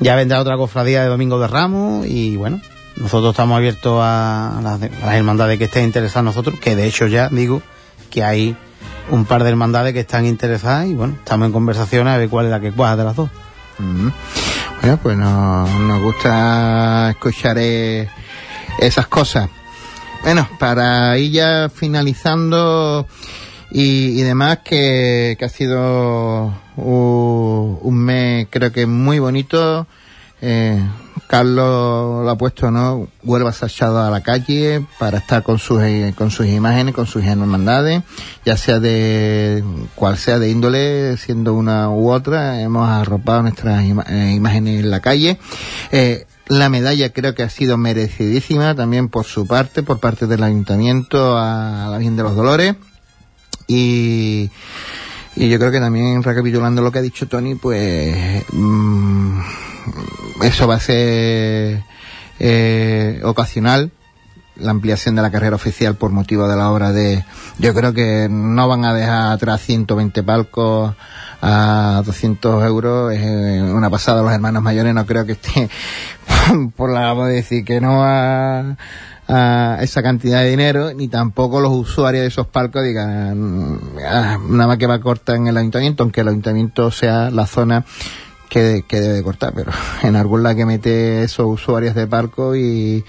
Ya 0.00 0.16
vendrá 0.16 0.40
otra 0.40 0.56
cofradía 0.56 1.02
de 1.02 1.08
Domingo 1.08 1.38
de 1.38 1.46
Ramos 1.46 2.06
y 2.06 2.36
bueno, 2.36 2.60
nosotros 2.96 3.32
estamos 3.32 3.56
abiertos 3.56 4.00
a 4.02 4.60
las, 4.62 4.82
a 4.82 5.06
las 5.06 5.14
hermandades 5.14 5.58
que 5.58 5.64
estén 5.64 5.84
interesadas 5.84 6.24
nosotros, 6.24 6.58
que 6.60 6.76
de 6.76 6.86
hecho 6.86 7.06
ya 7.06 7.28
digo 7.28 7.62
que 8.10 8.24
hay 8.24 8.56
un 9.10 9.24
par 9.24 9.42
de 9.44 9.50
hermandades 9.50 9.92
que 9.92 10.00
están 10.00 10.24
interesadas 10.26 10.86
y 10.86 10.94
bueno, 10.94 11.14
estamos 11.18 11.46
en 11.46 11.52
conversación 11.52 12.08
a 12.08 12.16
ver 12.16 12.28
cuál 12.28 12.46
es 12.46 12.50
la 12.50 12.60
que 12.60 12.72
cuaja 12.72 12.96
de 12.96 13.04
las 13.04 13.16
dos. 13.16 13.28
Bueno, 13.78 14.98
pues 15.02 15.16
no- 15.16 15.66
nos 15.80 16.02
gusta 16.02 17.10
escuchar 17.10 17.56
eh, 17.58 18.08
esas 18.78 19.06
cosas. 19.06 19.48
Bueno, 20.22 20.48
para 20.58 21.16
ir 21.18 21.32
ya 21.32 21.68
finalizando 21.74 23.06
y, 23.70 24.18
y 24.20 24.22
demás, 24.22 24.58
que, 24.64 25.36
que 25.38 25.44
ha 25.44 25.48
sido 25.48 26.52
un, 26.76 27.78
un 27.82 27.94
mes 27.98 28.46
creo 28.50 28.72
que 28.72 28.86
muy 28.86 29.18
bonito. 29.18 29.86
Eh, 30.46 30.78
Carlos 31.26 32.24
lo 32.24 32.30
ha 32.30 32.36
puesto, 32.36 32.70
¿no? 32.70 33.08
Huelva 33.22 33.52
sachado 33.52 34.02
a 34.02 34.10
la 34.10 34.22
calle 34.22 34.84
para 34.98 35.18
estar 35.18 35.42
con 35.42 35.58
sus, 35.58 35.82
eh, 35.82 36.12
con 36.16 36.30
sus 36.30 36.46
imágenes, 36.46 36.94
con 36.94 37.06
sus 37.06 37.24
hermandades, 37.24 38.02
ya 38.44 38.56
sea 38.56 38.78
de 38.78 39.64
cual 39.94 40.18
sea 40.18 40.38
de 40.38 40.50
índole, 40.50 41.16
siendo 41.16 41.54
una 41.54 41.88
u 41.88 42.10
otra, 42.10 42.60
hemos 42.60 42.88
arropado 42.88 43.42
nuestras 43.42 43.82
eh, 43.84 44.32
imágenes 44.34 44.80
en 44.80 44.90
la 44.90 45.00
calle. 45.00 45.38
Eh, 45.92 46.26
la 46.46 46.68
medalla 46.68 47.10
creo 47.10 47.34
que 47.34 47.42
ha 47.42 47.48
sido 47.48 47.78
merecidísima 47.78 48.74
también 48.74 49.08
por 49.08 49.24
su 49.24 49.46
parte, 49.46 49.82
por 49.82 50.00
parte 50.00 50.26
del 50.26 50.42
ayuntamiento 50.42 51.38
a 51.38 51.88
la 51.90 51.98
Virgen 51.98 52.16
de 52.16 52.22
los 52.22 52.36
Dolores. 52.36 52.74
Y, 53.66 54.50
y 55.36 55.48
yo 55.48 55.58
creo 55.58 55.70
que 55.72 55.80
también 55.80 56.22
recapitulando 56.22 56.82
lo 56.82 56.92
que 56.92 56.98
ha 56.98 57.02
dicho 57.02 57.26
Tony, 57.26 57.54
pues 57.54 58.44
mm, 58.52 59.40
eso 60.42 60.66
va 60.66 60.76
a 60.76 60.80
ser 60.80 61.82
eh, 62.40 63.20
ocasional 63.24 63.90
la 64.56 64.70
ampliación 64.70 65.16
de 65.16 65.22
la 65.22 65.30
carrera 65.32 65.56
oficial 65.56 65.96
por 65.96 66.10
motivo 66.12 66.46
de 66.46 66.56
la 66.56 66.70
obra 66.70 66.92
de 66.92 67.24
yo 67.58 67.74
creo 67.74 67.92
que 67.92 68.28
no 68.30 68.68
van 68.68 68.84
a 68.84 68.94
dejar 68.94 69.32
atrás 69.32 69.60
120 69.62 70.22
palcos 70.22 70.94
a 71.42 72.02
200 72.06 72.64
euros 72.64 73.12
es 73.12 73.20
eh, 73.22 73.62
una 73.62 73.90
pasada. 73.90 74.22
Los 74.22 74.32
hermanos 74.32 74.62
mayores 74.62 74.94
no 74.94 75.04
creo 75.06 75.26
que 75.26 75.32
esté 75.32 75.68
por 76.76 76.90
la 76.90 77.00
vamos 77.00 77.24
a 77.24 77.28
decir 77.28 77.64
que 77.64 77.80
no 77.80 78.02
a, 78.04 78.76
a 79.28 79.78
esa 79.82 80.02
cantidad 80.02 80.40
de 80.40 80.50
dinero 80.50 80.94
ni 80.94 81.08
tampoco 81.08 81.60
los 81.60 81.72
usuarios 81.72 82.22
de 82.22 82.28
esos 82.28 82.46
palcos 82.46 82.84
digan 82.84 83.80
"Ah, 84.06 84.38
nada 84.48 84.66
más 84.68 84.78
que 84.78 84.86
va 84.86 84.94
a 84.94 85.00
cortar 85.00 85.36
en 85.36 85.48
el 85.48 85.56
ayuntamiento 85.56 86.02
aunque 86.04 86.20
el 86.20 86.28
ayuntamiento 86.28 86.90
sea 86.90 87.30
la 87.30 87.46
zona 87.46 87.84
que, 88.54 88.84
que 88.86 89.00
debe 89.00 89.14
de 89.14 89.22
cortar, 89.24 89.52
pero 89.52 89.72
en 90.04 90.14
algún 90.14 90.44
lado 90.44 90.54
que 90.54 90.64
mete 90.64 91.24
esos 91.24 91.46
usuarios 91.46 91.96
de 91.96 92.06
palco 92.06 92.54
y, 92.54 93.04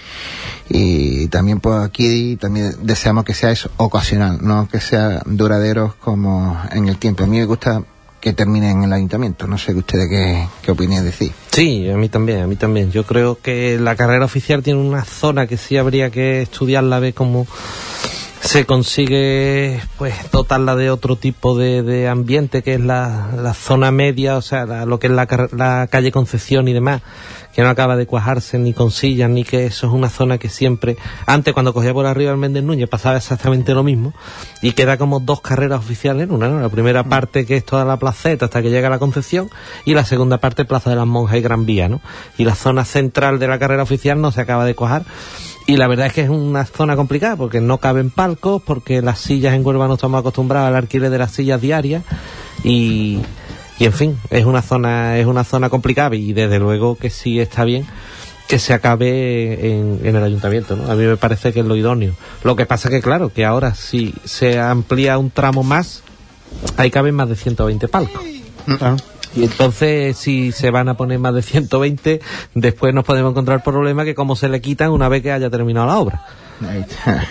y 0.69 1.27
también 1.27 1.59
pues 1.59 1.83
aquí 1.83 2.35
también 2.37 2.73
deseamos 2.81 3.25
que 3.25 3.35
sea 3.35 3.51
eso 3.51 3.69
ocasional, 3.77 4.39
no 4.41 4.67
que 4.67 4.81
sea 4.81 5.21
duraderos 5.27 5.93
como 5.95 6.59
en 6.71 6.87
el 6.87 6.97
tiempo. 6.97 7.23
A 7.23 7.27
mí 7.27 7.37
me 7.37 7.45
gusta 7.45 7.83
que 8.19 8.33
termine 8.33 8.71
en 8.71 8.85
el 8.85 8.91
ayuntamiento, 8.91 9.45
no 9.45 9.59
sé 9.59 9.75
ustedes 9.75 10.09
qué, 10.09 10.47
qué 10.63 10.71
opinan 10.71 11.05
decir. 11.05 11.31
Sí, 11.51 11.87
a 11.91 11.95
mí 11.95 12.09
también, 12.09 12.41
a 12.41 12.47
mí 12.47 12.55
también. 12.55 12.91
Yo 12.91 13.05
creo 13.05 13.39
que 13.39 13.77
la 13.79 13.95
carrera 13.95 14.25
oficial 14.25 14.63
tiene 14.63 14.79
una 14.79 15.05
zona 15.05 15.45
que 15.45 15.57
sí 15.57 15.77
habría 15.77 16.09
que 16.09 16.41
estudiarla, 16.41 16.97
ver 16.97 17.13
cómo 17.13 17.45
se 18.45 18.65
consigue 18.65 19.79
pues 19.97 20.13
dotarla 20.31 20.75
de 20.75 20.91
otro 20.91 21.15
tipo 21.15 21.57
de, 21.57 21.81
de 21.81 22.07
ambiente 22.07 22.61
que 22.61 22.75
es 22.75 22.79
la, 22.79 23.29
la 23.41 23.53
zona 23.53 23.91
media, 23.91 24.37
o 24.37 24.41
sea, 24.41 24.65
la- 24.65 24.85
lo 24.85 24.99
que 24.99 25.07
es 25.07 25.13
la, 25.13 25.27
la 25.51 25.87
calle 25.87 26.11
Concepción 26.11 26.67
y 26.67 26.73
demás, 26.73 27.01
que 27.53 27.63
no 27.63 27.69
acaba 27.69 27.95
de 27.95 28.05
cuajarse 28.05 28.59
ni 28.59 28.73
con 28.73 28.91
sillas, 28.91 29.29
ni 29.29 29.43
que 29.43 29.65
eso 29.65 29.87
es 29.87 29.93
una 29.93 30.09
zona 30.09 30.37
que 30.37 30.49
siempre, 30.49 30.97
antes 31.25 31.53
cuando 31.53 31.73
cogía 31.73 31.93
por 31.93 32.05
arriba 32.05 32.31
el 32.31 32.37
Méndez 32.37 32.63
Núñez 32.63 32.87
pasaba 32.87 33.17
exactamente 33.17 33.73
lo 33.73 33.83
mismo, 33.83 34.13
y 34.61 34.73
queda 34.73 34.97
como 34.97 35.19
dos 35.19 35.41
carreras 35.41 35.79
oficiales 35.79 36.23
en 36.23 36.31
una, 36.31 36.47
¿no? 36.47 36.59
La 36.61 36.69
primera 36.69 37.03
parte 37.03 37.45
que 37.45 37.57
es 37.57 37.65
toda 37.65 37.83
la 37.85 37.97
placeta 37.97 38.45
hasta 38.45 38.61
que 38.61 38.69
llega 38.69 38.87
a 38.87 38.91
la 38.91 38.99
Concepción, 38.99 39.49
y 39.85 39.93
la 39.95 40.05
segunda 40.05 40.37
parte 40.37 40.65
Plaza 40.65 40.89
de 40.91 40.97
las 40.97 41.07
Monjas 41.07 41.37
y 41.37 41.41
Gran 41.41 41.65
Vía, 41.65 41.89
¿no? 41.89 42.01
Y 42.37 42.45
la 42.45 42.55
zona 42.55 42.85
central 42.85 43.39
de 43.39 43.47
la 43.47 43.57
carrera 43.57 43.83
oficial 43.83 44.21
no 44.21 44.31
se 44.31 44.41
acaba 44.41 44.65
de 44.65 44.75
cuajar, 44.75 45.03
y 45.67 45.77
la 45.77 45.87
verdad 45.87 46.07
es 46.07 46.13
que 46.13 46.21
es 46.21 46.29
una 46.29 46.65
zona 46.65 46.95
complicada 46.95 47.35
porque 47.35 47.61
no 47.61 47.79
caben 47.79 48.09
palcos, 48.09 48.61
porque 48.61 49.01
las 49.01 49.19
sillas 49.19 49.53
en 49.53 49.65
Huelva 49.65 49.87
no 49.87 49.95
estamos 49.95 50.19
acostumbrados 50.19 50.67
al 50.67 50.75
alquiler 50.75 51.09
de 51.09 51.17
las 51.17 51.31
sillas 51.31 51.59
diarias 51.59 52.03
y, 52.63 53.19
y 53.79 53.85
en 53.85 53.93
fin, 53.93 54.17
es 54.29 54.45
una 54.45 54.61
zona 54.61 55.17
es 55.17 55.25
una 55.25 55.43
zona 55.43 55.69
complicada 55.69 56.15
y 56.15 56.33
desde 56.33 56.59
luego 56.59 56.95
que 56.95 57.09
sí 57.09 57.39
está 57.39 57.63
bien 57.63 57.85
que 58.47 58.59
se 58.59 58.73
acabe 58.73 59.71
en, 59.71 59.99
el 60.03 60.23
ayuntamiento, 60.23 60.75
¿no? 60.75 60.91
A 60.91 60.95
mí 60.95 61.03
me 61.03 61.17
parece 61.17 61.51
que 61.51 61.61
es 61.61 61.65
lo 61.65 61.75
idóneo. 61.75 62.13
Lo 62.43 62.55
que 62.55 62.67
pasa 62.67 62.89
que 62.89 63.01
claro, 63.01 63.29
que 63.29 63.43
ahora 63.43 63.73
si 63.73 64.13
se 64.23 64.59
amplía 64.59 65.17
un 65.17 65.31
tramo 65.31 65.63
más, 65.63 66.03
ahí 66.77 66.91
caben 66.91 67.15
más 67.15 67.27
de 67.27 67.35
120 67.35 67.87
palcos. 67.87 68.21
Y 69.35 69.43
entonces, 69.43 70.17
si 70.17 70.51
se 70.51 70.71
van 70.71 70.87
a 70.87 70.95
poner 70.95 71.19
más 71.19 71.33
de 71.33 71.41
120, 71.41 72.21
después 72.53 72.93
nos 72.93 73.03
podemos 73.03 73.31
encontrar 73.31 73.57
el 73.57 73.63
problema 73.63 74.05
que 74.05 74.15
como 74.15 74.35
se 74.35 74.47
le 74.47 74.61
quitan 74.61 74.91
una 74.91 75.09
vez 75.09 75.21
que 75.21 75.31
haya 75.31 75.49
terminado 75.49 75.87
la 75.87 75.99
obra. 75.99 76.25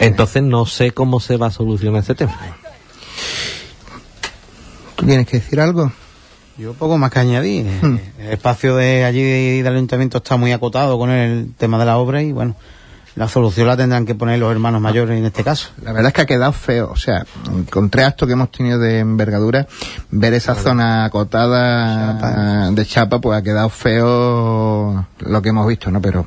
Entonces, 0.01 0.43
no 0.43 0.67
sé 0.67 0.91
cómo 0.91 1.19
se 1.21 1.37
va 1.37 1.47
a 1.47 1.51
solucionar 1.51 2.03
ese 2.03 2.15
tema. 2.15 2.37
¿Tú 4.97 5.07
tienes 5.07 5.27
que 5.27 5.39
decir 5.39 5.61
algo? 5.61 5.91
Yo 6.57 6.75
poco 6.75 6.99
más 6.99 7.11
que 7.11 7.19
añadir. 7.19 7.67
Hmm. 7.83 7.99
El 8.19 8.33
espacio 8.33 8.77
de 8.77 9.05
allí 9.05 9.61
del 9.61 9.75
ayuntamiento 9.75 10.19
está 10.19 10.37
muy 10.37 10.53
acotado 10.53 10.99
con 10.99 11.11
el 11.11 11.53
tema 11.57 11.79
de 11.79 11.85
la 11.85 11.99
obra 11.99 12.23
y 12.23 12.33
bueno, 12.33 12.55
la 13.17 13.29
solución 13.29 13.69
la 13.69 13.77
tendrán 13.77 14.07
que 14.07 14.15
poner 14.15 14.39
los 14.39 14.51
hermanos 14.51 14.81
mayores 14.81 15.19
en 15.19 15.25
este 15.25 15.45
caso. 15.45 15.69
La 15.83 15.93
verdad 15.93 16.09
es 16.09 16.15
que 16.15 16.23
ha 16.23 16.27
quedado 16.27 16.53
feo, 16.53 16.91
o 16.91 16.97
sea, 16.97 17.25
con 17.71 17.89
tres 17.91 18.07
actos 18.07 18.27
que 18.27 18.33
hemos 18.33 18.51
tenido 18.51 18.79
de 18.79 18.99
envergadura, 18.99 19.67
ver 20.11 20.35
esa 20.35 20.55
zona 20.55 21.05
acotada 21.05 22.71
de 22.71 22.87
chapa, 22.87 23.21
pues 23.21 23.39
ha 23.39 23.43
quedado 23.43 23.69
feo 23.69 25.07
lo 25.19 25.43
que 25.43 25.49
hemos 25.49 25.67
visto, 25.67 25.91
¿no? 25.91 26.03
Pero 26.03 26.27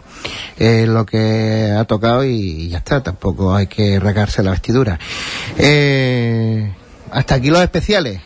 es 0.56 0.88
lo 0.88 1.06
que 1.06 1.76
ha 1.78 1.84
tocado 1.84 2.24
y 2.24 2.70
ya 2.70 2.78
está, 2.78 3.04
tampoco 3.04 3.54
hay 3.54 3.68
que 3.68 4.00
regarse 4.00 4.42
la 4.42 4.52
vestidura. 4.52 4.98
Eh, 5.58 6.74
hasta 7.12 7.36
aquí 7.36 7.50
los 7.50 7.62
especiales. 7.62 8.22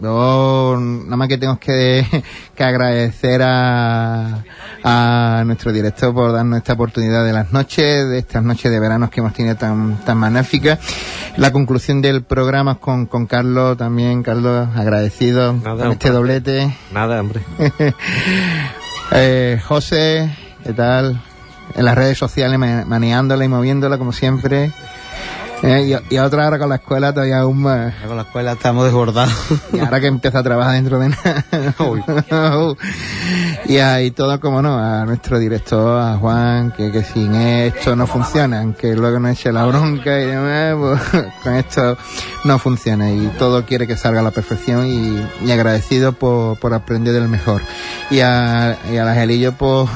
Yo 0.00 0.76
nada 0.80 1.16
más 1.16 1.28
que 1.28 1.38
tengo 1.38 1.58
que, 1.58 2.06
que 2.54 2.64
agradecer 2.64 3.42
a, 3.42 4.44
a 4.84 5.42
nuestro 5.44 5.72
director 5.72 6.14
por 6.14 6.32
darnos 6.32 6.58
esta 6.58 6.72
oportunidad 6.74 7.24
de 7.24 7.32
las 7.32 7.52
noches, 7.52 8.08
de 8.08 8.18
estas 8.18 8.42
noches 8.42 8.70
de 8.70 8.78
verano 8.80 9.10
que 9.10 9.20
hemos 9.20 9.32
tenido 9.32 9.56
tan, 9.56 9.96
tan 10.04 10.18
magníficas. 10.18 10.78
La 11.36 11.50
conclusión 11.52 12.02
del 12.02 12.22
programa 12.24 12.76
con, 12.76 13.06
con 13.06 13.26
Carlos 13.26 13.76
también, 13.76 14.22
Carlos, 14.22 14.68
agradecido 14.76 15.52
Nada, 15.54 15.84
con 15.84 15.92
este 15.92 16.10
doblete. 16.10 16.76
Nada, 16.92 17.20
hombre. 17.20 17.40
Eh, 19.14 19.60
José, 19.66 20.34
¿qué 20.64 20.72
tal? 20.72 21.20
En 21.76 21.84
las 21.84 21.94
redes 21.94 22.16
sociales 22.16 22.58
ma- 22.58 22.84
maneándola 22.86 23.44
y 23.44 23.48
moviéndola 23.48 23.98
como 23.98 24.12
siempre. 24.12 24.72
Eh, 25.62 25.96
y, 26.10 26.14
y 26.14 26.18
otra 26.18 26.48
hora 26.48 26.58
con 26.58 26.68
la 26.68 26.76
escuela 26.76 27.12
todavía 27.12 27.40
aún 27.40 27.62
más. 27.62 27.94
Con 28.06 28.16
la 28.16 28.22
escuela 28.22 28.52
estamos 28.52 28.84
desbordados. 28.84 29.32
Y 29.72 29.78
ahora 29.78 30.00
que 30.00 30.08
empieza 30.08 30.40
a 30.40 30.42
trabajar 30.42 30.74
dentro 30.74 30.98
de 30.98 31.10
nada. 31.10 31.44
y 33.66 33.78
ahí 33.78 34.10
todo 34.10 34.40
como 34.40 34.60
no, 34.60 34.76
a 34.76 35.04
nuestro 35.04 35.38
director, 35.38 36.00
a 36.00 36.16
Juan, 36.16 36.72
que, 36.72 36.90
que 36.90 37.04
sin 37.04 37.34
esto 37.34 37.94
no 37.94 38.06
funciona, 38.06 38.74
que 38.74 38.94
luego 38.96 39.20
no 39.20 39.28
eche 39.28 39.52
la 39.52 39.64
bronca 39.66 40.20
y 40.20 40.26
demás, 40.26 40.98
pues, 41.10 41.24
con 41.44 41.54
esto 41.54 41.96
no 42.44 42.58
funciona 42.58 43.10
y 43.10 43.32
todo 43.38 43.64
quiere 43.64 43.86
que 43.86 43.96
salga 43.96 44.20
a 44.20 44.24
la 44.24 44.32
perfección 44.32 44.86
y, 44.86 45.46
y 45.46 45.52
agradecido 45.52 46.12
por, 46.12 46.58
por 46.58 46.74
aprender 46.74 47.14
del 47.14 47.28
mejor. 47.28 47.62
Y 48.10 48.20
a, 48.20 48.78
y 48.92 48.96
al 48.96 49.08
Angelillo 49.08 49.52
por 49.52 49.88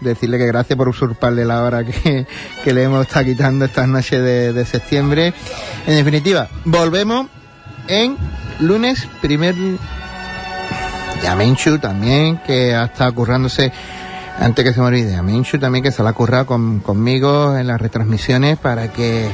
decirle 0.00 0.38
que 0.38 0.46
gracias 0.46 0.76
por 0.76 0.88
usurparle 0.88 1.44
la 1.44 1.62
hora 1.62 1.84
que, 1.84 2.26
que 2.64 2.72
le 2.74 2.82
hemos 2.84 3.06
estado 3.06 3.24
quitando 3.26 3.64
estas 3.64 3.86
noches 3.88 4.22
de, 4.22 4.52
de 4.52 4.64
septiembre. 4.64 5.34
En 5.86 5.94
definitiva, 5.96 6.48
volvemos 6.64 7.26
en 7.88 8.16
lunes 8.60 9.06
primer 9.20 9.54
y 11.22 11.26
a 11.26 11.34
Menchu 11.34 11.78
también, 11.78 12.38
que 12.46 12.74
ha 12.74 12.84
estado 12.84 13.14
currándose, 13.14 13.70
antes 14.38 14.64
que 14.64 14.72
se 14.72 14.80
me 14.80 14.86
olvide, 14.86 15.16
a 15.16 15.22
Menchu 15.22 15.58
también 15.58 15.84
que 15.84 15.92
se 15.92 16.02
la 16.02 16.10
ha 16.10 16.12
currado 16.14 16.46
con- 16.46 16.80
conmigo 16.80 17.56
en 17.58 17.66
las 17.66 17.78
retransmisiones 17.80 18.56
para 18.58 18.90
que 18.92 19.28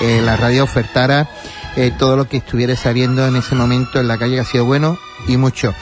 eh, 0.00 0.22
la 0.24 0.36
radio 0.36 0.64
ofertara 0.64 1.28
eh, 1.76 1.92
todo 1.96 2.16
lo 2.16 2.28
que 2.28 2.38
estuviera 2.38 2.74
saliendo 2.74 3.26
en 3.28 3.36
ese 3.36 3.54
momento 3.54 4.00
en 4.00 4.08
la 4.08 4.18
calle, 4.18 4.34
que 4.34 4.40
ha 4.40 4.44
sido 4.44 4.64
bueno 4.64 4.98
y 5.28 5.36
mucho. 5.36 5.72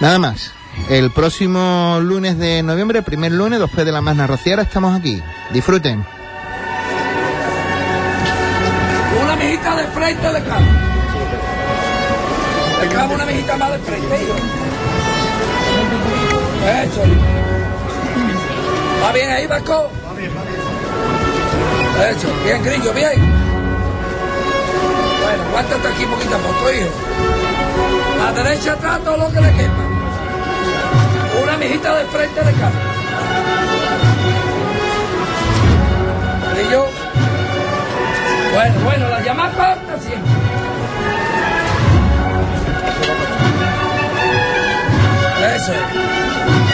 Nada 0.00 0.18
más. 0.18 0.50
El 0.88 1.10
próximo 1.10 1.98
lunes 2.00 2.38
de 2.38 2.62
noviembre, 2.62 3.02
primer 3.02 3.32
lunes, 3.32 3.58
después 3.58 3.84
de 3.84 3.90
la 3.90 4.00
Magna 4.00 4.26
Rociera, 4.26 4.62
estamos 4.62 4.96
aquí. 4.96 5.20
Disfruten. 5.52 6.04
Una 9.22 9.36
mijita 9.36 9.76
de 9.76 9.84
frente 9.88 10.32
de 10.32 10.42
clavo. 10.42 10.66
Le 12.80 12.88
clavo 12.88 13.14
una 13.14 13.24
mijita 13.24 13.56
más 13.56 13.72
de 13.72 13.78
frente, 13.78 14.22
hijo. 14.22 14.34
Eso. 16.84 17.02
¿Va 19.02 19.12
bien 19.12 19.30
ahí, 19.30 19.46
Vasco? 19.46 19.90
Va 20.06 20.12
bien, 20.14 20.30
va 20.36 20.42
bien. 20.42 22.16
Eso, 22.16 22.28
bien, 22.44 22.62
grillo, 22.62 22.92
bien. 22.92 23.12
Bueno, 25.22 25.42
aguántate 25.48 25.88
aquí 25.88 26.04
poquito 26.06 26.36
a 26.36 26.38
poco, 26.38 26.70
hijo. 26.70 26.90
La 28.18 28.32
derecha 28.32 28.72
atrás 28.74 29.00
todo 29.02 29.16
lo 29.16 29.32
que 29.32 29.40
le 29.40 29.52
quepa. 29.52 29.85
Mijita 31.58 31.94
de 31.96 32.04
frente 32.06 32.44
de 32.44 32.52
cara. 32.52 32.72
Grillo. 36.54 36.86
Bueno, 38.52 38.80
bueno, 38.84 39.08
la 39.08 39.20
llama 39.22 39.50
corta 39.52 39.98
siempre. 40.00 40.32
Eso 45.56 45.72
es. 45.72 46.65